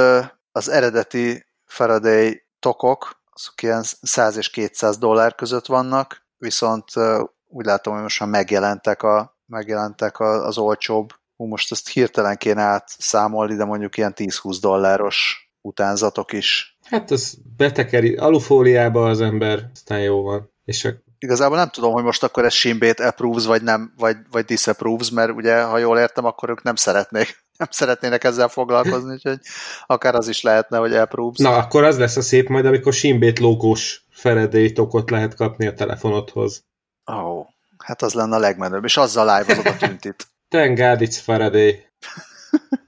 az 0.51 0.69
eredeti 0.69 1.45
Faraday 1.65 2.43
tokok, 2.59 3.23
azok 3.31 3.61
ilyen 3.61 3.83
100 4.01 4.37
és 4.37 4.49
200 4.49 4.97
dollár 4.97 5.35
között 5.35 5.65
vannak, 5.65 6.25
viszont 6.37 6.85
úgy 7.47 7.65
látom, 7.65 7.93
hogy 7.93 8.01
most 8.01 8.19
már 8.19 8.29
megjelentek, 8.29 9.03
a, 9.03 9.37
megjelentek 9.45 10.19
az 10.19 10.57
olcsóbb. 10.57 11.09
Hú, 11.41 11.47
most 11.47 11.71
ezt 11.71 11.89
hirtelen 11.89 12.37
kéne 12.37 12.61
átszámolni, 12.61 13.55
de 13.55 13.65
mondjuk 13.65 13.97
ilyen 13.97 14.13
10-20 14.15 14.57
dolláros 14.61 15.49
utánzatok 15.61 16.33
is. 16.33 16.77
Hát 16.83 17.11
az 17.11 17.37
betekeri 17.57 18.15
alufóliába 18.15 19.09
az 19.09 19.21
ember, 19.21 19.69
aztán 19.73 20.01
jó 20.01 20.21
van. 20.21 20.51
És 20.65 20.85
a... 20.85 20.89
Igazából 21.17 21.57
nem 21.57 21.69
tudom, 21.69 21.93
hogy 21.93 22.03
most 22.03 22.23
akkor 22.23 22.45
ez 22.45 22.53
Simbét 22.53 22.99
approves, 22.99 23.45
vagy 23.45 23.61
nem, 23.61 23.93
vagy, 23.97 24.17
vagy 24.31 24.45
disapproves, 24.45 25.09
mert 25.09 25.31
ugye, 25.31 25.61
ha 25.61 25.77
jól 25.77 25.97
értem, 25.97 26.25
akkor 26.25 26.49
ők 26.49 26.63
nem 26.63 26.75
szeretnék 26.75 27.43
nem 27.57 27.67
szeretnének 27.71 28.23
ezzel 28.23 28.47
foglalkozni, 28.47 29.11
úgyhogy 29.11 29.39
akár 29.85 30.15
az 30.15 30.27
is 30.27 30.41
lehetne, 30.41 30.77
hogy 30.77 30.95
approves. 30.95 31.37
Na, 31.37 31.57
akkor 31.57 31.83
az 31.83 31.97
lesz 31.97 32.17
a 32.17 32.21
szép 32.21 32.49
majd, 32.49 32.65
amikor 32.65 32.93
Simbét 32.93 33.39
logós 33.39 34.05
Faraday 34.09 34.71
tokot 34.71 35.09
lehet 35.09 35.35
kapni 35.35 35.67
a 35.67 35.73
telefonodhoz. 35.73 36.63
Ó, 37.11 37.15
oh, 37.15 37.45
hát 37.77 38.01
az 38.01 38.13
lenne 38.13 38.35
a 38.35 38.39
legmenőbb, 38.39 38.83
és 38.83 38.97
azzal 38.97 39.37
live 39.37 39.69
a 39.69 39.77
tüntit. 39.77 40.30
Thank 40.51 40.77
God 40.77 41.01
it's 41.01 41.21
Faraday. 41.21 41.87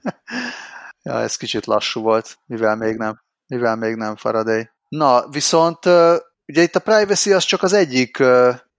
ja, 1.02 1.20
ez 1.20 1.36
kicsit 1.36 1.66
lassú 1.66 2.02
volt, 2.02 2.38
mivel 2.46 2.76
még 2.76 2.96
nem, 2.96 3.20
mivel 3.46 3.76
még 3.76 3.94
nem 3.94 4.16
Faraday. 4.16 4.70
Na, 4.88 5.28
viszont 5.28 5.84
ugye 6.46 6.62
itt 6.62 6.74
a 6.74 6.80
privacy 6.80 7.32
az 7.32 7.44
csak 7.44 7.62
az 7.62 7.72
egyik, 7.72 8.22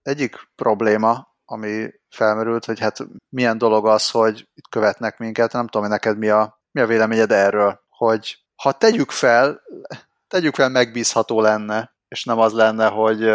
egyik 0.02 0.36
probléma, 0.54 1.28
ami 1.44 1.90
felmerült, 2.08 2.64
hogy 2.64 2.80
hát 2.80 2.98
milyen 3.28 3.58
dolog 3.58 3.86
az, 3.86 4.10
hogy 4.10 4.48
itt 4.54 4.68
követnek 4.68 5.18
minket, 5.18 5.52
nem 5.52 5.64
tudom, 5.64 5.82
hogy 5.82 5.90
neked 5.90 6.18
mi 6.18 6.28
a, 6.28 6.60
mi 6.70 6.80
a 6.80 6.86
véleményed 6.86 7.30
erről, 7.30 7.80
hogy 7.88 8.38
ha 8.62 8.72
tegyük 8.72 9.10
fel, 9.10 9.62
tegyük 10.28 10.54
fel 10.54 10.68
megbízható 10.68 11.40
lenne, 11.40 11.96
és 12.08 12.24
nem 12.24 12.38
az 12.38 12.52
lenne, 12.52 12.86
hogy 12.86 13.30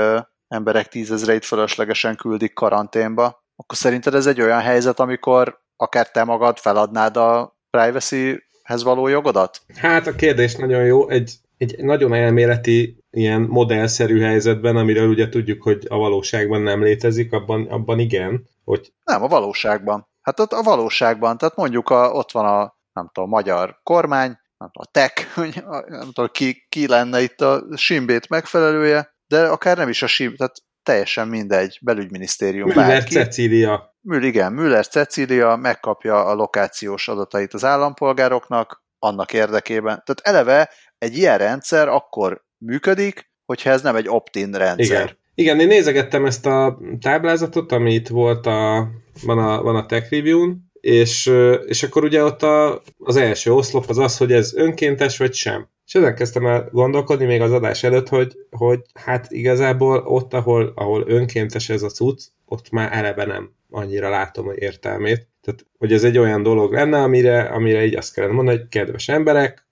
emberek 0.47 0.87
tízezreit 0.87 1.45
fölöslegesen 1.45 2.15
küldik 2.15 2.53
karanténba, 2.53 3.40
akkor 3.61 3.77
szerinted 3.77 4.13
ez 4.13 4.25
egy 4.25 4.41
olyan 4.41 4.59
helyzet, 4.59 4.99
amikor 4.99 5.61
akár 5.75 6.11
te 6.11 6.23
magad 6.23 6.57
feladnád 6.57 7.17
a 7.17 7.57
privacy-hez 7.69 8.83
való 8.83 9.07
jogodat? 9.07 9.61
Hát 9.75 10.07
a 10.07 10.15
kérdés 10.15 10.55
nagyon 10.55 10.83
jó. 10.83 11.09
Egy, 11.09 11.35
egy 11.57 11.75
nagyon 11.77 12.13
elméleti 12.13 12.97
ilyen 13.11 13.41
modellszerű 13.41 14.19
helyzetben, 14.19 14.75
amiről 14.75 15.09
ugye 15.09 15.29
tudjuk, 15.29 15.61
hogy 15.61 15.85
a 15.89 15.97
valóságban 15.97 16.61
nem 16.61 16.83
létezik, 16.83 17.33
abban, 17.33 17.67
abban 17.67 17.99
igen. 17.99 18.47
Hogy... 18.63 18.93
Nem, 19.03 19.23
a 19.23 19.27
valóságban. 19.27 20.07
Hát 20.21 20.39
ott 20.39 20.51
a 20.51 20.61
valóságban, 20.61 21.37
tehát 21.37 21.55
mondjuk 21.55 21.89
a, 21.89 22.11
ott 22.11 22.31
van 22.31 22.45
a, 22.45 22.75
nem 22.93 23.09
tudom, 23.13 23.29
magyar 23.29 23.79
kormány, 23.83 24.39
nem 24.57 24.69
tudom, 24.71 24.87
a 24.87 24.91
tech, 24.91 25.37
nem 25.99 26.11
tudom, 26.13 26.29
ki, 26.31 26.65
ki 26.69 26.87
lenne 26.87 27.21
itt 27.21 27.41
a 27.41 27.63
Simbét 27.75 28.29
megfelelője, 28.29 29.15
de 29.27 29.47
akár 29.47 29.77
nem 29.77 29.89
is 29.89 30.01
a 30.01 30.07
Sim, 30.07 30.35
tehát 30.35 30.55
teljesen 30.83 31.27
mindegy, 31.27 31.77
belügyminisztérium. 31.81 32.67
Müller 32.67 32.87
bárki. 32.87 33.13
Cecília. 33.13 33.95
Müller, 34.01 34.23
igen, 34.23 34.53
Müller 34.53 34.87
Cecília 34.87 35.55
megkapja 35.55 36.25
a 36.25 36.33
lokációs 36.33 37.07
adatait 37.07 37.53
az 37.53 37.65
állampolgároknak, 37.65 38.83
annak 38.99 39.33
érdekében. 39.33 40.03
Tehát 40.05 40.21
eleve 40.23 40.69
egy 40.97 41.17
ilyen 41.17 41.37
rendszer 41.37 41.87
akkor 41.87 42.45
működik, 42.57 43.31
hogyha 43.45 43.69
ez 43.69 43.81
nem 43.81 43.95
egy 43.95 44.07
opt-in 44.07 44.51
rendszer. 44.51 45.03
Igen. 45.03 45.19
Igen, 45.35 45.59
én 45.59 45.67
nézegettem 45.67 46.25
ezt 46.25 46.45
a 46.45 46.79
táblázatot, 46.99 47.71
ami 47.71 47.93
itt 47.93 48.07
volt 48.07 48.45
a, 48.45 48.87
van 49.23 49.37
a, 49.37 49.61
van 49.61 49.75
a 49.75 49.85
Tech 49.85 50.11
Review-n, 50.11 50.70
és, 50.81 51.31
és 51.65 51.83
akkor 51.83 52.03
ugye 52.03 52.23
ott 52.23 52.43
a, 52.43 52.81
az 52.97 53.15
első 53.15 53.51
oszlop 53.51 53.85
az 53.87 53.97
az, 53.97 54.17
hogy 54.17 54.31
ez 54.31 54.53
önkéntes 54.55 55.17
vagy 55.17 55.33
sem. 55.33 55.67
És 55.85 55.95
ezen 55.95 56.15
kezdtem 56.15 56.45
el 56.45 56.69
gondolkodni 56.71 57.25
még 57.25 57.41
az 57.41 57.51
adás 57.51 57.83
előtt, 57.83 58.07
hogy, 58.07 58.33
hogy 58.49 58.81
hát 58.93 59.31
igazából 59.31 59.97
ott, 59.97 60.33
ahol, 60.33 60.71
ahol 60.75 61.03
önkéntes 61.07 61.69
ez 61.69 61.83
a 61.83 61.89
cucc, 61.89 62.23
ott 62.45 62.69
már 62.69 62.89
eleve 62.93 63.25
nem 63.25 63.51
annyira 63.69 64.09
látom 64.09 64.47
a 64.47 64.53
értelmét. 64.55 65.27
Tehát, 65.41 65.65
hogy 65.77 65.93
ez 65.93 66.03
egy 66.03 66.17
olyan 66.17 66.43
dolog 66.43 66.73
lenne, 66.73 67.01
amire, 67.01 67.41
amire 67.41 67.85
így 67.85 67.95
azt 67.95 68.13
kellene 68.13 68.33
mondani, 68.33 68.57
hogy 68.57 68.67
kedves 68.67 69.07
emberek, 69.07 69.65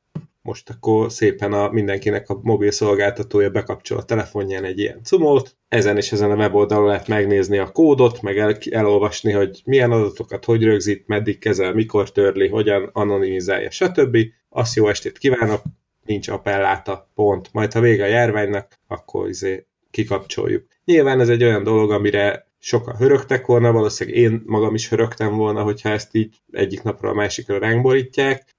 most 0.50 0.70
akkor 0.70 1.12
szépen 1.12 1.54
a 1.54 1.70
mindenkinek 1.70 2.30
a 2.30 2.40
mobil 2.42 2.72
szolgáltatója 2.72 3.50
bekapcsol 3.50 3.98
a 3.98 4.04
telefonján 4.04 4.64
egy 4.64 4.80
ilyen 4.80 5.04
cumót, 5.04 5.56
ezen 5.68 5.98
és 5.98 6.12
ezen 6.12 6.32
a 6.32 6.36
weboldalon 6.36 6.88
lehet 6.88 7.08
megnézni 7.08 7.58
a 7.58 7.72
kódot, 7.72 8.22
meg 8.22 8.38
el, 8.38 8.58
elolvasni, 8.70 9.32
hogy 9.32 9.62
milyen 9.66 9.92
adatokat 9.92 10.46
hogy 10.46 10.64
rögzít, 10.64 11.08
meddig 11.08 11.40
kezel, 11.40 11.74
mikor 11.74 12.12
törli, 12.12 12.48
hogyan 12.48 12.90
anonimizálja, 12.94 13.72
stb. 13.72 14.18
Azt 14.50 14.76
jó 14.76 14.88
estét 14.88 15.18
kívánok, 15.18 15.62
nincs 16.06 16.28
appelláta, 16.28 17.10
pont. 17.16 17.50
Majd 17.52 17.74
ha 17.74 17.80
vége 17.80 18.04
a 18.04 18.08
járványnak, 18.08 18.68
akkor 18.88 19.30
izé 19.30 19.66
kikapcsoljuk. 19.92 20.66
Nyilván 20.86 21.20
ez 21.20 21.30
egy 21.30 21.44
olyan 21.44 21.64
dolog, 21.64 21.92
amire 21.92 22.48
sokan 22.60 22.96
hörögtek 22.96 23.46
volna, 23.46 23.72
valószínűleg 23.72 24.20
én 24.20 24.44
magam 24.46 24.74
is 24.74 24.90
hörögtem 24.90 25.36
volna, 25.36 25.64
hogyha 25.64 25.90
ezt 25.90 26.16
így 26.16 26.36
egyik 26.52 26.84
napra 26.84 27.10
a 27.10 27.14
másikra 27.14 27.60
ránk 27.60 27.82
borítják. 27.82 28.56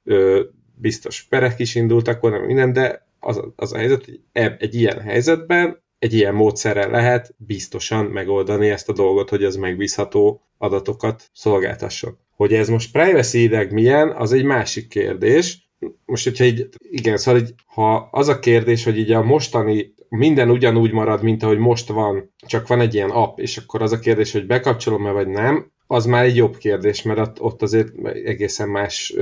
Biztos 0.81 1.23
perek 1.23 1.59
is 1.59 1.75
indultak 1.75 2.21
volna, 2.21 2.39
minden, 2.39 2.73
de 2.73 3.07
az, 3.21 3.41
az 3.57 3.73
a 3.73 3.77
helyzet, 3.77 4.05
hogy 4.05 4.21
egy 4.59 4.75
ilyen 4.75 5.01
helyzetben 5.01 5.83
egy 6.01 6.15
ilyen 6.15 6.35
módszerrel 6.35 6.91
lehet 6.91 7.35
biztosan 7.37 8.05
megoldani 8.05 8.69
ezt 8.69 8.89
a 8.89 8.93
dolgot, 8.93 9.29
hogy 9.29 9.45
ez 9.45 9.57
megbízható 9.57 10.43
adatokat 10.59 11.31
szolgáltasson. 11.33 12.19
Hogy 12.37 12.53
ez 12.53 12.69
most 12.69 12.93
privacy 12.93 13.51
milyen, 13.71 14.11
az 14.11 14.33
egy 14.33 14.45
másik 14.45 14.89
kérdés, 14.89 15.69
most, 16.05 16.25
hogyha 16.25 16.45
így, 16.45 16.69
igen, 16.81 17.17
szóval 17.17 17.41
így, 17.41 17.55
ha 17.67 18.09
az 18.11 18.29
a 18.29 18.39
kérdés, 18.39 18.85
hogy 18.85 18.99
így 18.99 19.13
a 19.13 19.23
mostani 19.23 19.95
minden 20.09 20.51
ugyanúgy 20.51 20.93
marad, 20.93 21.23
mint 21.23 21.43
ahogy 21.43 21.59
most 21.59 21.89
van, 21.89 22.35
csak 22.47 22.67
van 22.67 22.81
egy 22.81 22.95
ilyen 22.95 23.11
app, 23.11 23.39
és 23.39 23.57
akkor 23.57 23.83
az 23.83 23.93
a 23.93 23.99
kérdés, 23.99 24.33
hogy 24.33 24.47
bekapcsolom-e 24.47 25.11
vagy 25.11 25.29
nem, 25.29 25.73
az 25.87 26.05
már 26.05 26.25
egy 26.25 26.37
jobb 26.37 26.57
kérdés, 26.57 27.03
mert 27.03 27.39
ott 27.41 27.63
azért 27.63 28.07
egészen 28.25 28.69
más 28.69 29.15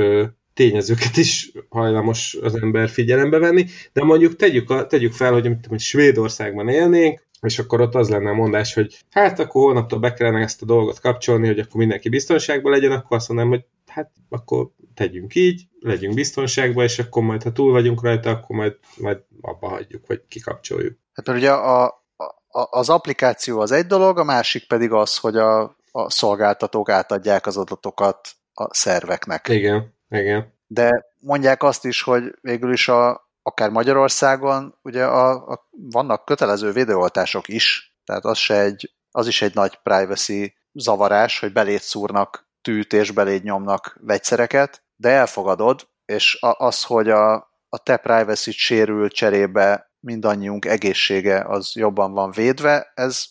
tényezőket 0.59 1.16
is 1.16 1.53
hajlamos 1.68 2.37
az 2.42 2.55
ember 2.55 2.88
figyelembe 2.88 3.38
venni, 3.38 3.66
de 3.92 4.05
mondjuk 4.05 4.37
tegyük, 4.37 4.71
a, 4.71 4.87
tegyük 4.87 5.12
fel, 5.12 5.33
hogy 5.33 5.47
amit 5.47 5.81
Svédországban 5.81 6.68
élnénk, 6.68 7.27
és 7.40 7.59
akkor 7.59 7.81
ott 7.81 7.94
az 7.94 8.09
lenne 8.09 8.31
a 8.31 8.35
mondás, 8.35 8.75
hogy 8.75 8.99
hát 9.11 9.38
akkor 9.38 9.62
holnaptól 9.62 9.99
be 9.99 10.12
kellene 10.12 10.40
ezt 10.40 10.62
a 10.62 10.66
dolgot 10.66 11.01
kapcsolni, 11.01 11.47
hogy 11.47 11.59
akkor 11.59 11.75
mindenki 11.75 12.09
biztonságban 12.09 12.73
legyen, 12.73 12.92
akkor 12.92 13.16
azt 13.16 13.29
mondanám, 13.29 13.53
hogy 13.53 13.64
hát 13.87 14.11
akkor 14.29 14.71
tegyünk 14.94 15.35
így, 15.35 15.62
legyünk 15.81 16.14
biztonságban, 16.14 16.85
és 16.85 16.99
akkor 16.99 17.23
majd, 17.23 17.42
ha 17.42 17.53
túl 17.53 17.73
vagyunk 17.73 18.03
rajta, 18.03 18.31
akkor 18.31 18.57
majd, 18.57 18.77
majd 18.97 19.18
abba 19.40 19.68
hagyjuk, 19.68 20.07
vagy 20.07 20.23
kikapcsoljuk. 20.29 20.99
Hát 21.12 21.27
mert 21.27 21.38
ugye 21.38 21.51
a, 21.53 21.85
a, 21.87 22.68
az 22.71 22.88
applikáció 22.88 23.61
az 23.61 23.73
egy 23.73 23.87
dolog, 23.87 24.18
a 24.18 24.25
másik 24.25 24.66
pedig 24.66 24.92
az, 24.92 25.16
hogy 25.16 25.37
a, 25.37 25.62
a 25.90 26.11
szolgáltatók 26.11 26.88
átadják 26.88 27.47
az 27.47 27.57
adatokat 27.57 28.29
a 28.55 28.75
szerveknek. 28.75 29.49
Igen, 29.49 29.97
igen. 30.11 30.53
De 30.66 31.05
mondják 31.21 31.62
azt 31.62 31.85
is, 31.85 32.03
hogy 32.03 32.23
végül 32.40 32.73
is 32.73 32.88
a, 32.88 33.31
akár 33.42 33.71
Magyarországon 33.71 34.79
ugye 34.83 35.05
a, 35.05 35.31
a, 35.31 35.68
vannak 35.71 36.25
kötelező 36.25 36.73
védőoltások 36.73 37.49
is, 37.49 37.97
tehát 38.05 38.25
az, 38.25 38.38
se 38.38 38.61
egy, 38.61 38.94
az 39.11 39.27
is 39.27 39.42
egy 39.42 39.55
nagy 39.55 39.79
privacy 39.83 40.57
zavarás, 40.73 41.38
hogy 41.38 41.53
belét 41.53 41.83
szúrnak 41.83 42.49
tűt 42.62 42.92
és 42.92 43.11
beléd 43.11 43.42
nyomnak 43.42 43.99
vegyszereket, 44.01 44.83
de 44.97 45.09
elfogadod, 45.09 45.88
és 46.05 46.38
az, 46.40 46.85
hogy 46.85 47.11
a, 47.11 47.35
a 47.68 47.79
te 47.83 47.97
privacy 47.97 48.51
sérül 48.51 49.11
cserébe 49.11 49.92
mindannyiunk 50.01 50.64
egészsége 50.64 51.44
az 51.47 51.73
jobban 51.75 52.12
van 52.12 52.31
védve, 52.31 52.92
ez 52.94 53.25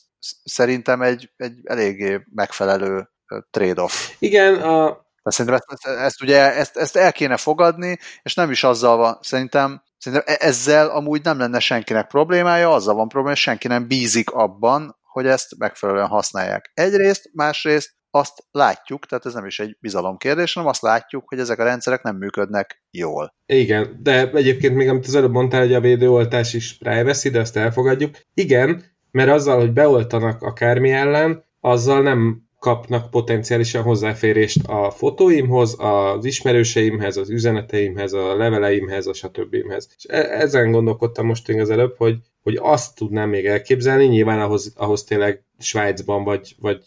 szerintem 0.44 1.02
egy, 1.02 1.32
egy 1.38 1.60
eléggé 1.64 2.22
megfelelő 2.34 3.10
trade-off. 3.50 4.12
Igen, 4.20 4.62
a... 4.62 5.06
De 5.28 5.34
szerintem 5.34 5.62
ezt, 5.68 5.86
ezt, 5.86 6.22
ugye, 6.22 6.54
ezt, 6.54 6.78
ezt 6.78 6.96
el 6.96 7.12
kéne 7.12 7.38
fogadni, 7.38 7.98
és 8.24 8.34
nem 8.34 8.52
is 8.52 8.64
azzal 8.64 8.98
van, 8.98 9.18
szerintem, 9.22 9.82
szerintem 9.98 10.36
e- 10.36 10.48
ezzel 10.48 10.90
amúgy 10.90 11.24
nem 11.24 11.38
lenne 11.38 11.60
senkinek 11.60 12.08
problémája, 12.08 12.74
azzal 12.74 12.96
van 12.96 13.08
probléma, 13.08 13.36
senki 13.36 13.68
nem 13.68 13.88
bízik 13.88 14.30
abban, 14.30 14.98
hogy 15.04 15.28
ezt 15.28 15.58
megfelelően 15.58 16.08
használják. 16.08 16.72
Egyrészt, 16.74 17.30
másrészt 17.34 17.96
azt 18.10 18.44
látjuk, 18.52 19.06
tehát 19.06 19.26
ez 19.26 19.34
nem 19.34 19.46
is 19.46 19.60
egy 19.60 19.78
bizalomkérdés, 19.80 20.54
hanem 20.54 20.70
azt 20.70 20.82
látjuk, 20.82 21.24
hogy 21.28 21.40
ezek 21.40 21.60
a 21.60 21.64
rendszerek 21.64 22.02
nem 22.02 22.16
működnek 22.16 22.84
jól. 22.92 23.34
Igen, 23.46 24.00
de 24.04 24.32
egyébként 24.32 24.76
még 24.76 24.90
amit 24.90 25.08
az 25.08 25.16
előbb 25.16 25.32
mondtál, 25.32 25.62
hogy 25.62 25.74
a 25.74 25.80
védőoltás 25.80 26.54
is 26.54 26.78
privacy, 26.78 27.30
de 27.30 27.40
ezt 27.40 27.58
elfogadjuk. 27.58 28.16
Igen, 28.34 28.84
mert 29.12 29.30
azzal, 29.30 29.60
hogy 29.60 29.74
beoltanak 29.74 30.42
akármi 30.42 30.92
ellen, 30.92 31.44
azzal 31.60 32.02
nem 32.02 32.47
kapnak 32.60 33.10
potenciálisan 33.10 33.84
hozzáférést 33.84 34.68
a 34.68 34.92
fotóimhoz, 34.92 35.76
az 35.80 36.26
ismerőseimhez, 36.26 37.18
az 37.18 37.30
üzeneteimhez, 37.30 38.14
a 38.14 38.36
leveleimhez, 38.36 39.08
a 39.08 39.14
stb. 39.14 39.54
És 39.54 40.06
e- 40.08 40.42
ezen 40.42 40.72
gondolkodtam 40.72 41.26
most 41.26 41.50
az 41.50 41.70
előbb, 41.70 41.96
hogy, 41.98 42.18
hogy 42.44 42.58
azt 42.62 42.96
tudnám 42.96 43.30
még 43.30 43.46
elképzelni, 43.46 44.06
nyilván 44.06 44.40
ahhoz, 44.40 44.74
ahhoz 44.76 45.04
tényleg 45.04 45.44
Svájcban 45.60 46.24
vagy, 46.24 46.56
vagy 46.60 46.84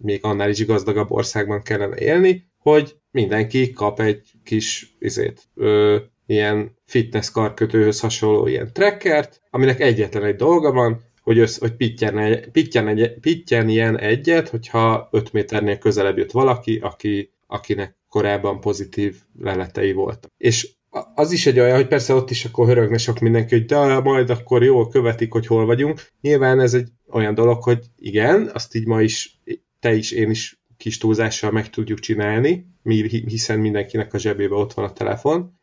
még 0.00 0.24
annál 0.24 0.48
is 0.50 0.66
gazdagabb 0.66 1.10
országban 1.10 1.62
kellene 1.62 1.96
élni, 1.96 2.50
hogy 2.58 2.96
mindenki 3.10 3.72
kap 3.72 4.00
egy 4.00 4.22
kis 4.44 4.96
izét, 4.98 5.42
ö, 5.54 5.96
ilyen 6.26 6.76
fitness 6.84 7.30
karkötőhöz 7.30 8.00
hasonló 8.00 8.46
ilyen 8.46 8.72
trackert, 8.72 9.40
aminek 9.50 9.80
egyetlen 9.80 10.24
egy 10.24 10.36
dolga 10.36 10.72
van, 10.72 11.00
hogy, 11.22 11.38
össz, 11.38 11.58
hogy 11.58 11.72
pittyen, 11.72 12.40
pittyen, 12.52 12.88
egy, 12.88 13.20
pittyen 13.20 13.68
ilyen 13.68 13.98
egyet, 13.98 14.48
hogyha 14.48 15.08
5 15.12 15.32
méternél 15.32 15.78
közelebb 15.78 16.18
jött 16.18 16.30
valaki, 16.30 16.78
aki, 16.78 17.32
akinek 17.46 17.96
korábban 18.08 18.60
pozitív 18.60 19.16
leletei 19.40 19.92
voltak. 19.92 20.30
És 20.36 20.68
az 21.14 21.32
is 21.32 21.46
egy 21.46 21.58
olyan, 21.58 21.76
hogy 21.76 21.88
persze 21.88 22.14
ott 22.14 22.30
is 22.30 22.44
akkor 22.44 22.66
hörögne 22.66 22.98
sok 22.98 23.18
mindenki, 23.18 23.54
hogy 23.54 23.64
de 23.64 24.00
majd 24.00 24.30
akkor 24.30 24.62
jól 24.62 24.88
követik, 24.88 25.32
hogy 25.32 25.46
hol 25.46 25.66
vagyunk. 25.66 26.06
Nyilván 26.20 26.60
ez 26.60 26.74
egy 26.74 26.88
olyan 27.10 27.34
dolog, 27.34 27.62
hogy 27.62 27.78
igen, 27.98 28.50
azt 28.52 28.74
így 28.74 28.86
ma 28.86 29.00
is, 29.00 29.40
te 29.80 29.94
is, 29.94 30.10
én 30.10 30.30
is 30.30 30.60
kis 30.76 30.98
túlzással 30.98 31.50
meg 31.50 31.70
tudjuk 31.70 31.98
csinálni, 31.98 32.66
hiszen 33.08 33.58
mindenkinek 33.58 34.14
a 34.14 34.18
zsebébe 34.18 34.54
ott 34.54 34.72
van 34.72 34.84
a 34.84 34.92
telefon. 34.92 35.60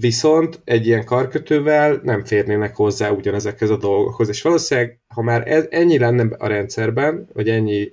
Viszont 0.00 0.60
egy 0.64 0.86
ilyen 0.86 1.04
karkötővel 1.04 2.00
nem 2.02 2.24
férnének 2.24 2.76
hozzá 2.76 3.10
ugyanezekhez 3.10 3.70
a 3.70 3.76
dolgokhoz, 3.76 4.28
és 4.28 4.42
valószínűleg, 4.42 5.00
ha 5.14 5.22
már 5.22 5.48
ez, 5.48 5.66
ennyi 5.70 5.98
lenne 5.98 6.36
a 6.38 6.46
rendszerben, 6.46 7.28
vagy 7.32 7.48
ennyi 7.48 7.92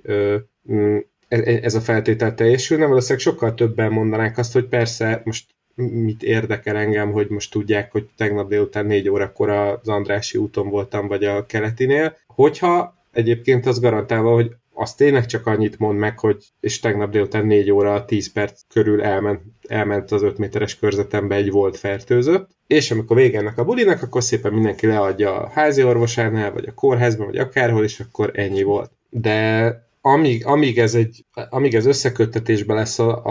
mm, 0.72 0.96
e, 1.28 1.36
e, 1.36 1.58
ez 1.62 1.74
a 1.74 1.80
feltétel 1.80 2.34
teljesülne, 2.34 2.86
valószínűleg 2.86 3.22
sokkal 3.22 3.54
többen 3.54 3.92
mondanák 3.92 4.38
azt, 4.38 4.52
hogy 4.52 4.64
persze 4.64 5.22
most 5.24 5.54
mit 5.74 6.22
érdekel 6.22 6.76
engem, 6.76 7.12
hogy 7.12 7.28
most 7.28 7.50
tudják, 7.50 7.92
hogy 7.92 8.08
tegnap 8.16 8.48
délután 8.48 8.86
négy 8.86 9.08
órakor 9.08 9.48
az 9.48 9.88
Andrási 9.88 10.38
úton 10.38 10.68
voltam, 10.68 11.08
vagy 11.08 11.24
a 11.24 11.46
keletinél. 11.46 12.16
Hogyha 12.26 12.94
egyébként 13.12 13.66
az 13.66 13.80
garantálva, 13.80 14.32
hogy 14.32 14.50
az 14.74 14.94
tényleg 14.94 15.26
csak 15.26 15.46
annyit 15.46 15.78
mond 15.78 15.98
meg, 15.98 16.18
hogy 16.18 16.44
és 16.60 16.80
tegnap 16.80 17.10
délután 17.10 17.46
4 17.46 17.70
óra 17.70 18.04
10 18.04 18.32
perc 18.32 18.60
körül 18.68 19.02
elment, 19.02 19.40
elment 19.68 20.12
az 20.12 20.22
5 20.22 20.38
méteres 20.38 20.78
körzetembe 20.78 21.34
egy 21.34 21.50
volt 21.50 21.76
fertőzött, 21.76 22.50
és 22.66 22.90
amikor 22.90 23.16
vége 23.16 23.38
ennek 23.38 23.58
a 23.58 23.64
bulinak, 23.64 24.02
akkor 24.02 24.22
szépen 24.22 24.52
mindenki 24.52 24.86
leadja 24.86 25.40
a 25.40 25.48
házi 25.48 25.82
orvosánál, 25.82 26.52
vagy 26.52 26.66
a 26.66 26.74
kórházban, 26.74 27.26
vagy 27.26 27.36
akárhol, 27.36 27.84
és 27.84 28.00
akkor 28.00 28.30
ennyi 28.34 28.62
volt. 28.62 28.90
De 29.10 29.82
amíg, 30.00 30.46
amíg, 30.46 30.78
ez, 30.78 30.94
egy, 30.94 31.24
amíg 31.50 31.74
ez 31.74 31.86
összeköttetésben 31.86 32.76
lesz 32.76 32.98
a, 32.98 33.24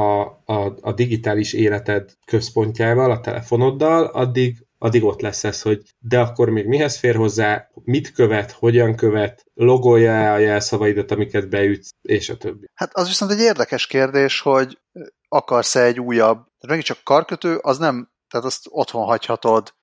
a, 0.46 0.78
a 0.82 0.94
digitális 0.94 1.54
életed 1.54 2.12
központjával, 2.26 3.12
a 3.12 3.20
telefonoddal, 3.20 4.06
addig, 4.06 4.58
addig 4.84 5.04
ott 5.04 5.22
lesz 5.22 5.44
ez, 5.44 5.62
hogy 5.62 5.82
de 6.00 6.20
akkor 6.20 6.50
még 6.50 6.66
mihez 6.66 6.98
fér 6.98 7.16
hozzá, 7.16 7.70
mit 7.84 8.12
követ, 8.12 8.52
hogyan 8.52 8.96
követ, 8.96 9.44
logolja 9.54 10.34
a 10.34 10.38
jelszavaidat, 10.38 11.12
amiket 11.12 11.50
beütsz, 11.50 11.90
és 12.02 12.30
a 12.30 12.38
többi. 12.38 12.66
Hát 12.74 12.94
az 12.94 13.08
viszont 13.08 13.32
egy 13.32 13.40
érdekes 13.40 13.88
kérdés, 13.88 14.40
hogy 14.40 14.82
akarsz-e 15.28 15.82
egy 15.82 16.00
újabb, 16.00 16.38
tehát 16.38 16.68
megint 16.68 16.86
csak 16.86 17.04
karkötő, 17.04 17.58
az 17.58 17.78
nem, 17.78 18.12
tehát 18.28 18.46
azt 18.46 18.66
otthon 18.70 19.06
hagyhatod, 19.06 19.74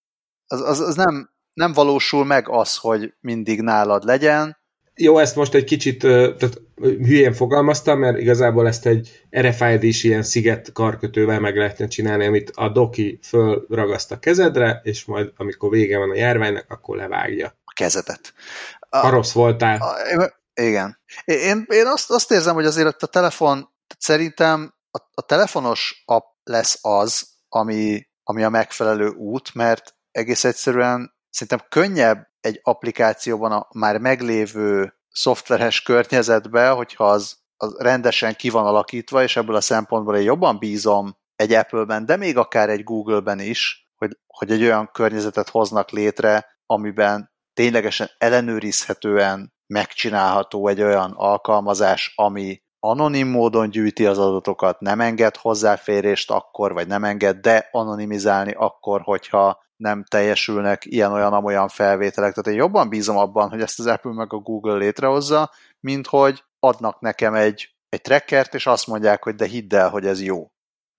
az, 0.46 0.60
az, 0.60 0.80
az 0.80 0.94
nem, 0.94 1.30
nem 1.52 1.72
valósul 1.72 2.24
meg 2.24 2.48
az, 2.48 2.76
hogy 2.76 3.14
mindig 3.20 3.60
nálad 3.60 4.04
legyen, 4.04 4.59
jó, 5.00 5.18
ezt 5.18 5.36
most 5.36 5.54
egy 5.54 5.64
kicsit 5.64 5.98
tehát 5.98 6.60
hülyén 6.76 7.32
fogalmaztam, 7.32 7.98
mert 7.98 8.18
igazából 8.18 8.66
ezt 8.66 8.86
egy 8.86 9.22
RFID-s 9.38 10.04
ilyen 10.04 10.22
sziget 10.22 10.72
karkötővel 10.72 11.40
meg 11.40 11.56
lehetne 11.56 11.86
csinálni, 11.86 12.26
amit 12.26 12.50
a 12.54 12.68
doki 12.68 13.18
fölragaszt 13.22 14.12
a 14.12 14.18
kezedre, 14.18 14.80
és 14.84 15.04
majd 15.04 15.32
amikor 15.36 15.70
vége 15.70 15.98
van 15.98 16.10
a 16.10 16.16
járványnak, 16.16 16.64
akkor 16.68 16.96
levágja. 16.96 17.46
A 17.64 17.72
kezedet. 17.74 18.34
A, 18.78 18.96
ha 18.96 19.10
rossz 19.10 19.32
voltál. 19.32 19.80
A, 19.80 20.32
igen. 20.54 20.98
Én, 21.24 21.66
én 21.68 21.86
azt, 21.86 22.10
azt 22.10 22.30
érzem, 22.30 22.54
hogy 22.54 22.66
azért 22.66 23.02
a 23.02 23.06
telefon, 23.06 23.68
szerintem 23.98 24.74
a, 24.90 24.98
a 25.14 25.22
telefonos 25.22 26.02
app 26.06 26.24
lesz 26.44 26.78
az, 26.82 27.28
ami, 27.48 28.06
ami 28.22 28.42
a 28.42 28.48
megfelelő 28.48 29.08
út, 29.08 29.54
mert 29.54 29.94
egész 30.10 30.44
egyszerűen 30.44 31.14
szerintem 31.30 31.66
könnyebb 31.68 32.29
egy 32.40 32.60
applikációban 32.62 33.52
a 33.52 33.68
már 33.74 33.98
meglévő 33.98 34.94
szoftveres 35.10 35.82
környezetbe, 35.82 36.68
hogyha 36.68 37.04
az, 37.04 37.38
az 37.56 37.76
rendesen 37.78 38.36
ki 38.36 38.50
van 38.50 38.66
alakítva, 38.66 39.22
és 39.22 39.36
ebből 39.36 39.56
a 39.56 39.60
szempontból 39.60 40.16
én 40.16 40.22
jobban 40.22 40.58
bízom 40.58 41.16
egy 41.36 41.52
Apple-ben, 41.52 42.06
de 42.06 42.16
még 42.16 42.36
akár 42.36 42.68
egy 42.68 42.84
Google-ben 42.84 43.40
is, 43.40 43.90
hogy, 43.96 44.18
hogy 44.26 44.50
egy 44.50 44.62
olyan 44.62 44.90
környezetet 44.92 45.48
hoznak 45.48 45.90
létre, 45.90 46.46
amiben 46.66 47.30
ténylegesen 47.54 48.10
ellenőrizhetően 48.18 49.52
megcsinálható 49.66 50.68
egy 50.68 50.82
olyan 50.82 51.12
alkalmazás, 51.16 52.12
ami 52.16 52.62
anonim 52.78 53.28
módon 53.28 53.70
gyűjti 53.70 54.06
az 54.06 54.18
adatokat, 54.18 54.80
nem 54.80 55.00
enged 55.00 55.36
hozzáférést 55.36 56.30
akkor, 56.30 56.72
vagy 56.72 56.86
nem 56.86 57.04
enged 57.04 57.36
de 57.36 57.68
anonimizálni 57.70 58.52
akkor, 58.52 59.00
hogyha 59.00 59.58
nem 59.80 60.04
teljesülnek 60.04 60.84
ilyen-olyan-amolyan 60.84 61.68
felvételek. 61.68 62.34
Tehát 62.34 62.50
én 62.50 62.62
jobban 62.64 62.88
bízom 62.88 63.16
abban, 63.16 63.48
hogy 63.48 63.60
ezt 63.60 63.78
az 63.78 63.86
Apple 63.86 64.12
meg 64.12 64.32
a 64.32 64.38
Google 64.38 64.76
létrehozza, 64.76 65.50
mint 65.80 66.06
hogy 66.06 66.44
adnak 66.58 67.00
nekem 67.00 67.34
egy, 67.34 67.74
egy 67.88 68.00
trackert, 68.00 68.54
és 68.54 68.66
azt 68.66 68.86
mondják, 68.86 69.22
hogy 69.22 69.34
de 69.34 69.46
hidd 69.46 69.74
el, 69.74 69.88
hogy 69.88 70.06
ez 70.06 70.22
jó. 70.22 70.50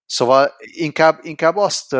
Szóval 0.05 0.53
inkább, 0.59 1.19
inkább 1.21 1.55
azt, 1.55 1.95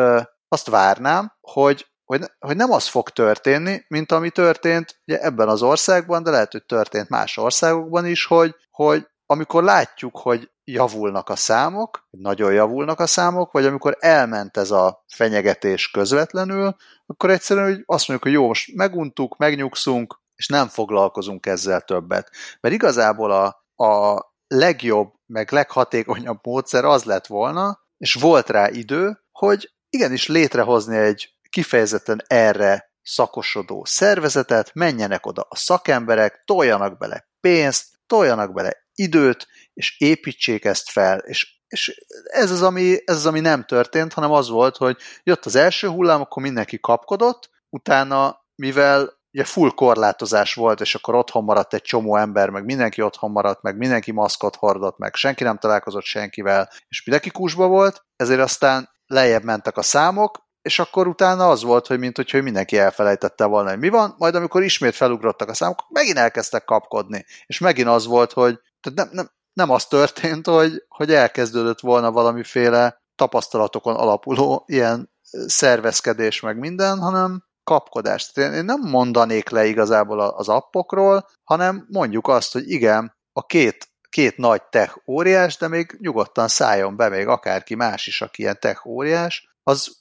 azt 0.48 0.68
várnám, 0.68 1.32
hogy, 1.40 1.86
hogy, 2.04 2.20
hogy 2.38 2.56
nem 2.56 2.70
az 2.70 2.86
fog 2.86 3.08
történni, 3.08 3.84
mint 3.88 4.12
ami 4.12 4.30
történt 4.30 5.00
ugye 5.06 5.20
ebben 5.20 5.48
az 5.48 5.62
országban, 5.62 6.22
de 6.22 6.30
lehet, 6.30 6.52
hogy 6.52 6.64
történt 6.64 7.08
más 7.08 7.36
országokban 7.36 8.06
is, 8.06 8.24
hogy, 8.24 8.54
hogy 8.70 9.06
amikor 9.26 9.62
látjuk, 9.62 10.18
hogy 10.18 10.50
javulnak 10.64 11.28
a 11.28 11.36
számok, 11.36 12.06
nagyon 12.10 12.52
javulnak 12.52 13.00
a 13.00 13.06
számok, 13.06 13.52
vagy 13.52 13.64
amikor 13.64 13.96
elment 14.00 14.56
ez 14.56 14.70
a 14.70 15.04
fenyegetés 15.14 15.90
közvetlenül, 15.90 16.76
akkor 17.06 17.30
egyszerűen 17.30 17.66
hogy 17.66 17.82
azt 17.86 18.08
mondjuk, 18.08 18.32
hogy 18.32 18.42
jó, 18.42 18.46
most 18.46 18.74
meguntuk, 18.74 19.36
megnyugszunk, 19.36 20.20
és 20.36 20.46
nem 20.46 20.68
foglalkozunk 20.68 21.46
ezzel 21.46 21.80
többet. 21.80 22.30
Mert 22.60 22.74
igazából 22.74 23.30
a, 23.30 23.64
a 23.84 24.24
legjobb, 24.46 25.12
meg 25.26 25.52
leghatékonyabb 25.52 26.38
módszer 26.42 26.84
az 26.84 27.04
lett 27.04 27.26
volna, 27.26 27.80
és 27.98 28.14
volt 28.14 28.50
rá 28.50 28.68
idő, 28.68 29.24
hogy 29.32 29.70
igenis 29.90 30.28
létrehozni 30.28 30.96
egy 30.96 31.36
kifejezetten 31.50 32.22
erre 32.26 32.90
szakosodó 33.02 33.84
szervezetet, 33.84 34.70
menjenek 34.74 35.26
oda 35.26 35.46
a 35.48 35.56
szakemberek, 35.56 36.42
toljanak 36.44 36.98
bele 36.98 37.28
pénzt, 37.40 37.86
toljanak 38.06 38.52
bele 38.52 38.76
időt, 38.94 39.46
és 39.74 40.00
építsék 40.00 40.64
ezt 40.64 40.90
fel, 40.90 41.18
és, 41.18 41.60
és 41.68 42.04
ez, 42.24 42.50
az, 42.50 42.62
ami, 42.62 42.96
ez 43.04 43.16
az, 43.16 43.26
ami 43.26 43.40
nem 43.40 43.64
történt, 43.64 44.12
hanem 44.12 44.30
az 44.32 44.48
volt, 44.48 44.76
hogy 44.76 44.96
jött 45.22 45.44
az 45.44 45.54
első 45.54 45.88
hullám, 45.88 46.20
akkor 46.20 46.42
mindenki 46.42 46.80
kapkodott, 46.80 47.50
utána, 47.68 48.44
mivel 48.54 49.20
ugye 49.32 49.44
full 49.44 49.70
korlátozás 49.70 50.54
volt, 50.54 50.80
és 50.80 50.94
akkor 50.94 51.14
otthon 51.14 51.44
maradt 51.44 51.74
egy 51.74 51.82
csomó 51.82 52.16
ember, 52.16 52.50
meg 52.50 52.64
mindenki 52.64 53.02
otthon 53.02 53.30
maradt, 53.30 53.62
meg 53.62 53.76
mindenki 53.76 54.12
maszkot 54.12 54.56
hordott, 54.56 54.98
meg 54.98 55.14
senki 55.14 55.44
nem 55.44 55.58
találkozott 55.58 56.04
senkivel, 56.04 56.70
és 56.88 57.04
mindenki 57.04 57.30
kusba 57.30 57.66
volt, 57.66 58.04
ezért 58.16 58.40
aztán 58.40 58.90
lejjebb 59.06 59.42
mentek 59.42 59.76
a 59.76 59.82
számok, 59.82 60.50
és 60.62 60.78
akkor 60.78 61.06
utána 61.06 61.48
az 61.48 61.62
volt, 61.62 61.86
hogy 61.86 61.98
mint 61.98 62.16
hogy 62.16 62.42
mindenki 62.42 62.78
elfelejtette 62.78 63.44
volna, 63.44 63.70
hogy 63.70 63.78
mi 63.78 63.88
van, 63.88 64.14
majd 64.18 64.34
amikor 64.34 64.62
ismét 64.62 64.94
felugrottak 64.94 65.48
a 65.48 65.54
számok, 65.54 65.84
megint 65.88 66.18
elkezdtek 66.18 66.64
kapkodni, 66.64 67.24
és 67.46 67.58
megint 67.58 67.88
az 67.88 68.06
volt, 68.06 68.32
hogy 68.32 68.58
tehát 68.80 68.98
nem, 68.98 69.08
nem, 69.12 69.30
nem 69.52 69.70
az 69.70 69.86
történt, 69.86 70.46
hogy, 70.46 70.84
hogy 70.88 71.12
elkezdődött 71.12 71.80
volna 71.80 72.12
valamiféle 72.12 73.02
tapasztalatokon 73.14 73.94
alapuló 73.94 74.64
ilyen 74.66 75.10
szervezkedés 75.46 76.40
meg 76.40 76.58
minden, 76.58 76.98
hanem 76.98 77.44
kapkodás. 77.64 78.30
Tehát 78.30 78.54
én 78.54 78.64
nem 78.64 78.80
mondanék 78.80 79.48
le 79.48 79.66
igazából 79.66 80.20
az 80.20 80.48
appokról, 80.48 81.28
hanem 81.44 81.86
mondjuk 81.88 82.28
azt, 82.28 82.52
hogy 82.52 82.70
igen, 82.70 83.16
a 83.32 83.46
két, 83.46 83.88
két 84.08 84.36
nagy 84.36 84.62
tech 84.62 84.98
óriás, 85.06 85.56
de 85.56 85.68
még 85.68 85.96
nyugodtan 86.00 86.48
szálljon 86.48 86.96
be 86.96 87.08
még 87.08 87.26
akárki 87.26 87.74
más 87.74 88.06
is, 88.06 88.22
aki 88.22 88.42
ilyen 88.42 88.60
tech 88.60 88.86
óriás, 88.86 89.50
az 89.62 89.96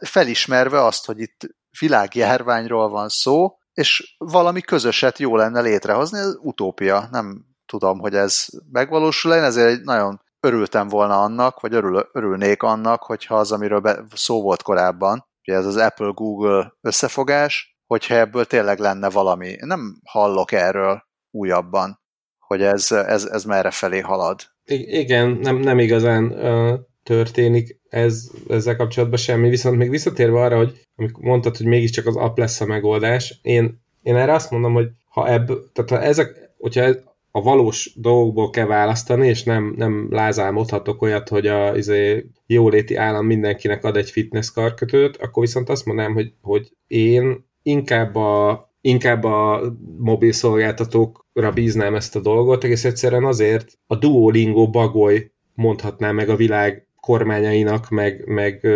felismerve 0.00 0.84
azt, 0.84 1.06
hogy 1.06 1.20
itt 1.20 1.40
világjárványról 1.78 2.88
van 2.88 3.08
szó, 3.08 3.58
és 3.72 4.14
valami 4.18 4.60
közöset 4.60 5.18
jó 5.18 5.36
lenne 5.36 5.60
létrehozni, 5.60 6.18
ez 6.18 6.34
utópia, 6.40 7.08
nem 7.10 7.44
tudom, 7.66 7.98
hogy 7.98 8.14
ez 8.14 8.46
megvalósul, 8.72 9.32
én 9.32 9.42
ezért 9.42 9.84
nagyon 9.84 10.20
örültem 10.40 10.88
volna 10.88 11.22
annak, 11.22 11.60
vagy 11.60 11.74
örül, 11.74 12.08
örülnék 12.12 12.62
annak, 12.62 13.02
hogyha 13.02 13.34
az, 13.34 13.52
amiről 13.52 13.80
be, 13.80 14.04
szó 14.14 14.42
volt 14.42 14.62
korábban, 14.62 15.26
ugye 15.46 15.56
ez 15.56 15.66
az 15.66 15.76
Apple-Google 15.76 16.72
összefogás, 16.80 17.76
hogyha 17.86 18.14
ebből 18.14 18.44
tényleg 18.44 18.78
lenne 18.78 19.10
valami. 19.10 19.46
Én 19.46 19.66
nem 19.66 20.00
hallok 20.04 20.52
erről 20.52 21.02
újabban, 21.30 22.00
hogy 22.38 22.62
ez, 22.62 22.92
ez, 22.92 23.24
ez 23.24 23.44
merre 23.44 23.70
felé 23.70 24.00
halad. 24.00 24.40
I- 24.64 24.98
igen, 24.98 25.28
nem, 25.28 25.56
nem 25.56 25.78
igazán 25.78 26.24
uh, 26.24 26.78
történik 27.02 27.80
ez, 27.88 28.30
ezzel 28.48 28.76
kapcsolatban 28.76 29.18
semmi, 29.18 29.48
viszont 29.48 29.76
még 29.76 29.90
visszatérve 29.90 30.40
arra, 30.40 30.56
hogy 30.56 30.80
amikor 30.96 31.24
mondtad, 31.24 31.56
hogy 31.56 31.66
mégiscsak 31.66 32.06
az 32.06 32.16
app 32.16 32.38
lesz 32.38 32.60
a 32.60 32.66
megoldás, 32.66 33.38
én, 33.42 33.80
én 34.02 34.16
erre 34.16 34.32
azt 34.32 34.50
mondom, 34.50 34.72
hogy 34.72 34.88
ha 35.08 35.28
ebből, 35.28 35.70
tehát 35.72 35.90
ha 35.90 36.02
ezek, 36.02 36.50
hogyha 36.58 36.94
a 37.36 37.42
valós 37.42 37.92
dolgokból 37.96 38.50
kell 38.50 38.66
választani, 38.66 39.28
és 39.28 39.42
nem, 39.42 39.74
nem 39.76 40.08
lázálmodhatok 40.10 41.02
olyat, 41.02 41.28
hogy 41.28 41.46
a 41.46 41.76
izé, 41.76 42.26
jóléti 42.46 42.94
állam 42.94 43.26
mindenkinek 43.26 43.84
ad 43.84 43.96
egy 43.96 44.10
fitness 44.10 44.50
karkötőt, 44.50 45.16
akkor 45.16 45.42
viszont 45.42 45.68
azt 45.68 45.84
mondanám, 45.86 46.14
hogy, 46.14 46.32
hogy 46.40 46.72
én 46.86 47.44
inkább 47.62 48.14
a, 48.14 48.70
inkább 48.80 49.24
a 49.24 49.62
mobil 49.98 50.32
szolgáltatókra 50.32 51.50
bíznám 51.52 51.94
ezt 51.94 52.16
a 52.16 52.20
dolgot, 52.20 52.64
egész 52.64 52.84
egyszerűen 52.84 53.24
azért 53.24 53.78
a 53.86 53.96
Duolingo 53.96 54.70
bagoly 54.70 55.30
mondhatná 55.54 56.12
meg 56.12 56.28
a 56.28 56.36
világ 56.36 56.88
kormányainak, 57.00 57.88
meg, 57.88 58.26
meg 58.26 58.66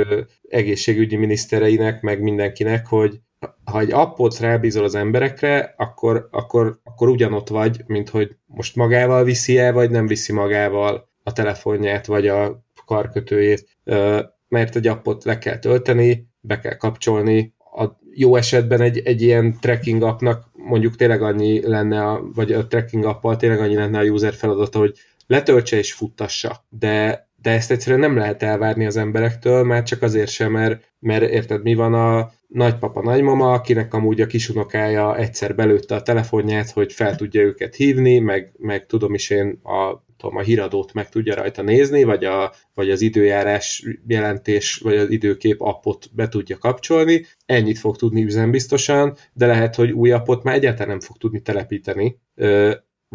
egészségügyi 0.48 1.16
minisztereinek, 1.16 2.02
meg 2.02 2.22
mindenkinek, 2.22 2.86
hogy 2.86 3.20
ha 3.64 3.80
egy 3.80 3.92
appot 3.92 4.38
rábízol 4.38 4.84
az 4.84 4.94
emberekre, 4.94 5.74
akkor, 5.76 6.28
akkor, 6.30 6.80
akkor 6.84 7.08
ugyanott 7.08 7.48
vagy, 7.48 7.82
mint 7.86 8.08
hogy 8.08 8.36
most 8.46 8.76
magával 8.76 9.24
viszi 9.24 9.58
el, 9.58 9.72
vagy 9.72 9.90
nem 9.90 10.06
viszi 10.06 10.32
magával 10.32 11.08
a 11.22 11.32
telefonját, 11.32 12.06
vagy 12.06 12.28
a 12.28 12.64
karkötőjét, 12.86 13.78
mert 14.48 14.76
egy 14.76 14.86
appot 14.86 15.24
le 15.24 15.38
kell 15.38 15.58
tölteni, 15.58 16.28
be 16.40 16.58
kell 16.58 16.76
kapcsolni, 16.76 17.54
a 17.58 17.84
jó 18.14 18.36
esetben 18.36 18.80
egy, 18.80 18.98
egy 18.98 19.22
ilyen 19.22 19.56
tracking 19.60 20.02
appnak 20.02 20.50
mondjuk 20.52 20.96
tényleg 20.96 21.22
annyi 21.22 21.66
lenne, 21.66 22.06
a, 22.06 22.22
vagy 22.34 22.52
a 22.52 22.66
tracking 22.66 23.04
appal 23.04 23.36
tényleg 23.36 23.60
annyi 23.60 23.74
lenne 23.74 23.98
a 23.98 24.04
user 24.04 24.32
feladata, 24.32 24.78
hogy 24.78 24.98
letöltse 25.26 25.76
és 25.76 25.92
futtassa. 25.92 26.64
De, 26.68 27.28
de 27.42 27.50
ezt 27.50 27.70
egyszerűen 27.70 28.00
nem 28.00 28.16
lehet 28.16 28.42
elvárni 28.42 28.86
az 28.86 28.96
emberektől, 28.96 29.64
már 29.64 29.82
csak 29.82 30.02
azért 30.02 30.30
sem, 30.30 30.52
mert, 30.52 30.92
mert 30.98 31.30
érted, 31.30 31.62
mi 31.62 31.74
van 31.74 31.94
a 31.94 32.32
nagypapa, 32.46 33.02
nagymama, 33.02 33.52
akinek 33.52 33.94
amúgy 33.94 34.20
a 34.20 34.26
kisunokája 34.26 35.16
egyszer 35.16 35.54
belőtte 35.54 35.94
a 35.94 36.02
telefonját, 36.02 36.70
hogy 36.70 36.92
fel 36.92 37.16
tudja 37.16 37.40
őket 37.40 37.74
hívni, 37.74 38.18
meg, 38.18 38.52
meg 38.58 38.86
tudom 38.86 39.14
is 39.14 39.30
én 39.30 39.60
a, 39.62 40.04
tudom, 40.16 40.36
a 40.36 40.40
híradót 40.40 40.92
meg 40.92 41.08
tudja 41.08 41.34
rajta 41.34 41.62
nézni, 41.62 42.02
vagy, 42.02 42.24
a, 42.24 42.52
vagy 42.74 42.90
az 42.90 43.00
időjárás 43.00 43.84
jelentés, 44.06 44.76
vagy 44.76 44.96
az 44.96 45.10
időkép 45.10 45.60
appot 45.60 46.06
be 46.12 46.28
tudja 46.28 46.58
kapcsolni. 46.58 47.24
Ennyit 47.46 47.78
fog 47.78 47.96
tudni 47.96 48.22
üzembiztosan, 48.22 49.16
de 49.32 49.46
lehet, 49.46 49.74
hogy 49.74 49.90
új 49.90 50.10
appot 50.10 50.42
már 50.42 50.54
egyáltalán 50.54 50.88
nem 50.88 51.00
fog 51.00 51.16
tudni 51.16 51.40
telepíteni 51.40 52.18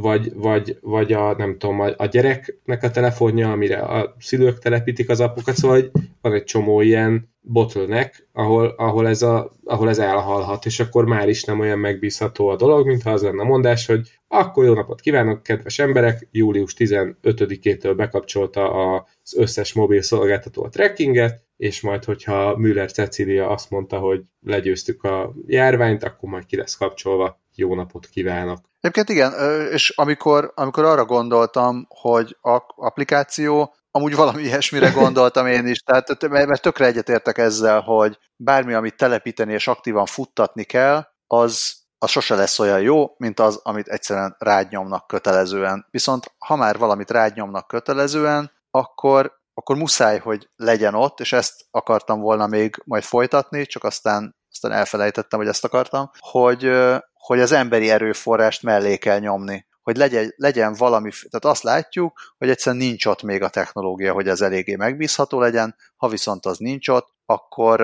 vagy, 0.01 0.33
vagy, 0.33 0.77
vagy 0.81 1.13
a, 1.13 1.35
nem 1.37 1.57
tudom, 1.57 1.79
a, 1.79 2.05
gyereknek 2.05 2.83
a 2.83 2.91
telefonja, 2.91 3.51
amire 3.51 3.79
a 3.79 4.15
szülők 4.19 4.59
telepítik 4.59 5.09
az 5.09 5.19
appokat, 5.19 5.55
szóval 5.55 5.91
van 6.21 6.33
egy 6.33 6.43
csomó 6.43 6.81
ilyen 6.81 7.33
bottleneck, 7.41 8.27
ahol, 8.31 8.67
ahol, 8.77 9.07
ez 9.07 9.21
a, 9.21 9.51
ahol 9.63 9.89
ez 9.89 9.99
elhalhat, 9.99 10.65
és 10.65 10.79
akkor 10.79 11.05
már 11.05 11.29
is 11.29 11.43
nem 11.43 11.59
olyan 11.59 11.79
megbízható 11.79 12.47
a 12.47 12.55
dolog, 12.55 12.87
mintha 12.87 13.11
az 13.11 13.21
lenne 13.21 13.41
a 13.41 13.45
mondás, 13.45 13.85
hogy 13.85 14.09
akkor 14.27 14.65
jó 14.65 14.73
napot 14.73 15.01
kívánok, 15.01 15.43
kedves 15.43 15.79
emberek, 15.79 16.27
július 16.31 16.73
15-től 16.77 17.93
bekapcsolta 17.95 18.93
az 18.95 19.35
összes 19.37 19.73
mobil 19.73 20.01
szolgáltató 20.01 20.63
a 20.63 20.69
trackinget, 20.69 21.43
és 21.57 21.81
majd, 21.81 22.03
hogyha 22.03 22.57
Müller 22.57 22.91
Cecilia 22.91 23.49
azt 23.49 23.69
mondta, 23.69 23.97
hogy 23.97 24.23
legyőztük 24.41 25.03
a 25.03 25.33
járványt, 25.45 26.03
akkor 26.03 26.29
majd 26.29 26.45
ki 26.45 26.55
lesz 26.55 26.75
kapcsolva. 26.75 27.43
Jó 27.55 27.75
napot 27.75 28.05
kívánok! 28.05 28.59
Egyébként 28.79 29.09
igen, 29.09 29.33
és 29.71 29.89
amikor, 29.89 30.51
amikor 30.55 30.83
arra 30.83 31.05
gondoltam, 31.05 31.85
hogy 31.89 32.37
a 32.41 32.61
applikáció, 32.75 33.75
amúgy 33.91 34.15
valami 34.15 34.43
ilyesmire 34.47 34.89
gondoltam 34.89 35.47
én 35.47 35.67
is, 35.67 35.79
tehát 35.79 36.27
mert 36.29 36.61
tökre 36.61 36.85
egyetértek 36.85 37.37
ezzel, 37.37 37.81
hogy 37.81 38.19
bármi, 38.35 38.73
amit 38.73 38.97
telepíteni 38.97 39.53
és 39.53 39.67
aktívan 39.67 40.05
futtatni 40.05 40.63
kell, 40.63 41.07
az, 41.27 41.75
az 41.97 42.09
sose 42.09 42.35
lesz 42.35 42.59
olyan 42.59 42.81
jó, 42.81 43.15
mint 43.17 43.39
az, 43.39 43.59
amit 43.63 43.87
egyszerűen 43.87 44.35
rádnyomnak 44.39 45.07
kötelezően. 45.07 45.87
Viszont 45.91 46.33
ha 46.37 46.55
már 46.55 46.77
valamit 46.77 47.11
rádnyomnak 47.11 47.67
kötelezően, 47.67 48.51
akkor, 48.71 49.39
akkor 49.53 49.75
muszáj, 49.75 50.19
hogy 50.19 50.49
legyen 50.55 50.95
ott, 50.95 51.19
és 51.19 51.33
ezt 51.33 51.65
akartam 51.71 52.19
volna 52.19 52.47
még 52.47 52.75
majd 52.85 53.03
folytatni, 53.03 53.65
csak 53.65 53.83
aztán, 53.83 54.35
aztán 54.51 54.71
elfelejtettem, 54.71 55.39
hogy 55.39 55.47
ezt 55.47 55.63
akartam, 55.63 56.11
hogy, 56.19 56.71
hogy 57.25 57.39
az 57.39 57.51
emberi 57.51 57.89
erőforrást 57.89 58.63
mellé 58.63 58.97
kell 58.97 59.19
nyomni. 59.19 59.65
Hogy 59.81 59.97
legyen, 59.97 60.33
legyen 60.35 60.73
valami, 60.73 61.09
tehát 61.09 61.55
azt 61.55 61.63
látjuk, 61.63 62.33
hogy 62.37 62.49
egyszerűen 62.49 62.81
nincs 62.81 63.05
ott 63.05 63.21
még 63.21 63.41
a 63.41 63.49
technológia, 63.49 64.13
hogy 64.13 64.27
ez 64.27 64.41
eléggé 64.41 64.75
megbízható 64.75 65.39
legyen, 65.39 65.75
ha 65.95 66.07
viszont 66.07 66.45
az 66.45 66.57
nincs 66.57 66.87
ott, 66.87 67.07
akkor, 67.25 67.81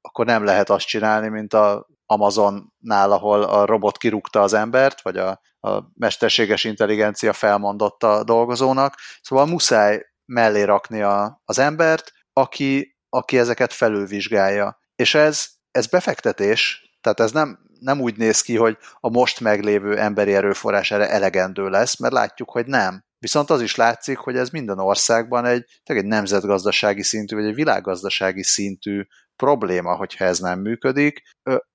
akkor 0.00 0.26
nem 0.26 0.44
lehet 0.44 0.70
azt 0.70 0.86
csinálni, 0.86 1.28
mint 1.28 1.54
a 1.54 1.88
Amazonnál, 2.06 3.12
ahol 3.12 3.42
a 3.42 3.64
robot 3.64 3.96
kirúgta 3.96 4.40
az 4.42 4.52
embert, 4.52 5.00
vagy 5.00 5.16
a, 5.16 5.40
a 5.60 5.82
mesterséges 5.94 6.64
intelligencia 6.64 7.32
felmondotta 7.32 8.12
a 8.12 8.24
dolgozónak. 8.24 8.94
Szóval 9.22 9.46
muszáj 9.46 10.04
mellé 10.24 10.62
rakni 10.62 11.02
a, 11.02 11.40
az 11.44 11.58
embert, 11.58 12.12
aki, 12.32 12.96
aki 13.08 13.38
ezeket 13.38 13.72
felülvizsgálja. 13.72 14.80
És 14.94 15.14
ez, 15.14 15.46
ez 15.70 15.86
befektetés, 15.86 16.90
tehát 17.00 17.20
ez 17.20 17.32
nem, 17.32 17.58
nem 17.80 18.00
úgy 18.00 18.16
néz 18.16 18.40
ki, 18.40 18.56
hogy 18.56 18.78
a 19.00 19.10
most 19.10 19.40
meglévő 19.40 19.98
emberi 19.98 20.34
erőforrás 20.34 20.90
erre 20.90 21.10
elegendő 21.10 21.68
lesz, 21.68 21.98
mert 21.98 22.12
látjuk, 22.12 22.50
hogy 22.50 22.66
nem. 22.66 23.04
Viszont 23.18 23.50
az 23.50 23.60
is 23.60 23.74
látszik, 23.74 24.18
hogy 24.18 24.36
ez 24.36 24.50
minden 24.50 24.78
országban 24.78 25.44
egy, 25.44 25.64
egy 25.82 26.04
nemzetgazdasági 26.04 27.02
szintű, 27.02 27.36
vagy 27.36 27.44
egy 27.44 27.54
világgazdasági 27.54 28.42
szintű 28.42 29.02
probléma, 29.36 29.96
hogyha 29.96 30.24
ez 30.24 30.38
nem 30.38 30.60
működik, 30.60 31.22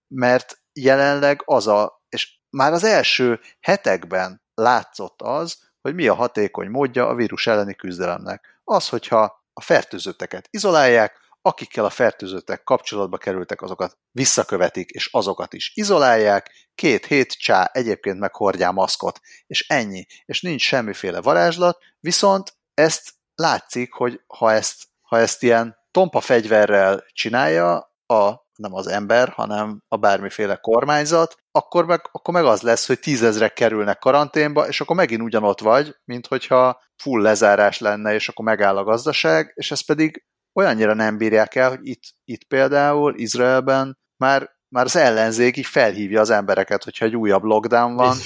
mert 0.07 0.57
jelenleg 0.73 1.41
az 1.45 1.67
a, 1.67 2.03
és 2.09 2.39
már 2.49 2.73
az 2.73 2.83
első 2.83 3.39
hetekben 3.59 4.41
látszott 4.53 5.21
az, 5.21 5.57
hogy 5.81 5.95
mi 5.95 6.07
a 6.07 6.13
hatékony 6.13 6.69
módja 6.69 7.07
a 7.07 7.15
vírus 7.15 7.47
elleni 7.47 7.75
küzdelemnek. 7.75 8.59
Az, 8.63 8.89
hogyha 8.89 9.43
a 9.53 9.61
fertőzötteket 9.61 10.47
izolálják, 10.49 11.24
akikkel 11.45 11.85
a 11.85 11.89
fertőzöttek 11.89 12.63
kapcsolatba 12.63 13.17
kerültek, 13.17 13.61
azokat 13.61 13.97
visszakövetik, 14.11 14.89
és 14.89 15.09
azokat 15.11 15.53
is 15.53 15.71
izolálják, 15.75 16.51
két 16.75 17.05
hét 17.05 17.31
csá, 17.31 17.69
egyébként 17.73 18.19
meg 18.19 18.35
hordjál 18.35 18.71
maszkot, 18.71 19.19
és 19.47 19.67
ennyi, 19.67 20.05
és 20.25 20.41
nincs 20.41 20.61
semmiféle 20.61 21.21
varázslat, 21.21 21.77
viszont 21.99 22.53
ezt 22.73 23.13
látszik, 23.35 23.93
hogy 23.93 24.21
ha 24.27 24.51
ezt, 24.51 24.83
ha 25.01 25.17
ezt 25.17 25.43
ilyen 25.43 25.77
tompa 25.91 26.21
fegyverrel 26.21 27.03
csinálja, 27.13 27.93
a, 28.05 28.31
nem 28.55 28.73
az 28.73 28.87
ember, 28.87 29.29
hanem 29.29 29.81
a 29.87 29.97
bármiféle 29.97 30.55
kormányzat, 30.55 31.35
akkor 31.51 31.85
meg, 31.85 32.01
akkor 32.11 32.33
meg 32.33 32.45
az 32.45 32.61
lesz, 32.61 32.87
hogy 32.87 32.99
tízezrek 32.99 33.53
kerülnek 33.53 33.99
karanténba, 33.99 34.67
és 34.67 34.81
akkor 34.81 34.95
megint 34.95 35.21
ugyanott 35.21 35.59
vagy, 35.59 35.95
mint 36.05 36.27
hogyha 36.27 36.83
full 36.95 37.21
lezárás 37.21 37.79
lenne, 37.79 38.13
és 38.13 38.29
akkor 38.29 38.45
megáll 38.45 38.77
a 38.77 38.83
gazdaság, 38.83 39.51
és 39.55 39.71
ez 39.71 39.85
pedig 39.85 40.25
olyannyira 40.55 40.93
nem 40.93 41.17
bírják 41.17 41.55
el, 41.55 41.69
hogy 41.69 41.87
itt, 41.87 42.03
itt 42.25 42.43
például 42.43 43.17
Izraelben 43.17 43.97
már, 44.17 44.49
már 44.67 44.85
az 44.85 44.95
ellenzék 44.95 45.57
így 45.57 45.65
felhívja 45.65 46.21
az 46.21 46.29
embereket, 46.29 46.83
hogyha 46.83 47.05
egy 47.05 47.15
újabb 47.15 47.43
lockdown 47.43 47.95
van, 47.95 48.17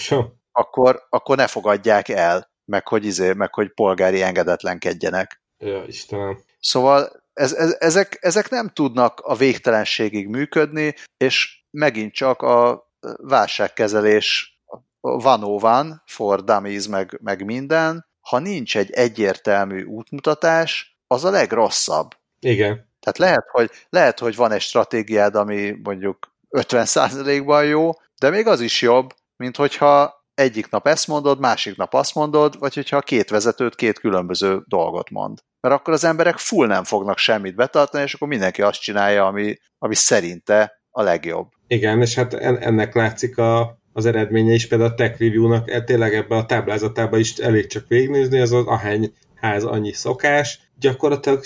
akkor, 0.51 1.05
akkor 1.09 1.37
ne 1.37 1.47
fogadják 1.47 2.07
el, 2.07 2.51
meg 2.65 2.87
hogy, 2.87 3.05
izé, 3.05 3.33
meg 3.33 3.53
hogy 3.53 3.73
polgári 3.73 4.21
engedetlenkedjenek. 4.21 5.41
Ja, 5.57 5.83
Istenem. 5.87 6.39
Szóval 6.59 7.23
ez, 7.33 7.53
ez, 7.53 7.75
ezek, 7.79 8.17
ezek 8.21 8.49
nem 8.49 8.69
tudnak 8.69 9.19
a 9.19 9.35
végtelenségig 9.35 10.27
működni, 10.27 10.95
és 11.17 11.63
megint 11.69 12.13
csak 12.13 12.41
a 12.41 12.87
válságkezelés 13.17 14.59
van 14.99 15.59
van 15.59 16.03
for 16.05 16.43
dummies, 16.43 16.87
meg, 16.87 17.19
meg 17.23 17.45
minden, 17.45 18.07
ha 18.19 18.39
nincs 18.39 18.77
egy 18.77 18.91
egyértelmű 18.91 19.83
útmutatás, 19.83 20.99
az 21.07 21.25
a 21.25 21.29
legrosszabb. 21.29 22.18
Igen. 22.39 22.87
Tehát 22.99 23.17
lehet, 23.17 23.45
hogy, 23.51 23.71
lehet, 23.89 24.19
hogy 24.19 24.35
van 24.35 24.51
egy 24.51 24.61
stratégiád, 24.61 25.35
ami 25.35 25.75
mondjuk 25.83 26.17
50%-ban 26.49 27.65
jó, 27.65 27.91
de 28.19 28.29
még 28.29 28.47
az 28.47 28.61
is 28.61 28.81
jobb, 28.81 29.13
mint 29.35 29.55
hogyha 29.55 30.19
egyik 30.33 30.69
nap 30.69 30.87
ezt 30.87 31.07
mondod, 31.07 31.39
másik 31.39 31.75
nap 31.75 31.93
azt 31.93 32.15
mondod, 32.15 32.59
vagy 32.59 32.75
hogyha 32.75 33.01
két 33.01 33.29
vezetőt 33.29 33.75
két 33.75 33.99
különböző 33.99 34.63
dolgot 34.67 35.09
mond. 35.09 35.39
Mert 35.61 35.75
akkor 35.75 35.93
az 35.93 36.03
emberek 36.03 36.37
full 36.37 36.67
nem 36.67 36.83
fognak 36.83 37.17
semmit 37.17 37.55
betartani, 37.55 38.03
és 38.03 38.13
akkor 38.13 38.27
mindenki 38.27 38.61
azt 38.61 38.81
csinálja, 38.81 39.25
ami, 39.25 39.55
ami 39.77 39.95
szerinte 39.95 40.81
a 40.89 41.01
legjobb. 41.01 41.47
Igen, 41.67 42.01
és 42.01 42.15
hát 42.15 42.33
ennek 42.33 42.95
látszik 42.95 43.37
a, 43.37 43.79
az 43.93 44.05
eredménye 44.05 44.53
is, 44.53 44.67
például 44.67 44.89
a 44.89 44.93
Tech 44.93 45.19
Review-nak 45.19 45.83
tényleg 45.83 46.13
ebbe 46.13 46.35
a 46.35 46.45
táblázatába 46.45 47.17
is 47.17 47.37
elég 47.37 47.67
csak 47.67 47.87
végignézni, 47.87 48.39
az 48.39 48.51
az 48.51 48.65
ahány 48.65 49.13
ház 49.35 49.63
annyi 49.63 49.93
szokás, 49.93 50.59
gyakorlatilag 50.79 51.43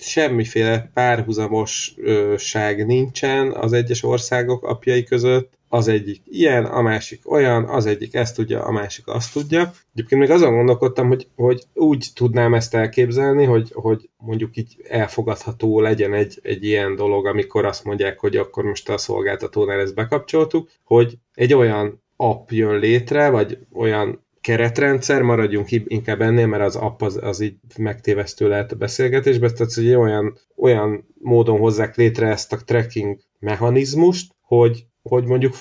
semmiféle 0.00 0.90
párhuzamosság 0.94 2.86
nincsen 2.86 3.52
az 3.52 3.72
egyes 3.72 4.02
országok 4.02 4.64
apjai 4.64 5.04
között, 5.04 5.52
az 5.74 5.88
egyik 5.88 6.22
ilyen, 6.24 6.64
a 6.64 6.82
másik 6.82 7.30
olyan, 7.30 7.64
az 7.64 7.86
egyik 7.86 8.14
ezt 8.14 8.34
tudja, 8.34 8.62
a 8.62 8.70
másik 8.70 9.06
azt 9.06 9.32
tudja. 9.32 9.72
Egyébként 9.94 10.20
még 10.20 10.30
azon 10.30 10.54
gondolkodtam, 10.54 11.08
hogy, 11.08 11.28
hogy 11.36 11.62
úgy 11.74 12.06
tudnám 12.14 12.54
ezt 12.54 12.74
elképzelni, 12.74 13.44
hogy, 13.44 13.70
hogy 13.72 14.08
mondjuk 14.16 14.56
így 14.56 14.76
elfogadható 14.88 15.80
legyen 15.80 16.14
egy, 16.14 16.38
egy 16.42 16.64
ilyen 16.64 16.96
dolog, 16.96 17.26
amikor 17.26 17.64
azt 17.64 17.84
mondják, 17.84 18.18
hogy 18.18 18.36
akkor 18.36 18.64
most 18.64 18.88
a 18.88 18.98
szolgáltatónál 18.98 19.80
ezt 19.80 19.94
bekapcsoltuk, 19.94 20.70
hogy 20.84 21.18
egy 21.34 21.54
olyan 21.54 22.02
app 22.16 22.50
jön 22.50 22.78
létre, 22.78 23.30
vagy 23.30 23.58
olyan 23.72 24.24
keretrendszer, 24.44 25.22
maradjunk 25.22 25.70
inkább 25.70 26.20
ennél, 26.20 26.46
mert 26.46 26.62
az 26.62 26.76
app 26.76 27.02
az, 27.02 27.18
az 27.22 27.40
így 27.40 27.56
megtévesztő 27.78 28.48
lehet 28.48 28.72
a 28.72 28.76
beszélgetésben, 28.76 29.54
tehát 29.54 29.72
hogy 29.72 29.94
olyan, 29.94 30.38
olyan 30.56 31.06
módon 31.20 31.58
hozzák 31.58 31.96
létre 31.96 32.28
ezt 32.28 32.52
a 32.52 32.56
tracking 32.64 33.18
mechanizmust, 33.38 34.34
hogy, 34.40 34.86
hogy 35.02 35.24
mondjuk 35.24 35.54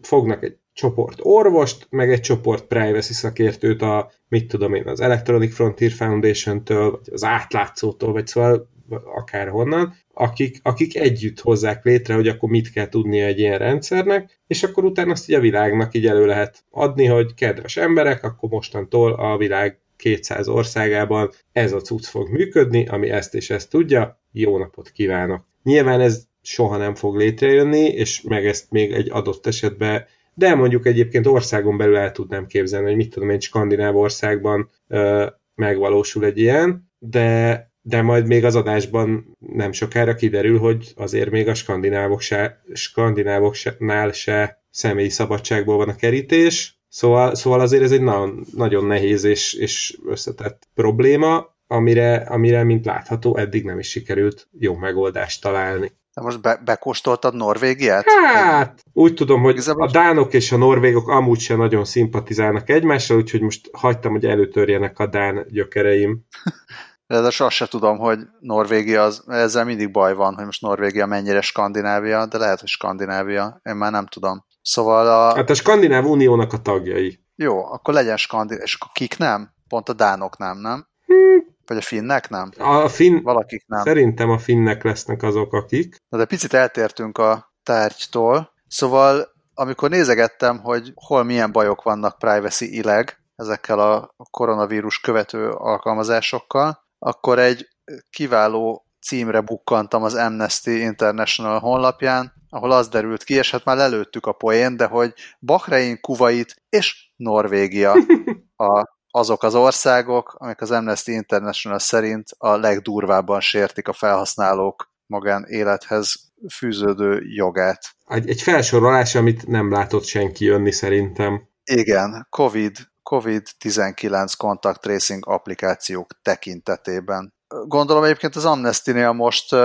fognak 0.00 0.42
egy 0.42 0.56
csoport 0.72 1.18
orvost, 1.22 1.86
meg 1.90 2.12
egy 2.12 2.20
csoport 2.20 2.64
privacy 2.64 3.12
szakértőt 3.12 3.82
a, 3.82 4.10
mit 4.28 4.48
tudom 4.48 4.74
én, 4.74 4.88
az 4.88 5.00
Electronic 5.00 5.54
Frontier 5.54 5.90
Foundation-től, 5.90 6.90
vagy 6.90 7.08
az 7.12 7.24
átlátszótól, 7.24 8.12
vagy 8.12 8.26
szóval 8.26 8.68
akárhonnan, 9.14 9.94
akik, 10.14 10.60
akik 10.62 10.96
együtt 10.96 11.40
hozzák 11.40 11.84
létre, 11.84 12.14
hogy 12.14 12.28
akkor 12.28 12.48
mit 12.48 12.72
kell 12.72 12.88
tudnia 12.88 13.24
egy 13.24 13.38
ilyen 13.38 13.58
rendszernek, 13.58 14.40
és 14.46 14.62
akkor 14.62 14.84
utána 14.84 15.12
azt 15.12 15.28
így 15.28 15.36
a 15.36 15.40
világnak 15.40 15.94
így 15.94 16.06
elő 16.06 16.26
lehet 16.26 16.64
adni, 16.70 17.06
hogy 17.06 17.34
kedves 17.34 17.76
emberek, 17.76 18.24
akkor 18.24 18.48
mostantól 18.48 19.12
a 19.12 19.36
világ 19.36 19.78
200 19.96 20.48
országában 20.48 21.30
ez 21.52 21.72
a 21.72 21.80
cucc 21.80 22.06
fog 22.06 22.28
működni, 22.28 22.86
ami 22.86 23.10
ezt 23.10 23.34
és 23.34 23.50
ezt 23.50 23.70
tudja, 23.70 24.20
jó 24.32 24.58
napot 24.58 24.90
kívánok. 24.90 25.44
Nyilván 25.62 26.00
ez 26.00 26.26
soha 26.42 26.76
nem 26.76 26.94
fog 26.94 27.16
létrejönni, 27.16 27.84
és 27.84 28.22
meg 28.22 28.46
ezt 28.46 28.70
még 28.70 28.92
egy 28.92 29.10
adott 29.10 29.46
esetben 29.46 30.06
de 30.34 30.54
mondjuk 30.54 30.86
egyébként 30.86 31.26
országon 31.26 31.76
belül 31.76 31.96
el 31.96 32.12
tudnám 32.12 32.46
képzelni, 32.46 32.86
hogy 32.86 32.96
mit 32.96 33.10
tudom 33.10 33.30
én, 33.30 33.40
Skandináv 33.40 33.96
országban 33.96 34.70
ö, 34.88 35.26
megvalósul 35.54 36.24
egy 36.24 36.38
ilyen, 36.38 36.90
de, 36.98 37.69
de 37.82 38.02
majd 38.02 38.26
még 38.26 38.44
az 38.44 38.54
adásban 38.54 39.36
nem 39.38 39.72
sokára 39.72 40.14
kiderül, 40.14 40.58
hogy 40.58 40.92
azért 40.96 41.30
még 41.30 41.48
a 41.48 41.54
skandinávok 41.54 42.20
se, 42.20 42.62
skandinávoknál 42.72 44.12
se 44.12 44.62
személyi 44.70 45.08
szabadságból 45.08 45.76
van 45.76 45.88
a 45.88 45.96
kerítés, 45.96 46.80
szóval, 46.88 47.34
szóval 47.34 47.60
azért 47.60 47.82
ez 47.82 47.92
egy 47.92 48.02
nagyon, 48.02 48.44
nagyon 48.56 48.84
nehéz 48.84 49.24
és, 49.24 49.54
és 49.54 49.98
összetett 50.06 50.68
probléma, 50.74 51.58
amire, 51.66 52.14
amire, 52.14 52.64
mint 52.64 52.84
látható, 52.84 53.36
eddig 53.36 53.64
nem 53.64 53.78
is 53.78 53.88
sikerült 53.88 54.48
jó 54.58 54.74
megoldást 54.74 55.42
találni. 55.42 55.92
De 56.14 56.22
most 56.22 56.40
be, 56.40 56.60
bekóstoltad 56.64 57.34
Norvégiát? 57.34 58.04
Hát, 58.34 58.84
úgy 58.92 59.14
tudom, 59.14 59.42
hogy 59.42 59.58
a 59.64 59.90
dánok 59.90 60.34
és 60.34 60.52
a 60.52 60.56
norvégok 60.56 61.08
amúgy 61.08 61.38
sem 61.38 61.58
nagyon 61.58 61.84
szimpatizálnak 61.84 62.70
egymással, 62.70 63.16
úgyhogy 63.16 63.40
most 63.40 63.68
hagytam, 63.72 64.12
hogy 64.12 64.24
előtörjenek 64.24 64.98
a 64.98 65.06
dán 65.06 65.46
gyökereim. 65.48 66.20
De 67.10 67.16
azt 67.16 67.50
se 67.50 67.66
tudom, 67.66 67.98
hogy 67.98 68.18
Norvégia, 68.40 69.02
az, 69.02 69.24
ezzel 69.26 69.64
mindig 69.64 69.90
baj 69.90 70.14
van, 70.14 70.34
hogy 70.34 70.44
most 70.44 70.60
Norvégia 70.60 71.06
mennyire 71.06 71.40
Skandinávia, 71.40 72.26
de 72.26 72.38
lehet, 72.38 72.60
hogy 72.60 72.68
Skandinávia, 72.68 73.60
én 73.62 73.74
már 73.74 73.90
nem 73.90 74.06
tudom. 74.06 74.44
Szóval 74.62 75.06
a... 75.06 75.34
Hát 75.34 75.50
a 75.50 75.54
Skandináv 75.54 76.04
Uniónak 76.04 76.52
a 76.52 76.58
tagjai. 76.58 77.24
Jó, 77.36 77.64
akkor 77.64 77.94
legyen 77.94 78.16
Skandináv, 78.16 78.62
és 78.62 78.74
akkor 78.74 78.90
kik 78.92 79.18
nem? 79.18 79.50
Pont 79.68 79.88
a 79.88 79.92
dánok 79.92 80.38
nem, 80.38 80.58
nem? 80.58 80.86
Hmm. 81.06 81.56
Vagy 81.66 81.76
a 81.76 81.80
finnek 81.80 82.28
nem? 82.28 82.50
A 82.58 82.88
fin... 82.88 83.22
Valakik 83.22 83.64
nem. 83.66 83.82
Szerintem 83.82 84.30
a 84.30 84.38
finnek 84.38 84.84
lesznek 84.84 85.22
azok, 85.22 85.52
akik. 85.52 85.96
Na 86.08 86.18
de 86.18 86.24
picit 86.24 86.52
eltértünk 86.54 87.18
a 87.18 87.52
tárgytól. 87.62 88.52
Szóval 88.68 89.28
amikor 89.54 89.90
nézegettem, 89.90 90.58
hogy 90.58 90.92
hol 90.94 91.22
milyen 91.22 91.52
bajok 91.52 91.82
vannak 91.82 92.18
privacy 92.18 92.76
ileg 92.76 93.18
ezekkel 93.36 93.78
a 93.78 94.14
koronavírus 94.30 95.00
követő 95.00 95.48
alkalmazásokkal, 95.48 96.88
akkor 97.02 97.38
egy 97.38 97.68
kiváló 98.10 98.84
címre 99.00 99.40
bukkantam 99.40 100.02
az 100.02 100.14
Amnesty 100.14 100.66
International 100.66 101.58
honlapján, 101.58 102.32
ahol 102.48 102.70
az 102.70 102.88
derült 102.88 103.24
ki, 103.24 103.34
és 103.34 103.50
hát 103.50 103.64
már 103.64 103.76
lelőttük 103.76 104.26
a 104.26 104.32
poén, 104.32 104.76
de 104.76 104.86
hogy 104.86 105.12
Bahrein, 105.40 106.00
Kuwait 106.00 106.62
és 106.68 107.10
Norvégia 107.16 107.92
a 108.56 108.98
azok 109.12 109.42
az 109.42 109.54
országok, 109.54 110.34
amik 110.38 110.60
az 110.60 110.70
Amnesty 110.70 111.08
International 111.08 111.78
szerint 111.78 112.28
a 112.38 112.56
legdurvábban 112.56 113.40
sértik 113.40 113.88
a 113.88 113.92
felhasználók 113.92 114.92
magán 115.06 115.44
élethez 115.48 116.32
fűződő 116.54 117.22
jogát. 117.22 117.96
Egy, 118.06 118.28
egy 118.28 118.42
felsorolás, 118.42 119.14
amit 119.14 119.46
nem 119.46 119.70
látott 119.70 120.04
senki 120.04 120.44
jönni 120.44 120.72
szerintem. 120.72 121.48
Igen, 121.64 122.26
COVID, 122.30 122.76
COVID-19 123.10 124.32
contact 124.36 124.80
tracing 124.80 125.28
applikációk 125.28 126.10
tekintetében. 126.22 127.34
Gondolom 127.48 128.04
egyébként 128.04 128.36
az 128.36 128.44
Amnesty-nél 128.44 129.12
most, 129.12 129.56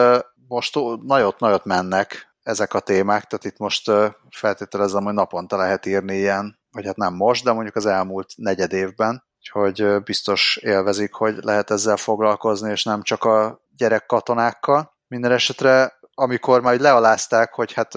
most 0.48 0.76
nagyot-nagyot 1.02 1.66
mennek 1.66 2.36
ezek 2.44 2.74
a 2.74 2.80
témák, 2.80 3.24
tehát 3.24 3.46
itt 3.46 3.58
most 3.58 3.92
feltételezem, 4.30 5.04
hogy 5.04 5.14
naponta 5.14 5.58
lehet 5.58 5.86
írni 5.86 6.16
ilyen, 6.16 6.60
vagy 6.72 6.86
hát 6.86 6.96
nem 6.96 7.14
most, 7.14 7.44
de 7.44 7.52
mondjuk 7.52 7.76
az 7.76 7.86
elmúlt 7.86 8.34
negyed 8.36 8.74
évben 8.74 9.24
úgyhogy 9.54 10.04
biztos 10.04 10.58
élvezik, 10.58 11.14
hogy 11.14 11.38
lehet 11.42 11.72
ezzel 11.72 11.98
foglalkozni, 11.98 12.72
és 12.72 12.84
nem 12.84 13.02
csak 13.02 13.24
a 13.24 13.62
gyerek 13.78 14.06
katonákkal. 14.06 14.94
Minden 15.08 15.32
esetre, 15.32 16.00
amikor 16.14 16.62
majd 16.62 16.82
lealázták, 16.82 17.54
hogy 17.54 17.74
hát 17.74 17.94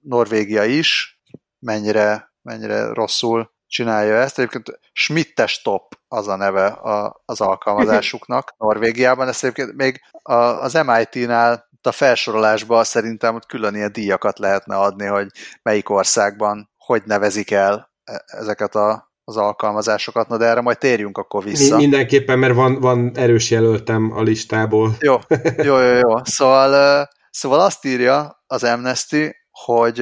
Norvégia 0.00 0.64
is 0.64 1.20
mennyire, 1.58 2.32
mennyire 2.42 2.92
rosszul 2.92 3.54
csinálja 3.66 4.14
ezt. 4.14 4.38
Egyébként 4.38 4.80
Schmittes 4.92 5.62
Top 5.62 5.98
az 6.08 6.28
a 6.28 6.36
neve 6.36 6.66
a, 6.66 7.22
az 7.24 7.40
alkalmazásuknak 7.40 8.54
Norvégiában. 8.58 9.28
Ezt 9.28 9.44
egyébként 9.44 9.76
még 9.76 10.00
a, 10.22 10.34
az 10.34 10.72
MIT-nál 10.72 11.68
a 11.82 11.92
felsorolásban 11.92 12.84
szerintem 12.84 13.34
ott 13.34 13.46
külön 13.46 13.74
ilyen 13.74 13.92
díjakat 13.92 14.38
lehetne 14.38 14.76
adni, 14.76 15.06
hogy 15.06 15.26
melyik 15.62 15.90
országban 15.90 16.70
hogy 16.86 17.02
nevezik 17.04 17.50
el 17.50 17.90
e, 18.04 18.24
ezeket 18.26 18.74
a 18.74 19.14
az 19.28 19.36
alkalmazásokat, 19.36 20.28
na 20.28 20.36
de 20.36 20.44
erre 20.44 20.60
majd 20.60 20.78
térjünk 20.78 21.18
akkor 21.18 21.44
vissza. 21.44 21.76
Mindenképpen, 21.76 22.38
mert 22.38 22.54
van, 22.54 22.80
van 22.80 23.12
erős 23.14 23.50
jelöltem 23.50 24.12
a 24.12 24.22
listából. 24.22 24.96
Jó, 25.00 25.16
jó, 25.56 25.78
jó, 25.78 25.92
jó. 25.92 26.24
Szóval, 26.36 27.08
szóval 27.30 27.60
azt 27.60 27.84
írja 27.84 28.42
az 28.46 28.64
Amnesty, 28.64 29.30
hogy 29.50 30.00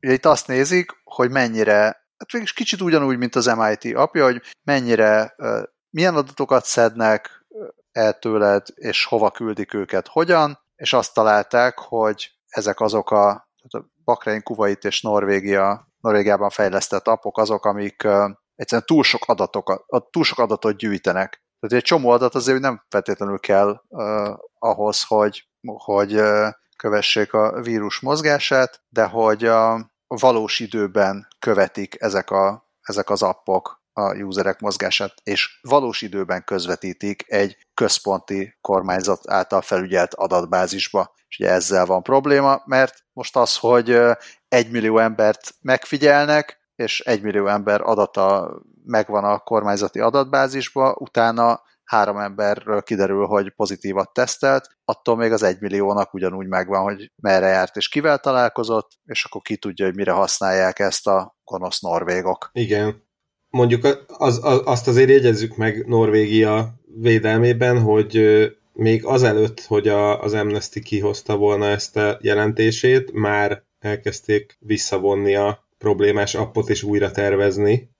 ugye 0.00 0.12
itt 0.12 0.24
azt 0.24 0.46
nézik, 0.46 0.90
hogy 1.04 1.30
mennyire, 1.30 2.03
hát 2.24 2.32
végig 2.32 2.54
kicsit 2.54 2.80
ugyanúgy, 2.80 3.18
mint 3.18 3.34
az 3.34 3.46
MIT 3.46 3.96
apja, 3.96 4.24
hogy 4.24 4.42
mennyire, 4.62 5.34
milyen 5.90 6.16
adatokat 6.16 6.64
szednek 6.64 7.46
el 7.92 8.18
tőled, 8.18 8.66
és 8.74 9.04
hova 9.04 9.30
küldik 9.30 9.74
őket, 9.74 10.08
hogyan, 10.08 10.58
és 10.76 10.92
azt 10.92 11.14
találták, 11.14 11.78
hogy 11.78 12.30
ezek 12.48 12.80
azok 12.80 13.10
a, 13.10 13.28
a 13.28 13.84
Bahrein, 14.04 14.42
Kuwait 14.42 14.84
és 14.84 15.02
Norvégia, 15.02 15.88
Norvégiában 16.00 16.50
fejlesztett 16.50 17.06
appok 17.06 17.38
azok, 17.38 17.64
amik 17.64 18.06
egyszerűen 18.54 18.86
túl 18.86 19.02
sok, 19.02 19.24
adatokat, 19.26 20.10
túl 20.10 20.24
sok 20.24 20.38
adatot 20.38 20.76
gyűjtenek. 20.76 21.42
Tehát 21.60 21.76
egy 21.76 21.88
csomó 21.88 22.08
adat 22.08 22.34
azért 22.34 22.60
nem 22.60 22.84
feltétlenül 22.88 23.38
kell 23.38 23.80
uh, 23.88 24.36
ahhoz, 24.58 25.02
hogy, 25.02 25.48
hogy 25.62 26.14
uh, 26.14 26.48
kövessék 26.76 27.32
a 27.32 27.60
vírus 27.62 28.00
mozgását, 28.00 28.82
de 28.88 29.04
hogy 29.04 29.44
a 29.44 29.93
valós 30.16 30.60
időben 30.60 31.28
követik 31.38 31.96
ezek, 32.00 32.30
a, 32.30 32.68
ezek 32.82 33.10
az 33.10 33.22
appok 33.22 33.82
a 33.92 34.14
userek 34.14 34.60
mozgását, 34.60 35.14
és 35.22 35.58
valós 35.62 36.02
időben 36.02 36.44
közvetítik 36.44 37.24
egy 37.28 37.56
központi 37.74 38.58
kormányzat 38.60 39.30
által 39.30 39.60
felügyelt 39.60 40.14
adatbázisba. 40.14 41.14
És 41.28 41.38
ugye 41.38 41.50
ezzel 41.50 41.86
van 41.86 42.02
probléma, 42.02 42.62
mert 42.64 43.04
most 43.12 43.36
az, 43.36 43.56
hogy 43.56 44.00
egy 44.48 44.70
millió 44.70 44.98
embert 44.98 45.54
megfigyelnek, 45.60 46.62
és 46.76 47.00
egy 47.00 47.22
millió 47.22 47.46
ember 47.46 47.80
adata 47.80 48.54
megvan 48.84 49.24
a 49.24 49.38
kormányzati 49.38 50.00
adatbázisba, 50.00 50.94
utána 50.98 51.62
három 51.84 52.18
emberről 52.18 52.82
kiderül, 52.82 53.26
hogy 53.26 53.50
pozitívat 53.50 54.12
tesztelt, 54.12 54.68
attól 54.84 55.16
még 55.16 55.32
az 55.32 55.42
egymilliónak 55.42 56.14
ugyanúgy 56.14 56.46
megvan, 56.46 56.82
hogy 56.82 57.12
merre 57.22 57.46
járt 57.46 57.76
és 57.76 57.88
kivel 57.88 58.18
találkozott, 58.18 58.90
és 59.04 59.24
akkor 59.24 59.42
ki 59.42 59.56
tudja, 59.56 59.84
hogy 59.84 59.94
mire 59.94 60.12
használják 60.12 60.78
ezt 60.78 61.06
a 61.06 61.36
gonosz 61.44 61.80
norvégok. 61.80 62.50
Igen. 62.52 63.02
Mondjuk 63.48 63.84
az, 64.06 64.40
az, 64.42 64.60
azt 64.64 64.88
azért 64.88 65.08
jegyezzük 65.08 65.56
meg 65.56 65.86
Norvégia 65.86 66.74
védelmében, 67.00 67.80
hogy 67.80 68.22
még 68.72 69.04
azelőtt, 69.04 69.60
hogy 69.60 69.88
a, 69.88 70.22
az 70.22 70.32
Amnesty 70.32 70.80
kihozta 70.80 71.36
volna 71.36 71.66
ezt 71.66 71.96
a 71.96 72.18
jelentését, 72.20 73.12
már 73.12 73.62
elkezdték 73.78 74.56
visszavonni 74.60 75.34
a 75.34 75.68
problémás 75.78 76.34
appot 76.34 76.68
is 76.68 76.82
újra 76.82 77.10
tervezni, 77.10 77.90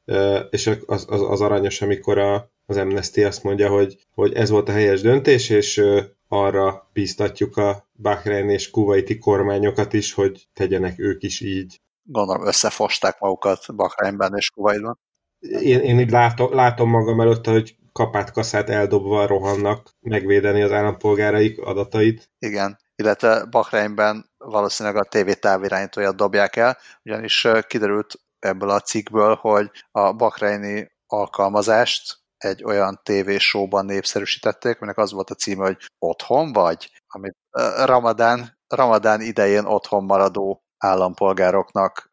és 0.50 0.66
az, 0.86 1.04
az, 1.08 1.22
az 1.22 1.40
aranyos, 1.40 1.82
amikor 1.82 2.18
a, 2.18 2.52
az 2.66 2.76
Amnesty 2.76 3.24
azt 3.24 3.42
mondja, 3.42 3.68
hogy, 3.68 4.06
hogy 4.14 4.32
ez 4.32 4.50
volt 4.50 4.68
a 4.68 4.72
helyes 4.72 5.00
döntés, 5.00 5.50
és 5.50 5.82
arra 6.28 6.90
bíztatjuk 6.92 7.56
a 7.56 7.88
Bahrein 7.92 8.50
és 8.50 8.70
kuwaiti 8.70 9.18
kormányokat 9.18 9.92
is, 9.92 10.12
hogy 10.12 10.48
tegyenek 10.52 10.98
ők 10.98 11.22
is 11.22 11.40
így. 11.40 11.80
Gondolom 12.02 12.46
összefosták 12.46 13.18
magukat 13.18 13.74
Bahreinben 13.74 14.36
és 14.36 14.50
Kuwaitban. 14.50 14.98
Én, 15.38 15.80
én 15.80 15.98
így 15.98 16.10
látom, 16.10 16.54
látom 16.54 16.90
magam 16.90 17.20
előtt, 17.20 17.46
hogy 17.46 17.76
kapát 17.92 18.32
kaszát 18.32 18.70
eldobva 18.70 19.26
rohannak 19.26 19.90
megvédeni 20.00 20.62
az 20.62 20.72
állampolgáraik 20.72 21.58
adatait. 21.58 22.30
Igen, 22.38 22.78
illetve 22.96 23.44
Bahreinben 23.44 24.30
valószínűleg 24.38 24.96
a 24.96 25.08
TV 25.08 25.30
távirányítóját 25.30 26.16
dobják 26.16 26.56
el, 26.56 26.78
ugyanis 27.04 27.48
kiderült 27.66 28.20
ebből 28.38 28.70
a 28.70 28.80
cikkből, 28.80 29.34
hogy 29.34 29.70
a 29.90 30.12
Bahreini 30.12 30.90
alkalmazást 31.06 32.23
egy 32.44 32.64
olyan 32.64 33.00
tévésóban 33.02 33.84
népszerűsítették, 33.84 34.76
aminek 34.76 34.98
az 34.98 35.12
volt 35.12 35.30
a 35.30 35.34
címe, 35.34 35.64
hogy 35.64 35.76
Otthon 35.98 36.52
vagy? 36.52 36.90
Amit 37.06 37.36
Ramadán, 37.84 38.58
Ramadán 38.68 39.20
idején 39.20 39.64
otthon 39.64 40.04
maradó 40.04 40.64
állampolgároknak 40.78 42.10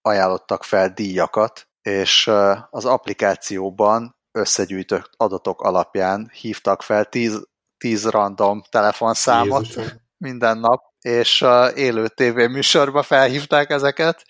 ajánlottak 0.00 0.64
fel 0.64 0.88
díjakat, 0.88 1.68
és 1.82 2.30
az 2.70 2.84
applikációban 2.84 4.16
összegyűjtött 4.38 5.10
adatok 5.16 5.62
alapján 5.62 6.30
hívtak 6.32 6.82
fel 6.82 7.04
10, 7.04 7.48
10 7.76 8.08
random 8.08 8.62
telefonszámot 8.70 9.66
Jézusom. 9.66 9.86
minden 10.16 10.58
nap, 10.58 10.82
és 11.00 11.44
élő 11.74 12.08
tévéműsorba 12.08 13.02
felhívták 13.02 13.70
ezeket, 13.70 14.24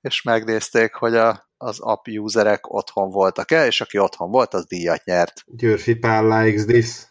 és 0.00 0.22
megnézték, 0.22 0.94
hogy 0.94 1.16
a, 1.16 1.47
az 1.58 1.80
app 1.80 2.06
userek 2.06 2.72
otthon 2.72 3.10
voltak-e, 3.10 3.66
és 3.66 3.80
aki 3.80 3.98
otthon 3.98 4.30
volt, 4.30 4.54
az 4.54 4.66
díjat 4.66 5.04
nyert. 5.04 5.44
Győrfi 5.46 5.94
Pál 5.94 6.42
likes 6.42 6.64
this. 6.64 7.06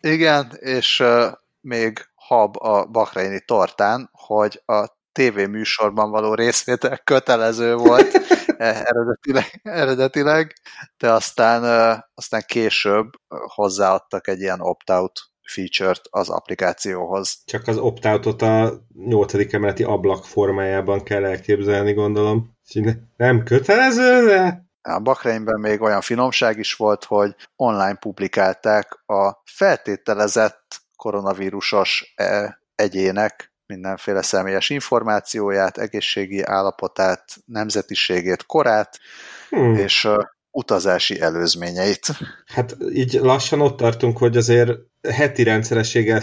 Igen, 0.00 0.52
és 0.60 1.00
uh, 1.00 1.32
még 1.60 2.06
hab 2.14 2.56
a 2.56 2.86
Bahreini 2.86 3.40
tortán, 3.44 4.10
hogy 4.12 4.62
a 4.66 4.86
tévéműsorban 5.12 6.10
való 6.10 6.34
részvétel 6.34 6.98
kötelező 6.98 7.74
volt 7.74 8.14
e, 8.46 8.82
eredetileg, 8.84 9.60
eredetileg, 9.62 10.52
de 10.96 11.12
aztán, 11.12 11.62
uh, 11.62 12.02
aztán 12.14 12.42
később 12.46 13.10
hozzáadtak 13.28 14.28
egy 14.28 14.40
ilyen 14.40 14.60
opt-out 14.60 15.31
feature-t 15.42 16.00
az 16.10 16.28
applikációhoz. 16.28 17.42
Csak 17.44 17.66
az 17.66 17.78
opt-outot 17.78 18.42
a 18.42 18.84
8. 18.94 19.54
emeleti 19.54 19.82
ablak 19.82 20.24
formájában 20.24 21.02
kell 21.02 21.24
elképzelni, 21.24 21.92
gondolom. 21.92 22.56
Nem 23.16 23.42
kötelező, 23.44 24.26
de... 24.26 24.70
A 24.82 24.98
Bakreinben 24.98 25.60
még 25.60 25.80
olyan 25.80 26.00
finomság 26.00 26.58
is 26.58 26.74
volt, 26.74 27.04
hogy 27.04 27.34
online 27.56 27.94
publikálták 27.94 29.02
a 29.06 29.42
feltételezett 29.44 30.82
koronavírusos 30.96 32.12
e, 32.16 32.58
egyének 32.74 33.52
mindenféle 33.66 34.22
személyes 34.22 34.70
információját, 34.70 35.78
egészségi 35.78 36.42
állapotát, 36.42 37.24
nemzetiségét, 37.44 38.46
korát, 38.46 38.98
hmm. 39.48 39.74
és 39.74 40.08
utazási 40.50 41.20
előzményeit. 41.20 42.06
Hát 42.46 42.76
így 42.92 43.12
lassan 43.12 43.60
ott 43.60 43.76
tartunk, 43.76 44.18
hogy 44.18 44.36
azért 44.36 44.72
heti 45.10 45.42
rendszerességgel 45.42 46.22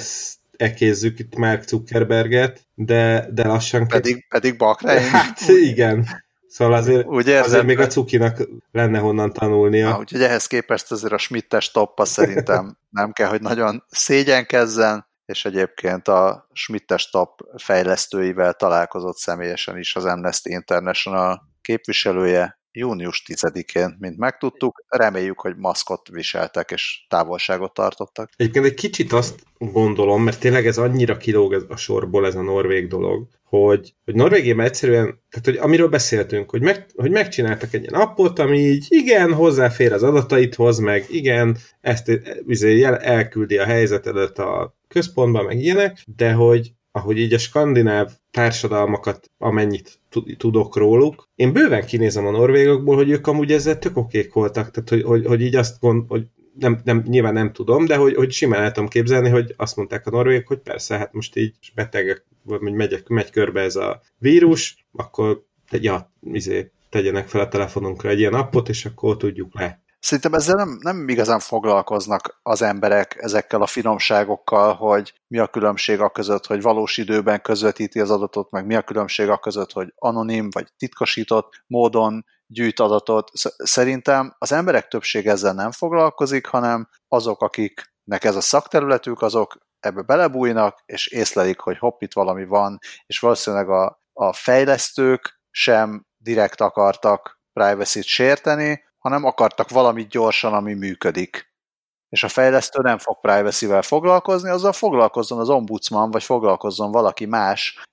ekézzük 0.57 1.19
itt 1.19 1.35
Mark 1.35 1.67
Zuckerberget, 1.67 2.67
de, 2.73 3.27
de 3.31 3.47
lassan... 3.47 3.87
Pedig, 3.87 4.27
pedig 4.27 4.57
Bakrein. 4.57 5.09
Hát 5.11 5.39
igen. 5.47 6.07
Szóval 6.47 6.73
azért, 6.73 7.05
Úgy 7.05 7.27
érzed, 7.27 7.45
azért 7.45 7.65
még 7.65 7.79
a 7.79 7.87
cukinak 7.87 8.37
lenne 8.71 8.99
honnan 8.99 9.33
tanulnia. 9.33 9.89
Ah, 9.89 9.99
úgyhogy 9.99 10.21
ehhez 10.21 10.47
képest 10.47 10.91
azért 10.91 11.13
a 11.13 11.17
Schmittes 11.17 11.71
toppa 11.71 12.05
szerintem 12.05 12.77
nem 12.89 13.11
kell, 13.11 13.27
hogy 13.29 13.41
nagyon 13.41 13.83
szégyenkezzen, 13.89 15.07
és 15.25 15.45
egyébként 15.45 16.07
a 16.07 16.47
Schmittes 16.53 17.09
top 17.09 17.41
fejlesztőivel 17.57 18.53
találkozott 18.53 19.17
személyesen 19.17 19.77
is 19.77 19.95
az 19.95 20.05
Amnesty 20.05 20.45
International 20.45 21.41
képviselője, 21.61 22.58
június 22.71 23.23
10-én, 23.27 23.95
mint 23.99 24.17
megtudtuk. 24.17 24.83
Reméljük, 24.87 25.39
hogy 25.39 25.55
maszkot 25.57 26.07
viseltek 26.07 26.71
és 26.71 27.05
távolságot 27.09 27.73
tartottak. 27.73 28.29
Egyébként 28.35 28.65
egy 28.65 28.73
kicsit 28.73 29.11
azt 29.11 29.43
gondolom, 29.57 30.23
mert 30.23 30.39
tényleg 30.39 30.67
ez 30.67 30.77
annyira 30.77 31.17
kilóg 31.17 31.65
a 31.69 31.75
sorból 31.75 32.25
ez 32.25 32.35
a 32.35 32.41
norvég 32.41 32.87
dolog, 32.87 33.27
hogy, 33.43 33.93
hogy 34.05 34.15
Norvégiában 34.15 34.65
egyszerűen, 34.65 35.21
tehát 35.29 35.45
hogy 35.45 35.57
amiről 35.57 35.87
beszéltünk, 35.87 36.49
hogy, 36.49 36.61
meg, 36.61 36.85
hogy 36.95 37.11
megcsináltak 37.11 37.73
egy 37.73 37.81
ilyen 37.81 38.01
appot, 38.01 38.39
ami 38.39 38.57
így 38.57 38.85
igen, 38.89 39.33
hozzáfér 39.33 39.93
az 39.93 40.03
adataidhoz, 40.03 40.77
meg 40.79 41.05
igen, 41.09 41.57
ezt 41.81 42.11
izé, 42.47 42.83
elküldi 42.83 43.57
a 43.57 43.65
helyzetedet 43.65 44.39
a 44.39 44.75
központba, 44.87 45.43
meg 45.43 45.59
ilyenek, 45.59 46.03
de 46.15 46.31
hogy 46.33 46.71
ahogy 46.91 47.17
így 47.17 47.33
a 47.33 47.37
skandináv 47.37 48.11
társadalmakat, 48.31 49.31
amennyit 49.37 49.99
tudok 50.37 50.75
róluk, 50.75 51.29
én 51.35 51.53
bőven 51.53 51.85
kinézem 51.85 52.25
a 52.25 52.31
norvégokból, 52.31 52.95
hogy 52.95 53.09
ők 53.09 53.27
amúgy 53.27 53.51
ezzel 53.51 53.79
tök 53.79 53.97
okék 53.97 54.33
voltak, 54.33 54.71
tehát 54.71 54.89
hogy, 54.89 55.03
hogy, 55.03 55.25
hogy 55.25 55.41
így 55.41 55.55
azt 55.55 55.79
gond, 55.79 56.03
hogy 56.07 56.25
nem, 56.59 56.81
nem, 56.83 57.03
nyilván 57.07 57.33
nem 57.33 57.51
tudom, 57.51 57.85
de 57.85 57.95
hogy, 57.95 58.15
hogy 58.15 58.31
simán 58.31 58.61
el 58.61 58.71
tudom 58.71 58.89
képzelni, 58.89 59.29
hogy 59.29 59.53
azt 59.57 59.75
mondták 59.75 60.07
a 60.07 60.09
norvégok, 60.09 60.47
hogy 60.47 60.59
persze, 60.59 60.97
hát 60.97 61.13
most 61.13 61.35
így 61.35 61.55
betegek, 61.75 62.25
vagy 62.43 62.61
megy, 62.61 63.03
megy 63.07 63.29
körbe 63.29 63.61
ez 63.61 63.75
a 63.75 64.01
vírus, 64.17 64.85
akkor 64.91 65.43
ja, 65.71 66.13
izé, 66.21 66.71
tegyenek 66.89 67.27
fel 67.27 67.41
a 67.41 67.47
telefonunkra 67.47 68.09
egy 68.09 68.19
ilyen 68.19 68.33
appot, 68.33 68.69
és 68.69 68.85
akkor 68.85 69.17
tudjuk 69.17 69.53
le 69.53 69.81
Szerintem 69.99 70.33
ezzel 70.33 70.55
nem, 70.55 70.77
nem 70.81 71.09
igazán 71.09 71.39
foglalkoznak 71.39 72.39
az 72.41 72.61
emberek 72.61 73.15
ezekkel 73.19 73.61
a 73.61 73.67
finomságokkal, 73.67 74.73
hogy 74.73 75.13
mi 75.27 75.37
a 75.37 75.47
különbség 75.47 75.99
a 75.99 76.09
között, 76.09 76.45
hogy 76.45 76.61
valós 76.61 76.97
időben 76.97 77.41
közvetíti 77.41 77.99
az 77.99 78.11
adatot, 78.11 78.51
meg 78.51 78.65
mi 78.65 78.75
a 78.75 78.81
különbség 78.81 79.29
a 79.29 79.37
között, 79.37 79.71
hogy 79.71 79.93
anonim 79.95 80.49
vagy 80.49 80.67
titkosított 80.77 81.63
módon 81.67 82.25
gyűjt 82.47 82.79
adatot. 82.79 83.31
Szerintem 83.57 84.35
az 84.37 84.51
emberek 84.51 84.87
többség 84.87 85.27
ezzel 85.27 85.53
nem 85.53 85.71
foglalkozik, 85.71 86.45
hanem 86.45 86.89
azok, 87.07 87.41
akiknek 87.41 88.23
ez 88.23 88.35
a 88.35 88.41
szakterületük, 88.41 89.21
azok 89.21 89.57
ebbe 89.79 90.01
belebújnak, 90.01 90.81
és 90.85 91.07
észlelik, 91.07 91.59
hogy 91.59 91.77
hopp, 91.77 92.01
itt 92.01 92.13
valami 92.13 92.45
van, 92.45 92.77
és 93.05 93.19
valószínűleg 93.19 93.69
a, 93.69 94.01
a 94.13 94.33
fejlesztők 94.33 95.39
sem 95.51 96.05
direkt 96.17 96.61
akartak 96.61 97.39
privacy-t 97.53 98.05
sérteni, 98.05 98.87
hanem 98.99 99.23
akartak 99.23 99.69
valamit 99.69 100.09
gyorsan, 100.09 100.53
ami 100.53 100.73
működik. 100.73 101.47
És 102.09 102.23
a 102.23 102.27
fejlesztő 102.27 102.81
nem 102.81 102.97
fog 102.97 103.19
privacy-vel 103.19 103.81
foglalkozni, 103.81 104.49
azzal 104.49 104.71
foglalkozzon 104.71 105.39
az 105.39 105.49
ombudsman, 105.49 106.11
vagy 106.11 106.23
foglalkozzon 106.23 106.91
valaki 106.91 107.25
más. 107.25 107.83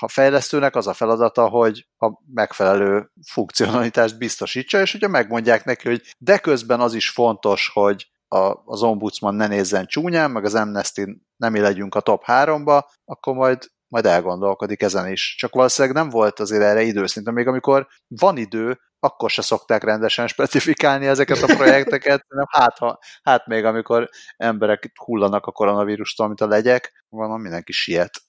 A 0.00 0.08
fejlesztőnek 0.08 0.76
az 0.76 0.86
a 0.86 0.92
feladata, 0.92 1.48
hogy 1.48 1.86
a 1.96 2.10
megfelelő 2.34 3.10
funkcionalitást 3.32 4.18
biztosítsa, 4.18 4.80
és 4.80 4.92
hogyha 4.92 5.08
megmondják 5.08 5.64
neki, 5.64 5.88
hogy 5.88 6.02
de 6.18 6.38
közben 6.38 6.80
az 6.80 6.94
is 6.94 7.10
fontos, 7.10 7.70
hogy 7.72 8.06
a, 8.28 8.62
az 8.64 8.82
ombudsman 8.82 9.34
ne 9.34 9.46
nézzen 9.46 9.86
csúnyán, 9.86 10.30
meg 10.30 10.44
az 10.44 10.54
Amnesty 10.54 11.02
nem 11.36 11.54
legyünk 11.54 11.94
a 11.94 12.00
top 12.00 12.22
3-ba, 12.26 12.82
akkor 13.04 13.34
majd 13.34 13.72
majd 13.94 14.06
elgondolkodik 14.06 14.82
ezen 14.82 15.12
is. 15.12 15.34
Csak 15.38 15.54
valószínűleg 15.54 15.96
nem 15.96 16.08
volt 16.08 16.40
azért 16.40 16.62
erre 16.62 16.82
idő, 16.82 17.06
szinte 17.06 17.30
még 17.30 17.46
amikor 17.46 17.86
van 18.08 18.36
idő, 18.36 18.78
akkor 19.04 19.30
se 19.30 19.42
szokták 19.42 19.82
rendesen 19.82 20.26
specifikálni 20.26 21.06
ezeket 21.06 21.42
a 21.42 21.54
projekteket, 21.54 22.24
hanem 22.28 22.46
hát, 22.48 22.78
ha, 22.78 22.98
hát 23.22 23.46
még 23.46 23.64
amikor 23.64 24.08
emberek 24.36 24.92
hullanak 25.04 25.46
a 25.46 25.52
koronavírustól, 25.52 26.26
mint 26.26 26.40
a 26.40 26.46
legyek, 26.46 27.04
van, 27.08 27.40
mindenki 27.40 27.72
siet. 27.72 28.22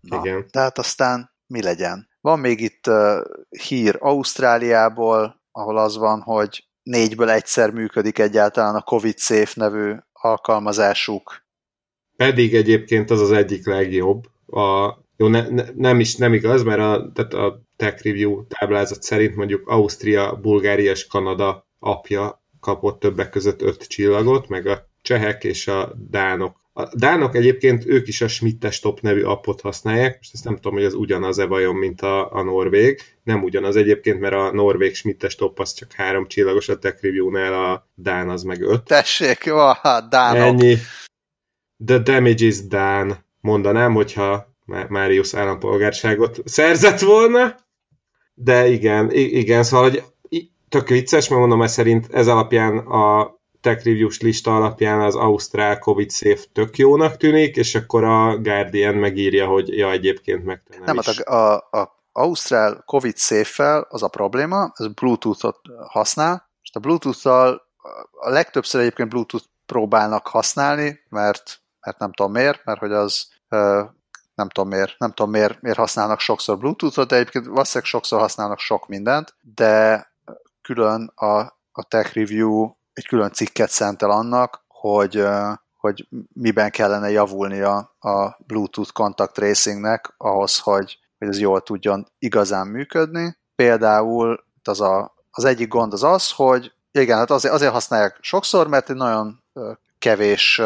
Na, 0.00 0.18
Igen. 0.18 0.46
Tehát 0.50 0.78
aztán 0.78 1.30
mi 1.46 1.62
legyen? 1.62 2.08
Van 2.20 2.38
még 2.38 2.60
itt 2.60 2.86
uh, 2.86 3.20
hír 3.48 3.96
Ausztráliából, 3.98 5.42
ahol 5.50 5.78
az 5.78 5.96
van, 5.96 6.20
hogy 6.20 6.64
négyből 6.82 7.30
egyszer 7.30 7.70
működik 7.70 8.18
egyáltalán 8.18 8.74
a 8.74 8.82
Covid 8.82 9.18
Safe 9.18 9.52
nevű 9.54 9.94
alkalmazásuk. 10.12 11.44
Pedig 12.16 12.54
egyébként 12.54 13.10
az 13.10 13.20
az 13.20 13.32
egyik 13.32 13.66
legjobb. 13.66 14.24
A, 14.46 14.98
jó, 15.16 15.28
ne, 15.28 15.48
ne, 15.48 15.64
nem 15.74 16.00
is 16.00 16.16
nem 16.16 16.32
igaz, 16.32 16.62
mert 16.62 16.80
a, 16.80 17.10
tehát 17.14 17.32
a 17.32 17.62
Tech 17.80 18.04
Review 18.04 18.46
táblázat 18.46 19.02
szerint 19.02 19.36
mondjuk 19.36 19.68
Ausztria, 19.68 20.38
Bulgária 20.42 20.90
és 20.90 21.06
Kanada 21.06 21.66
apja 21.78 22.42
kapott 22.60 23.00
többek 23.00 23.30
között 23.30 23.62
öt 23.62 23.86
csillagot, 23.86 24.48
meg 24.48 24.66
a 24.66 24.88
csehek 25.02 25.44
és 25.44 25.68
a 25.68 25.92
dánok. 26.10 26.60
A 26.72 26.96
dánok 26.96 27.34
egyébként 27.34 27.86
ők 27.86 28.08
is 28.08 28.20
a 28.20 28.28
Schmittes 28.28 28.80
Top 28.80 29.00
nevű 29.00 29.22
appot 29.22 29.60
használják, 29.60 30.16
most 30.16 30.30
ezt 30.34 30.44
nem 30.44 30.54
tudom, 30.54 30.72
hogy 30.72 30.84
az 30.84 30.94
ugyanaz-e 30.94 31.44
vajon, 31.44 31.74
mint 31.74 32.00
a, 32.00 32.32
a 32.32 32.42
norvég. 32.42 33.00
Nem 33.22 33.42
ugyanaz 33.42 33.76
egyébként, 33.76 34.20
mert 34.20 34.34
a 34.34 34.52
norvég 34.52 34.94
Schmittes 34.94 35.34
Top 35.34 35.58
az 35.58 35.72
csak 35.72 35.92
három 35.92 36.28
csillagos 36.28 36.68
a 36.68 36.78
Tech 36.78 37.02
Review-nál, 37.02 37.64
a 37.64 37.88
dán 37.94 38.28
az 38.28 38.42
meg 38.42 38.62
öt. 38.62 38.82
Tessék, 38.82 39.44
jó, 39.44 39.56
a 39.56 40.06
dánok. 40.10 40.42
Ennyi. 40.42 40.76
The 41.86 41.98
damage 41.98 42.44
is 42.44 42.66
dán. 42.66 43.24
Mondanám, 43.40 43.94
hogyha 43.94 44.54
Marius 44.88 45.34
állampolgárságot 45.34 46.40
szerzett 46.44 47.00
volna. 47.00 47.68
De 48.42 48.68
igen, 48.68 49.10
igen, 49.12 49.62
szóval 49.62 49.90
hogy 49.90 50.04
tök 50.68 50.88
vicces, 50.88 51.28
mert 51.28 51.40
mondom, 51.40 51.62
ez 51.62 51.72
szerint 51.72 52.06
ez 52.12 52.28
alapján 52.28 52.78
a 52.78 53.38
Tech 53.60 53.84
Reviews 53.84 54.20
lista 54.20 54.56
alapján 54.56 55.00
az 55.00 55.14
Ausztrál 55.14 55.78
Covid 55.78 56.10
Safe 56.10 56.44
tök 56.52 56.76
jónak 56.76 57.16
tűnik, 57.16 57.56
és 57.56 57.74
akkor 57.74 58.04
a 58.04 58.38
Guardian 58.38 58.94
megírja, 58.94 59.46
hogy 59.46 59.68
ja, 59.68 59.90
egyébként 59.90 60.44
meg 60.44 60.62
nem, 60.68 60.82
nem 60.84 60.96
is. 60.98 61.18
a, 61.18 61.34
a, 61.34 61.54
a 61.70 61.98
Ausztrál 62.12 62.82
Covid 62.86 63.16
Safe-fel 63.16 63.86
az 63.88 64.02
a 64.02 64.08
probléma, 64.08 64.72
ez 64.74 64.92
Bluetooth-ot 64.92 65.58
használ, 65.88 66.50
és 66.62 66.70
a 66.72 66.78
Bluetooth-tal 66.78 67.62
a 68.10 68.30
legtöbbször 68.30 68.80
egyébként 68.80 69.08
Bluetooth 69.08 69.44
próbálnak 69.66 70.26
használni, 70.26 71.00
mert, 71.08 71.60
mert 71.80 71.98
nem 71.98 72.12
tudom 72.12 72.32
miért, 72.32 72.64
mert 72.64 72.80
hogy 72.80 72.92
az 72.92 73.28
nem 74.40 74.48
tudom 74.48 74.70
miért, 74.70 74.94
nem 74.98 75.12
tudom 75.12 75.30
miért, 75.30 75.60
miért 75.62 75.78
használnak 75.78 76.20
sokszor 76.20 76.58
Bluetooth-ot, 76.58 77.08
de 77.08 77.16
egyébként 77.16 77.46
valószínűleg 77.46 77.90
sokszor 77.90 78.20
használnak 78.20 78.58
sok 78.58 78.88
mindent, 78.88 79.34
de 79.54 80.06
külön 80.62 81.12
a, 81.14 81.38
a 81.72 81.82
Tech 81.88 82.14
Review 82.14 82.72
egy 82.92 83.06
külön 83.06 83.32
cikket 83.32 83.70
szentel 83.70 84.10
annak, 84.10 84.64
hogy, 84.68 85.24
hogy 85.76 86.08
miben 86.32 86.70
kellene 86.70 87.10
javulnia 87.10 87.76
a 87.98 88.36
Bluetooth 88.46 88.92
contact 88.92 89.32
tracingnek 89.32 90.14
ahhoz, 90.16 90.58
hogy 90.58 90.98
hogy 91.20 91.28
ez 91.28 91.38
jól 91.38 91.60
tudjon 91.60 92.06
igazán 92.18 92.66
működni. 92.66 93.36
Például 93.54 94.44
az, 94.64 94.80
a, 94.80 95.14
az 95.30 95.44
egyik 95.44 95.68
gond 95.68 95.92
az 95.92 96.02
az, 96.02 96.30
hogy 96.30 96.72
igen, 96.92 97.18
hát 97.18 97.30
azért, 97.30 97.54
azért 97.54 97.72
használják 97.72 98.18
sokszor, 98.20 98.68
mert 98.68 98.90
egy 98.90 98.96
nagyon 98.96 99.42
kevés 99.98 100.62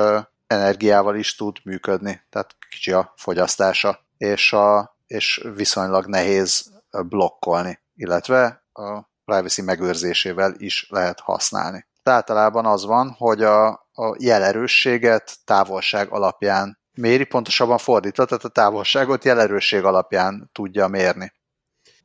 energiával 0.47 1.16
is 1.16 1.34
tud 1.34 1.57
működni, 1.64 2.22
tehát 2.30 2.57
kicsi 2.68 2.92
a 2.92 3.12
fogyasztása, 3.16 3.99
és, 4.16 4.53
a, 4.53 4.97
és 5.07 5.47
viszonylag 5.55 6.07
nehéz 6.07 6.72
blokkolni, 7.09 7.82
illetve 7.95 8.64
a 8.72 9.01
privacy 9.24 9.62
megőrzésével 9.62 10.55
is 10.57 10.86
lehet 10.90 11.20
használni. 11.20 11.86
Tehát 12.03 12.20
általában 12.20 12.66
az 12.66 12.84
van, 12.84 13.14
hogy 13.18 13.42
a, 13.42 13.68
a 13.92 14.16
jelerősséget 14.18 15.36
távolság 15.45 16.12
alapján 16.12 16.78
méri, 16.95 17.24
pontosabban 17.24 17.78
fordítva, 17.78 18.24
tehát 18.24 18.45
a 18.45 18.49
távolságot 18.49 19.24
jelerősség 19.24 19.84
alapján 19.84 20.51
tudja 20.53 20.88
mérni. 20.88 21.32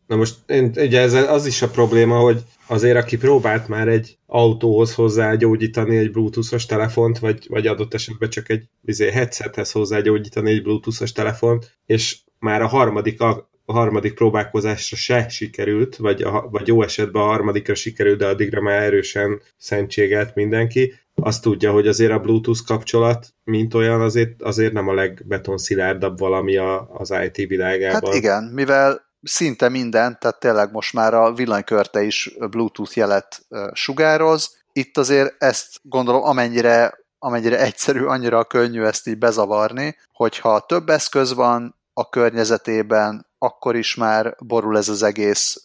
Na 0.10 0.16
most 0.16 0.36
én, 0.48 0.72
ugye 0.76 1.00
ez 1.00 1.14
az 1.14 1.46
is 1.46 1.62
a 1.62 1.70
probléma, 1.70 2.20
hogy 2.20 2.44
azért 2.68 2.98
aki 2.98 3.18
próbált 3.18 3.68
már 3.68 3.88
egy 3.88 4.18
autóhoz 4.26 4.94
hozzágyógyítani 4.94 5.98
egy 5.98 6.12
bluetoothos 6.12 6.66
telefont, 6.66 7.20
vagy, 7.20 7.46
vagy 7.50 7.68
adott 7.68 7.94
esetben 7.94 8.30
csak 8.30 8.50
egy 8.50 8.64
izé, 8.86 9.12
headsethez 9.12 9.72
hozzágyógyítani 9.72 10.52
egy 10.52 10.62
bluetoothos 10.62 11.12
telefont, 11.12 11.78
és 11.86 12.18
már 12.40 12.62
a 12.62 12.68
harmadik, 12.68 13.22
a, 13.22 13.50
harmadik 13.66 14.14
próbálkozásra 14.14 14.98
se 14.98 15.28
sikerült, 15.28 15.96
vagy, 15.96 16.22
a, 16.22 16.48
vagy 16.52 16.68
jó 16.68 16.84
esetben 16.84 17.22
a 17.22 17.26
harmadikra 17.26 17.76
sikerült, 17.76 18.18
de 18.18 18.28
addigra 18.28 18.62
már 18.62 18.82
erősen 18.82 19.42
szentségelt 19.58 20.36
mindenki, 20.36 20.94
azt 21.16 21.42
tudja, 21.42 21.72
hogy 21.72 21.88
azért 21.88 22.12
a 22.12 22.20
Bluetooth 22.20 22.66
kapcsolat, 22.66 23.28
mint 23.44 23.74
olyan, 23.74 24.02
azért, 24.02 24.42
azért 24.42 24.74
nem 24.74 24.88
a 24.88 24.94
legbetonszilárdabb 24.94 26.20
valami 26.20 26.58
a, 26.58 26.90
az 26.94 27.14
IT 27.26 27.48
világában. 27.48 28.02
Hát 28.12 28.16
igen, 28.16 28.44
mivel 28.44 29.08
szinte 29.22 29.70
minden, 29.70 30.20
tehát 30.20 30.40
tényleg 30.40 30.72
most 30.72 30.94
már 30.94 31.14
a 31.14 31.34
villanykörte 31.34 32.02
is 32.02 32.36
Bluetooth 32.50 32.98
jelet 32.98 33.46
sugároz. 33.74 34.58
Itt 34.72 34.98
azért 34.98 35.44
ezt 35.44 35.80
gondolom, 35.82 36.24
amennyire, 36.24 36.94
amennyire 37.20 37.60
egyszerű, 37.60 38.04
annyira 38.06 38.44
könnyű 38.44 38.84
ezt 38.84 39.08
így 39.08 39.18
bezavarni, 39.18 39.98
hogyha 40.14 40.60
több 40.60 40.90
eszköz 40.90 41.34
van 41.34 41.76
a 41.94 42.10
környezetében, 42.10 43.28
akkor 43.38 43.76
is 43.76 43.96
már 43.96 44.36
borul 44.40 44.78
ez 44.78 44.90
az 44.90 45.04
egész 45.04 45.62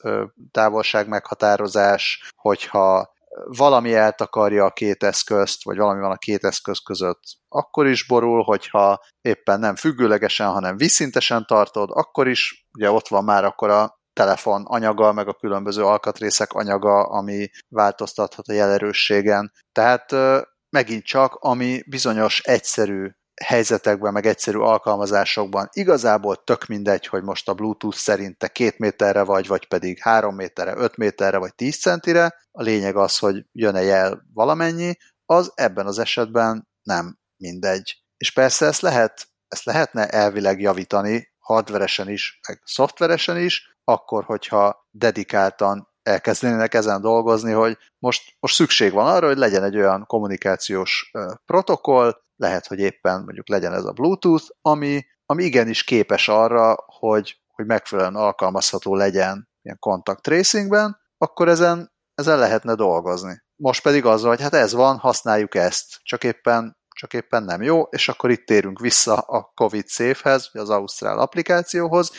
távolság 0.50 1.08
meghatározás, 1.08 2.32
hogyha 2.36 3.13
valami 3.44 3.94
eltakarja 3.94 4.64
a 4.64 4.72
két 4.72 5.02
eszközt, 5.02 5.64
vagy 5.64 5.76
valami 5.76 6.00
van 6.00 6.10
a 6.10 6.16
két 6.16 6.44
eszköz 6.44 6.78
között, 6.78 7.22
akkor 7.48 7.86
is 7.86 8.06
borul, 8.06 8.42
hogyha 8.42 9.00
éppen 9.20 9.60
nem 9.60 9.76
függőlegesen, 9.76 10.50
hanem 10.50 10.76
visszintesen 10.76 11.44
tartod, 11.46 11.90
akkor 11.92 12.28
is, 12.28 12.66
ugye 12.78 12.90
ott 12.90 13.08
van 13.08 13.24
már 13.24 13.44
akkor 13.44 13.70
a 13.70 14.02
telefon 14.12 14.64
anyaga, 14.64 15.12
meg 15.12 15.28
a 15.28 15.34
különböző 15.34 15.84
alkatrészek 15.84 16.52
anyaga, 16.52 17.02
ami 17.02 17.48
változtathat 17.68 18.48
a 18.48 18.52
jelerősségen. 18.52 19.52
Tehát 19.72 20.14
megint 20.70 21.04
csak, 21.04 21.34
ami 21.34 21.82
bizonyos 21.86 22.40
egyszerű 22.40 23.08
helyzetekben, 23.42 24.12
meg 24.12 24.26
egyszerű 24.26 24.58
alkalmazásokban 24.58 25.68
igazából 25.72 26.44
tök 26.44 26.66
mindegy, 26.66 27.06
hogy 27.06 27.22
most 27.22 27.48
a 27.48 27.54
Bluetooth 27.54 27.96
szerint 27.96 28.38
te 28.38 28.48
két 28.48 28.78
méterre 28.78 29.22
vagy, 29.22 29.46
vagy 29.46 29.68
pedig 29.68 29.98
három 29.98 30.34
méterre, 30.34 30.74
öt 30.76 30.96
méterre, 30.96 31.38
vagy 31.38 31.54
tíz 31.54 31.80
centire. 31.80 32.34
A 32.50 32.62
lényeg 32.62 32.96
az, 32.96 33.18
hogy 33.18 33.44
jön-e 33.52 33.82
jel 33.82 34.26
valamennyi, 34.34 34.96
az 35.26 35.52
ebben 35.54 35.86
az 35.86 35.98
esetben 35.98 36.68
nem 36.82 37.18
mindegy. 37.36 38.02
És 38.16 38.32
persze 38.32 38.66
ezt 38.66 38.80
lehet, 38.80 39.28
ezt 39.48 39.64
lehetne 39.64 40.08
elvileg 40.08 40.60
javítani, 40.60 41.32
hardveresen 41.38 42.08
is, 42.08 42.40
meg 42.48 42.60
szoftveresen 42.64 43.38
is, 43.38 43.76
akkor, 43.84 44.24
hogyha 44.24 44.86
dedikáltan 44.90 45.88
elkezdenének 46.02 46.74
ezen 46.74 47.00
dolgozni, 47.00 47.52
hogy 47.52 47.78
most, 47.98 48.36
most 48.40 48.54
szükség 48.54 48.92
van 48.92 49.06
arra, 49.06 49.26
hogy 49.26 49.36
legyen 49.36 49.62
egy 49.62 49.76
olyan 49.76 50.04
kommunikációs 50.06 51.10
protokoll, 51.44 52.23
lehet, 52.36 52.66
hogy 52.66 52.78
éppen 52.78 53.22
mondjuk 53.22 53.48
legyen 53.48 53.72
ez 53.72 53.84
a 53.84 53.92
Bluetooth, 53.92 54.44
ami, 54.60 55.06
ami 55.26 55.44
igenis 55.44 55.84
képes 55.84 56.28
arra, 56.28 56.76
hogy, 56.86 57.36
hogy 57.48 57.66
megfelelően 57.66 58.16
alkalmazható 58.16 58.94
legyen 58.94 59.48
ilyen 59.62 59.78
contact 59.78 60.22
tracingben, 60.22 60.96
akkor 61.18 61.48
ezen, 61.48 61.92
ezen 62.14 62.38
lehetne 62.38 62.74
dolgozni. 62.74 63.42
Most 63.56 63.82
pedig 63.82 64.04
az, 64.04 64.22
hogy 64.22 64.40
hát 64.40 64.54
ez 64.54 64.72
van, 64.72 64.98
használjuk 64.98 65.54
ezt, 65.54 65.98
csak 66.02 66.24
éppen, 66.24 66.76
csak 66.96 67.12
éppen 67.12 67.42
nem 67.42 67.62
jó, 67.62 67.82
és 67.82 68.08
akkor 68.08 68.30
itt 68.30 68.46
térünk 68.46 68.80
vissza 68.80 69.14
a 69.14 69.52
COVID 69.54 69.88
Safe-hez, 69.88 70.50
az 70.52 70.70
Ausztrál 70.70 71.18
applikációhoz, 71.18 72.12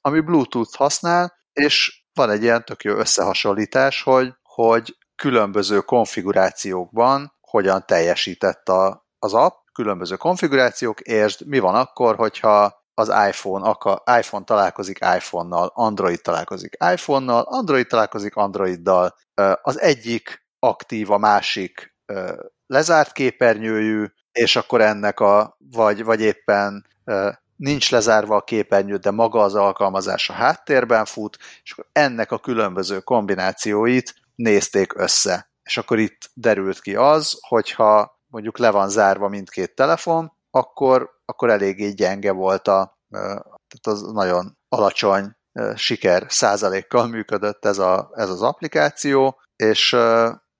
ami 0.00 0.20
Bluetooth 0.20 0.76
használ, 0.76 1.36
és 1.52 2.04
van 2.14 2.30
egy 2.30 2.42
ilyen 2.42 2.64
tök 2.64 2.82
jó 2.82 2.94
összehasonlítás, 2.94 4.02
hogy, 4.02 4.34
hogy 4.42 4.96
különböző 5.16 5.80
konfigurációkban 5.80 7.32
hogyan 7.40 7.86
teljesített 7.86 8.68
a, 8.68 9.07
az 9.18 9.34
app, 9.34 9.56
különböző 9.72 10.16
konfigurációk, 10.16 11.00
és 11.00 11.42
mi 11.46 11.58
van 11.58 11.74
akkor, 11.74 12.16
hogyha 12.16 12.86
az 12.94 13.08
iPhone, 13.08 13.68
akar, 13.68 14.02
iPhone 14.18 14.44
találkozik 14.44 14.98
iPhone-nal, 15.16 15.72
Android 15.74 16.20
találkozik 16.20 16.76
iPhone-nal, 16.92 17.42
Android 17.42 17.86
találkozik 17.86 18.36
Androiddal, 18.36 19.14
az 19.62 19.80
egyik 19.80 20.46
aktív, 20.58 21.10
a 21.10 21.18
másik 21.18 21.96
lezárt 22.66 23.12
képernyőjű, 23.12 24.04
és 24.32 24.56
akkor 24.56 24.80
ennek 24.80 25.20
a, 25.20 25.56
vagy, 25.70 26.04
vagy 26.04 26.20
éppen 26.20 26.86
nincs 27.56 27.90
lezárva 27.90 28.36
a 28.36 28.44
képernyő, 28.44 28.96
de 28.96 29.10
maga 29.10 29.42
az 29.42 29.54
alkalmazás 29.54 30.30
a 30.30 30.32
háttérben 30.32 31.04
fut, 31.04 31.38
és 31.62 31.72
akkor 31.72 31.86
ennek 31.92 32.32
a 32.32 32.38
különböző 32.38 33.00
kombinációit 33.00 34.14
nézték 34.34 34.98
össze. 34.98 35.50
És 35.62 35.76
akkor 35.76 35.98
itt 35.98 36.30
derült 36.34 36.80
ki 36.80 36.94
az, 36.94 37.38
hogyha 37.40 38.17
mondjuk 38.30 38.58
le 38.58 38.70
van 38.70 38.88
zárva 38.88 39.28
mindkét 39.28 39.74
telefon, 39.74 40.32
akkor, 40.50 41.10
akkor 41.24 41.50
eléggé 41.50 41.90
gyenge 41.90 42.32
volt 42.32 42.68
a, 42.68 42.98
tehát 43.10 43.86
az 43.86 44.02
nagyon 44.12 44.58
alacsony 44.68 45.36
siker 45.74 46.26
százalékkal 46.28 47.06
működött 47.06 47.64
ez, 47.64 47.78
a, 47.78 48.10
ez 48.14 48.30
az 48.30 48.42
applikáció, 48.42 49.40
és 49.56 49.96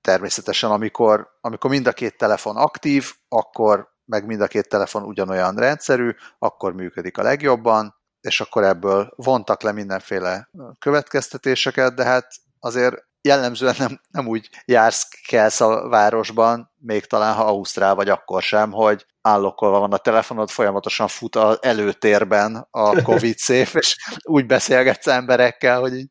természetesen 0.01 0.71
amikor, 0.71 1.27
amikor 1.41 1.69
mind 1.69 1.87
a 1.87 1.93
két 1.93 2.17
telefon 2.17 2.57
aktív, 2.57 3.13
akkor 3.27 3.89
meg 4.05 4.25
mind 4.25 4.41
a 4.41 4.47
két 4.47 4.69
telefon 4.69 5.03
ugyanolyan 5.03 5.55
rendszerű, 5.55 6.11
akkor 6.39 6.73
működik 6.73 7.17
a 7.17 7.23
legjobban, 7.23 7.95
és 8.21 8.41
akkor 8.41 8.63
ebből 8.63 9.13
vontak 9.15 9.61
le 9.61 9.71
mindenféle 9.71 10.49
következtetéseket, 10.79 11.95
de 11.95 12.03
hát 12.03 12.27
azért 12.59 13.07
jellemzően 13.21 13.75
nem, 13.77 14.01
nem 14.11 14.27
úgy 14.27 14.49
jársz 14.65 15.07
kelsz 15.27 15.61
a 15.61 15.87
városban, 15.87 16.71
még 16.77 17.05
talán 17.05 17.35
ha 17.35 17.45
Ausztrál 17.45 17.95
vagy 17.95 18.09
akkor 18.09 18.41
sem, 18.41 18.71
hogy 18.71 19.05
állokkolva 19.21 19.79
van 19.79 19.93
a 19.93 19.97
telefonod, 19.97 20.49
folyamatosan 20.49 21.07
fut 21.07 21.35
az 21.35 21.57
előtérben 21.61 22.67
a 22.71 23.01
Covid 23.01 23.37
szép, 23.37 23.67
és 23.73 23.95
úgy 24.21 24.45
beszélgetsz 24.45 25.07
emberekkel, 25.07 25.79
hogy 25.79 25.93
így 25.93 26.09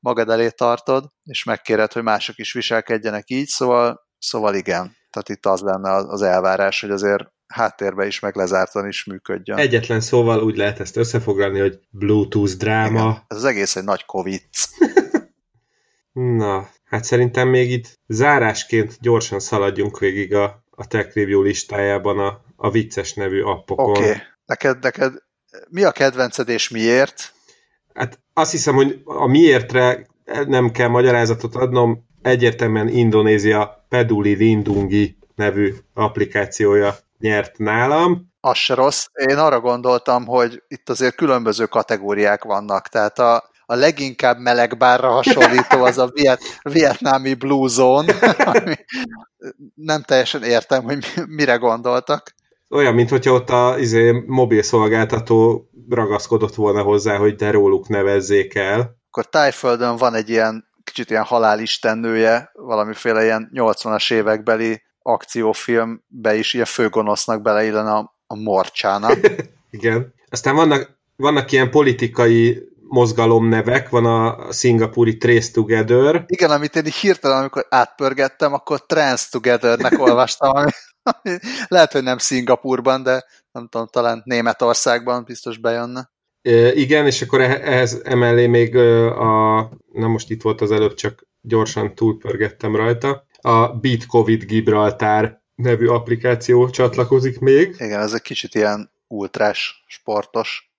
magad 0.00 0.30
elé 0.30 0.48
tartod, 0.48 1.04
és 1.22 1.44
megkéred, 1.44 1.92
hogy 1.92 2.02
mások 2.02 2.38
is 2.38 2.52
viselkedjenek 2.52 3.30
így, 3.30 3.46
szóval, 3.46 4.06
szóval 4.18 4.54
igen. 4.54 4.96
Tehát 5.10 5.28
itt 5.28 5.46
az 5.46 5.60
lenne 5.60 5.90
az 5.92 6.22
elvárás, 6.22 6.80
hogy 6.80 6.90
azért 6.90 7.24
háttérbe 7.46 8.06
is, 8.06 8.20
meg 8.20 8.36
lezártan 8.36 8.88
is 8.88 9.04
működjön. 9.04 9.58
Egyetlen 9.58 10.00
szóval 10.00 10.42
úgy 10.42 10.56
lehet 10.56 10.80
ezt 10.80 10.96
összefoglalni, 10.96 11.60
hogy 11.60 11.78
Bluetooth 11.90 12.52
dráma. 12.52 13.00
Igen, 13.00 13.24
ez 13.26 13.36
az 13.36 13.44
egész 13.44 13.76
egy 13.76 13.84
nagy 13.84 14.04
Covid. 14.04 14.42
Na, 16.18 16.68
hát 16.84 17.04
szerintem 17.04 17.48
még 17.48 17.70
itt 17.70 17.98
zárásként 18.06 18.96
gyorsan 19.00 19.40
szaladjunk 19.40 19.98
végig 19.98 20.34
a, 20.34 20.62
a 20.70 20.86
Tech 20.86 21.16
Review 21.16 21.42
listájában 21.42 22.18
a, 22.18 22.40
a 22.56 22.70
vicces 22.70 23.14
nevű 23.14 23.42
appokon. 23.42 23.90
Oké, 23.90 24.00
okay. 24.00 24.16
neked, 24.46 24.82
neked 24.82 25.12
mi 25.68 25.82
a 25.84 25.90
kedvenced 25.90 26.48
és 26.48 26.68
miért? 26.68 27.32
Hát 27.94 28.20
azt 28.32 28.50
hiszem, 28.50 28.74
hogy 28.74 29.00
a 29.04 29.26
miértre 29.26 30.06
nem 30.46 30.70
kell 30.70 30.88
magyarázatot 30.88 31.54
adnom, 31.54 32.06
egyértelműen 32.22 32.88
Indonézia 32.88 33.86
Peduli 33.88 34.32
Rindungi 34.32 35.18
nevű 35.34 35.74
applikációja 35.94 36.96
nyert 37.18 37.58
nálam. 37.58 38.32
Az 38.40 38.56
se 38.56 38.74
rossz. 38.74 39.06
Én 39.12 39.36
arra 39.36 39.60
gondoltam, 39.60 40.26
hogy 40.26 40.62
itt 40.68 40.88
azért 40.88 41.14
különböző 41.14 41.66
kategóriák 41.66 42.44
vannak, 42.44 42.88
tehát 42.88 43.18
a, 43.18 43.50
a 43.66 43.74
leginkább 43.74 44.38
melegbárra 44.38 45.10
hasonlító 45.10 45.84
az 45.84 45.98
a 45.98 46.10
viet, 46.12 46.40
vietnámi 46.62 47.34
Blue 47.34 47.68
Zone, 47.68 48.12
ami 48.52 48.74
nem 49.74 50.02
teljesen 50.02 50.42
értem, 50.42 50.82
hogy 50.82 51.06
mire 51.26 51.54
gondoltak. 51.54 52.34
Olyan, 52.70 52.94
mint 52.94 53.10
hogyha 53.10 53.32
ott 53.32 53.50
a 53.50 53.74
izé, 53.78 54.24
mobil 54.26 54.62
szolgáltató 54.62 55.68
ragaszkodott 55.88 56.54
volna 56.54 56.82
hozzá, 56.82 57.16
hogy 57.16 57.34
de 57.34 57.50
róluk 57.50 57.88
nevezzék 57.88 58.54
el. 58.54 58.96
Akkor 59.10 59.28
Tájföldön 59.28 59.96
van 59.96 60.14
egy 60.14 60.28
ilyen 60.28 60.64
kicsit 60.84 61.10
ilyen 61.10 61.22
halálistennője, 61.22 62.50
valamiféle 62.54 63.24
ilyen 63.24 63.50
80-as 63.54 64.12
évekbeli 64.12 64.82
akciófilmbe 65.02 66.34
is 66.34 66.54
ilyen 66.54 66.66
főgonosznak 66.66 67.42
beleillene 67.42 67.90
a, 67.90 68.16
a 68.26 68.36
morcsának. 68.36 69.18
Igen. 69.70 70.14
Aztán 70.28 70.54
vannak, 70.54 70.98
vannak 71.16 71.52
ilyen 71.52 71.70
politikai 71.70 72.68
mozgalom 72.88 73.48
nevek, 73.48 73.88
van 73.88 74.04
a 74.06 74.52
szingapúri 74.52 75.16
Trace 75.16 75.50
Together. 75.52 76.24
Igen, 76.26 76.50
amit 76.50 76.76
én 76.76 76.86
így 76.86 76.94
hirtelen, 76.94 77.38
amikor 77.38 77.66
átpörgettem, 77.68 78.52
akkor 78.52 78.86
Trans 78.86 79.28
Together-nek 79.28 79.98
olvastam, 80.08 80.56
ami, 80.56 80.70
ami 81.02 81.38
lehet, 81.68 81.92
hogy 81.92 82.02
nem 82.02 82.18
Szingapurban, 82.18 83.02
de 83.02 83.24
nem 83.52 83.68
tudom, 83.68 83.86
talán 83.86 84.22
Németországban 84.24 85.24
biztos 85.24 85.58
bejönne. 85.58 86.10
E, 86.42 86.72
igen, 86.72 87.06
és 87.06 87.22
akkor 87.22 87.40
ehhez 87.40 88.00
emellé 88.04 88.46
még 88.46 88.76
a, 88.76 89.56
na 89.92 90.06
most 90.06 90.30
itt 90.30 90.42
volt 90.42 90.60
az 90.60 90.70
előbb, 90.70 90.94
csak 90.94 91.26
gyorsan 91.40 91.94
túlpörgettem 91.94 92.76
rajta, 92.76 93.26
a 93.40 93.68
Beat 93.68 94.06
Covid 94.06 94.44
Gibraltar 94.44 95.42
nevű 95.54 95.86
applikáció 95.86 96.70
csatlakozik 96.70 97.38
még. 97.38 97.74
Igen, 97.78 98.00
ez 98.00 98.12
egy 98.12 98.22
kicsit 98.22 98.54
ilyen 98.54 98.90
ultrás, 99.08 99.84
sportos. 99.86 100.70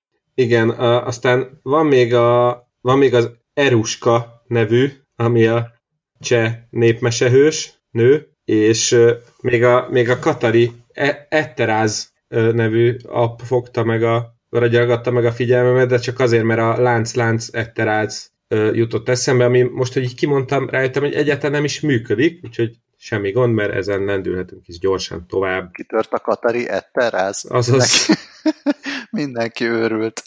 Igen, 0.41 0.69
a, 0.69 1.05
aztán 1.05 1.59
van 1.63 1.85
még, 1.85 2.13
a, 2.13 2.63
van 2.81 2.97
még 2.97 3.13
az 3.13 3.31
Eruska 3.53 4.43
nevű, 4.47 4.91
ami 5.15 5.45
a 5.45 5.71
cseh 6.19 6.53
népmesehős 6.69 7.73
nő, 7.91 8.31
és 8.45 8.97
még 9.41 9.63
a, 9.63 9.87
még 9.89 10.09
a 10.09 10.19
Katari 10.19 10.71
e, 10.93 11.27
Etteráz 11.29 12.13
nevű 12.27 12.95
app 13.07 13.39
fogta 13.39 13.83
meg 13.83 14.03
a, 14.03 14.35
ragyalgatta 14.49 15.11
meg 15.11 15.25
a 15.25 15.31
figyelmemet, 15.31 15.87
de 15.87 15.97
csak 15.97 16.19
azért, 16.19 16.43
mert 16.43 16.59
a 16.59 16.81
lánc-lánc 16.81 17.47
Etteráz 17.51 18.31
jutott 18.71 19.09
eszembe, 19.09 19.45
ami 19.45 19.61
most, 19.61 19.93
hogy 19.93 20.03
így 20.03 20.15
kimondtam, 20.15 20.69
rájöttem, 20.69 21.03
hogy 21.03 21.13
egyáltalán 21.13 21.51
nem 21.51 21.63
is 21.63 21.81
működik, 21.81 22.39
úgyhogy 22.43 22.75
semmi 22.97 23.31
gond, 23.31 23.53
mert 23.53 23.73
ezen 23.73 24.03
lendülhetünk 24.03 24.67
is 24.67 24.79
gyorsan 24.79 25.27
tovább. 25.27 25.71
Kitört 25.71 26.13
a 26.13 26.19
Katari 26.19 26.69
etteráz. 26.69 27.45
Azaz. 27.49 28.07
Mindenki 29.09 29.65
őrült 29.79 30.23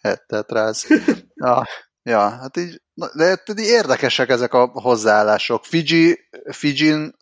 ettetráz. 0.00 0.86
Ja, 1.34 1.66
ja, 2.02 2.28
hát 2.28 2.56
így, 2.56 2.82
de 3.14 3.42
így 3.50 3.58
érdekesek 3.58 4.28
ezek 4.28 4.52
a 4.52 4.66
hozzáállások. 4.72 5.64
Fiji, 5.64 6.18
Fijin 6.50 7.12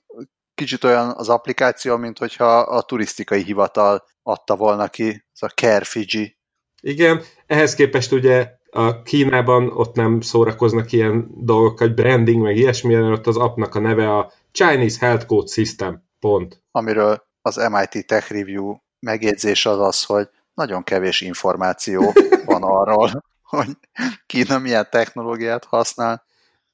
kicsit 0.55 0.85
olyan 0.85 1.11
az 1.17 1.29
applikáció, 1.29 1.97
mint 1.97 2.19
hogyha 2.19 2.59
a 2.59 2.83
turisztikai 2.83 3.43
hivatal 3.43 4.05
adta 4.23 4.57
volna 4.57 4.89
ki, 4.89 5.09
ez 5.09 5.43
a 5.43 5.49
Care 5.49 5.85
Fiji. 5.85 6.37
Igen, 6.81 7.23
ehhez 7.47 7.75
képest 7.75 8.13
ugye 8.13 8.51
a 8.75 9.03
Kínában 9.03 9.71
ott 9.75 9.95
nem 9.95 10.21
szórakoznak 10.21 10.93
ilyen 10.93 11.31
dolgok, 11.37 11.79
hogy 11.79 11.95
branding, 11.95 12.43
meg 12.43 12.57
ilyesmi, 12.57 12.97
ott 12.97 13.27
az 13.27 13.37
appnak 13.37 13.75
a 13.75 13.81
neve 13.81 14.17
a 14.17 14.33
Chinese 14.53 15.07
Health 15.07 15.27
Code 15.27 15.53
System. 15.53 16.03
Pont. 16.21 16.63
Amiről 16.71 17.27
az 17.43 17.57
MIT 17.71 18.07
Tech 18.07 18.33
Review 18.33 18.77
megjegyzés 19.01 19.67
az 19.67 19.79
az, 19.79 20.05
hogy 20.05 20.29
nagyon 20.55 20.83
kevés 20.83 21.21
információ 21.21 22.13
van 22.45 22.63
arról, 22.63 23.23
hogy 23.43 23.69
Kína 24.27 24.59
milyen 24.59 24.87
technológiát 24.91 25.65
használ. 25.65 26.25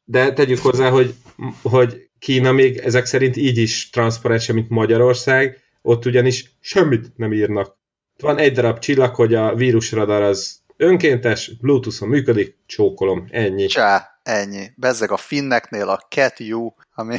De 0.05 0.32
tegyük 0.32 0.59
hozzá, 0.59 0.90
hogy, 0.90 1.14
hogy 1.62 2.11
Kína 2.18 2.53
még 2.53 2.76
ezek 2.76 3.07
szerint 3.07 3.36
így 3.36 3.59
is 3.59 3.90
transzparens, 3.90 4.53
mint 4.53 4.68
Magyarország, 4.68 5.62
ott 5.82 6.07
ugyanis 6.07 6.57
semmit 6.61 7.16
nem 7.16 7.32
írnak. 7.32 7.76
Van 8.20 8.38
egy 8.38 8.53
darab 8.53 8.78
csillag, 8.78 9.14
hogy 9.14 9.34
a 9.34 9.55
vírusradar 9.55 10.22
az 10.22 10.61
önkéntes, 10.79 11.57
Bluetooth-on 11.61 12.09
működik, 12.09 12.57
csókolom, 12.66 13.26
ennyi. 13.31 13.66
Csá, 13.66 14.18
ennyi. 14.22 14.70
Bezzeg 14.76 15.11
a 15.11 15.16
finneknél 15.16 15.89
a 15.89 16.07
CatU, 16.09 16.70
ami 16.95 17.16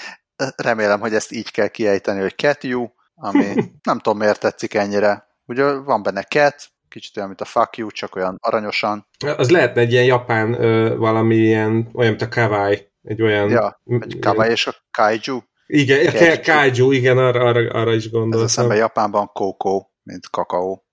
remélem, 0.56 1.00
hogy 1.00 1.14
ezt 1.14 1.32
így 1.32 1.50
kell 1.50 1.68
kiejteni, 1.68 2.20
hogy 2.20 2.34
CatU, 2.36 2.88
ami 3.14 3.54
nem 3.88 3.98
tudom 3.98 4.18
miért 4.18 4.40
tetszik 4.40 4.74
ennyire. 4.74 5.28
Ugye 5.46 5.72
van 5.72 6.02
benne 6.02 6.22
cat, 6.22 6.70
kicsit 6.88 7.16
olyan, 7.16 7.28
mint 7.28 7.40
a 7.40 7.44
fuck 7.44 7.76
you, 7.76 7.90
csak 7.90 8.16
olyan 8.16 8.36
aranyosan. 8.40 9.06
Az 9.36 9.50
lehetne 9.50 9.80
egy 9.80 9.92
ilyen 9.92 10.04
japán 10.04 10.62
ö, 10.62 10.96
valami 10.96 11.36
ilyen, 11.36 11.90
olyan, 11.92 12.10
mint 12.10 12.22
a 12.22 12.28
kawaii. 12.28 12.88
Egy 13.02 13.22
olyan... 13.22 13.50
Ja, 13.50 13.80
egy 14.00 14.18
kawaii 14.18 14.50
és 14.50 14.66
a 14.66 14.74
kaiju. 14.90 15.38
Igen, 15.66 16.12
kaiju, 16.12 16.40
kaiju 16.42 16.90
igen, 16.90 17.18
arra, 17.18 17.44
arra, 17.44 17.70
arra 17.70 17.94
is 17.94 18.10
gondoltam. 18.10 18.46
Ez 18.46 18.50
eszembe 18.50 18.74
Japánban 18.74 19.30
koko, 19.32 19.86
mint 20.02 20.30
kakaó. 20.30 20.84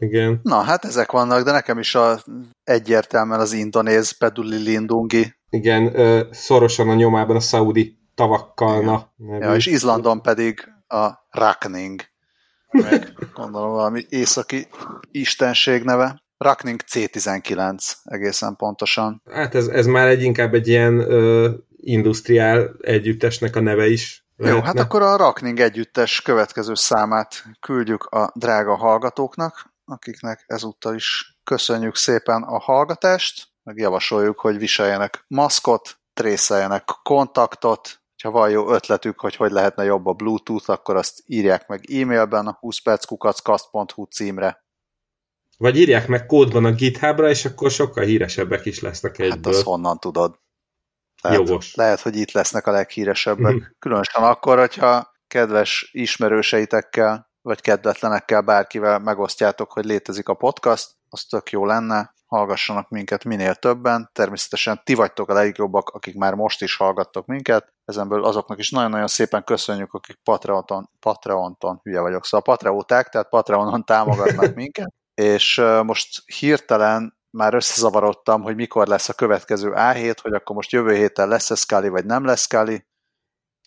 Igen. 0.00 0.40
Na, 0.42 0.60
hát 0.60 0.84
ezek 0.84 1.10
vannak, 1.10 1.44
de 1.44 1.52
nekem 1.52 1.78
is 1.78 1.94
a, 1.94 2.18
egyértelműen 2.64 3.40
az 3.40 3.52
indonéz 3.52 4.10
Peduli 4.10 4.56
Lindungi. 4.56 5.34
Igen, 5.50 5.98
ö, 5.98 6.20
szorosan 6.30 6.88
a 6.88 6.94
nyomában 6.94 7.36
a 7.36 7.40
szaudi 7.40 7.98
tavakkal. 8.14 9.12
Ja, 9.40 9.54
és 9.54 9.66
Izlandon 9.66 10.22
pedig 10.22 10.72
a 10.88 11.08
Rakning. 11.30 12.00
Meg 12.70 13.12
gondolom 13.34 13.70
valami 13.70 14.04
északi 14.08 14.66
istenség 15.10 15.82
neve. 15.82 16.22
Rakning 16.36 16.80
C19 16.92 17.92
egészen 18.04 18.56
pontosan. 18.56 19.22
Hát 19.30 19.54
ez, 19.54 19.66
ez 19.66 19.86
már 19.86 20.08
egy 20.08 20.22
inkább 20.22 20.54
egy 20.54 20.68
ilyen 20.68 20.98
ö, 20.98 21.50
industriál 21.76 22.76
együttesnek 22.80 23.56
a 23.56 23.60
neve 23.60 23.86
is. 23.86 24.24
Lehetne. 24.36 24.60
Jó, 24.60 24.66
hát 24.66 24.78
akkor 24.78 25.02
a 25.02 25.16
Rakning 25.16 25.60
együttes 25.60 26.22
következő 26.22 26.74
számát 26.74 27.44
küldjük 27.60 28.04
a 28.04 28.32
drága 28.34 28.76
hallgatóknak, 28.76 29.70
akiknek 29.90 30.44
ezúttal 30.46 30.94
is 30.94 31.38
köszönjük 31.44 31.96
szépen 31.96 32.42
a 32.42 32.58
hallgatást, 32.58 33.48
meg 33.62 33.76
javasoljuk, 33.76 34.40
hogy 34.40 34.58
viseljenek 34.58 35.24
maszkot, 35.28 36.00
trészeljenek 36.12 36.84
kontaktot, 37.02 38.00
ha 38.22 38.30
van 38.30 38.50
jó 38.50 38.72
ötletük, 38.72 39.20
hogy 39.20 39.36
hogy 39.36 39.50
lehetne 39.50 39.84
jobb 39.84 40.06
a 40.06 40.12
Bluetooth, 40.12 40.70
akkor 40.70 40.96
azt 40.96 41.22
írják 41.26 41.66
meg 41.66 41.90
e-mailben 41.90 42.46
a 42.46 42.58
20perckukacast.hu 42.60 44.04
címre. 44.04 44.64
Vagy 45.58 45.76
írják 45.76 46.08
meg 46.08 46.26
kódban 46.26 46.64
a 46.64 46.72
GitHubra, 46.72 47.28
és 47.28 47.44
akkor 47.44 47.70
sokkal 47.70 48.04
híresebbek 48.04 48.64
is 48.64 48.80
lesznek 48.80 49.18
egyből. 49.18 49.36
Hát 49.36 49.46
azt 49.46 49.62
honnan 49.62 49.98
tudod? 49.98 50.38
Lehet, 51.22 51.38
Jogos. 51.38 51.74
Lehet, 51.74 52.00
hogy 52.00 52.16
itt 52.16 52.32
lesznek 52.32 52.66
a 52.66 52.70
leghíresebbek. 52.70 53.74
Különösen 53.78 54.22
akkor, 54.22 54.58
hogyha 54.58 55.12
kedves 55.26 55.90
ismerőseitekkel, 55.92 57.29
vagy 57.42 57.60
kedvetlenekkel 57.60 58.40
bárkivel 58.40 58.98
megosztjátok, 58.98 59.72
hogy 59.72 59.84
létezik 59.84 60.28
a 60.28 60.34
podcast, 60.34 60.90
az 61.08 61.24
tök 61.24 61.50
jó 61.50 61.64
lenne 61.64 62.14
hallgassanak 62.26 62.88
minket 62.88 63.24
minél 63.24 63.54
többen. 63.54 64.10
Természetesen 64.12 64.80
ti 64.84 64.94
vagytok 64.94 65.28
a 65.28 65.32
legjobbak, 65.32 65.88
akik 65.88 66.16
már 66.16 66.34
most 66.34 66.62
is 66.62 66.76
hallgattok 66.76 67.26
minket. 67.26 67.72
Ezenből 67.84 68.24
azoknak 68.24 68.58
is 68.58 68.70
nagyon-nagyon 68.70 69.06
szépen 69.06 69.44
köszönjük, 69.44 69.92
akik 69.92 70.18
Patreonon, 70.22 70.90
Patreonton, 71.00 71.80
hülye 71.82 72.00
vagyok, 72.00 72.24
szóval 72.24 72.42
Patreóták, 72.42 73.08
tehát 73.08 73.28
Patreonon 73.28 73.84
támogatnak 73.84 74.54
minket. 74.54 74.92
És 75.14 75.62
most 75.82 76.22
hirtelen 76.38 77.18
már 77.30 77.54
összezavarodtam, 77.54 78.42
hogy 78.42 78.54
mikor 78.54 78.86
lesz 78.86 79.08
a 79.08 79.12
következő 79.12 79.72
A7, 79.74 80.16
hogy 80.22 80.32
akkor 80.32 80.56
most 80.56 80.72
jövő 80.72 80.94
héten 80.94 81.28
lesz-e 81.28 81.54
Scully, 81.54 81.88
vagy 81.88 82.04
nem 82.04 82.24
lesz 82.24 82.40
Scully. 82.40 82.84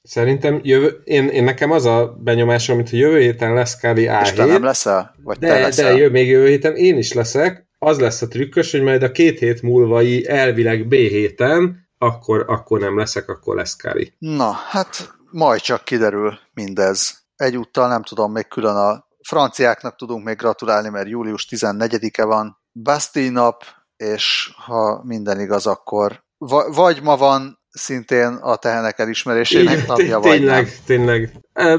Szerintem 0.03 0.59
jövő, 0.63 1.01
én, 1.03 1.27
én 1.27 1.43
nekem 1.43 1.71
az 1.71 1.85
a 1.85 2.17
benyomásom, 2.19 2.75
hogy 2.75 2.97
jövő 2.97 3.19
héten 3.19 3.53
lesz 3.53 3.75
Scully 3.77 4.07
A7. 4.09 4.21
És 4.21 4.31
te 4.31 4.45
nem 4.45 4.63
leszel? 4.63 5.15
Vagy 5.23 5.37
de, 5.37 5.47
te 5.47 5.59
leszel? 5.59 5.91
de 5.91 5.97
jö, 5.97 6.09
még 6.09 6.27
jövő 6.27 6.47
héten 6.47 6.75
én 6.75 6.97
is 6.97 7.13
leszek, 7.13 7.67
az 7.79 7.99
lesz 7.99 8.21
a 8.21 8.27
trükkös, 8.27 8.71
hogy 8.71 8.81
majd 8.81 9.03
a 9.03 9.11
két 9.11 9.39
hét 9.39 9.61
múlvai 9.61 10.27
elvileg 10.27 10.87
B 10.87 10.93
héten, 10.93 11.87
akkor, 11.97 12.45
akkor 12.47 12.79
nem 12.79 12.97
leszek, 12.97 13.29
akkor 13.29 13.55
lesz 13.55 13.75
Kári. 13.75 14.13
Na, 14.17 14.51
hát 14.51 15.13
majd 15.31 15.61
csak 15.61 15.83
kiderül 15.83 16.39
mindez. 16.53 17.23
Egyúttal 17.35 17.87
nem 17.87 18.03
tudom, 18.03 18.31
még 18.31 18.47
külön 18.47 18.75
a 18.75 19.07
franciáknak 19.21 19.95
tudunk 19.95 20.25
még 20.25 20.35
gratulálni, 20.35 20.89
mert 20.89 21.09
július 21.09 21.47
14-e 21.51 22.23
van, 22.23 22.57
Bastille 22.73 23.31
nap, 23.31 23.63
és 23.95 24.51
ha 24.55 25.01
minden 25.03 25.39
igaz, 25.39 25.67
akkor 25.67 26.23
vagy 26.67 27.01
ma 27.01 27.17
van 27.17 27.62
szintén 27.73 28.33
a 28.33 28.55
tehenek 28.55 28.99
elismerésének 28.99 29.73
Igen, 29.73 29.85
napja, 29.87 30.19
vagy 30.19 30.31
Tényleg, 30.31 30.63
nem. 30.63 30.73
tényleg. 30.85 31.31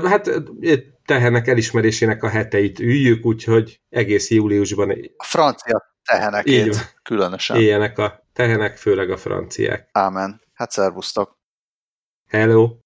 Hát 0.04 0.30
tehenek 1.04 1.46
elismerésének 1.48 2.22
a 2.22 2.28
heteit 2.28 2.78
üljük, 2.78 3.24
úgyhogy 3.24 3.80
egész 3.88 4.30
júliusban. 4.30 4.90
A 5.16 5.24
francia 5.24 5.96
tehenekét 6.04 6.66
Így, 6.66 6.76
különösen. 7.02 7.56
Éljenek 7.56 7.98
a 7.98 8.26
tehenek, 8.32 8.76
főleg 8.76 9.10
a 9.10 9.16
franciák. 9.16 9.88
Ámen. 9.92 10.40
Hát 10.52 10.70
szervusztok. 10.70 11.38
Hello. 12.28 12.83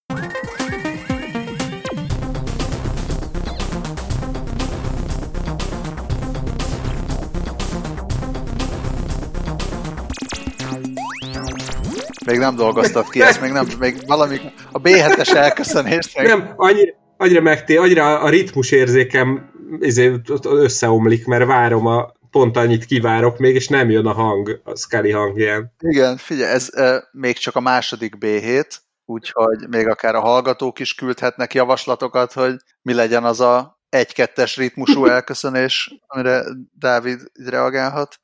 Még 12.28 12.38
nem 12.38 12.56
dolgoztat 12.56 13.08
ki 13.08 13.22
ezt, 13.22 13.40
még, 13.40 13.50
nem, 13.50 13.66
még 13.78 13.96
valami 14.06 14.38
a 14.72 14.80
B7-es 14.80 15.34
elköszönést. 15.34 16.16
Meg... 16.16 16.26
Nem, 16.26 16.52
annyira, 16.56 16.92
annyira 17.16 17.40
megté, 17.40 17.76
annyira 17.76 18.20
a 18.20 18.28
ritmus 18.28 18.70
érzékem 18.70 19.50
izé, 19.80 20.20
összeomlik, 20.42 21.26
mert 21.26 21.46
várom 21.46 21.86
a 21.86 22.12
pont 22.30 22.56
annyit 22.56 22.84
kivárok 22.84 23.38
még, 23.38 23.54
és 23.54 23.68
nem 23.68 23.90
jön 23.90 24.06
a 24.06 24.12
hang, 24.12 24.60
a 24.64 24.76
Scully 24.76 25.10
hangján. 25.10 25.74
Igen, 25.78 26.16
figyelj, 26.16 26.52
ez 26.52 26.68
e, 26.72 27.08
még 27.12 27.36
csak 27.36 27.56
a 27.56 27.60
második 27.60 28.14
B7, 28.20 28.66
úgyhogy 29.04 29.68
még 29.68 29.88
akár 29.88 30.14
a 30.14 30.20
hallgatók 30.20 30.78
is 30.78 30.94
küldhetnek 30.94 31.54
javaslatokat, 31.54 32.32
hogy 32.32 32.54
mi 32.82 32.94
legyen 32.94 33.24
az 33.24 33.40
a 33.40 33.80
egy-kettes 33.88 34.56
ritmusú 34.56 35.06
elköszönés, 35.16 35.94
amire 36.06 36.44
Dávid 36.78 37.20
reagálhat. 37.44 38.20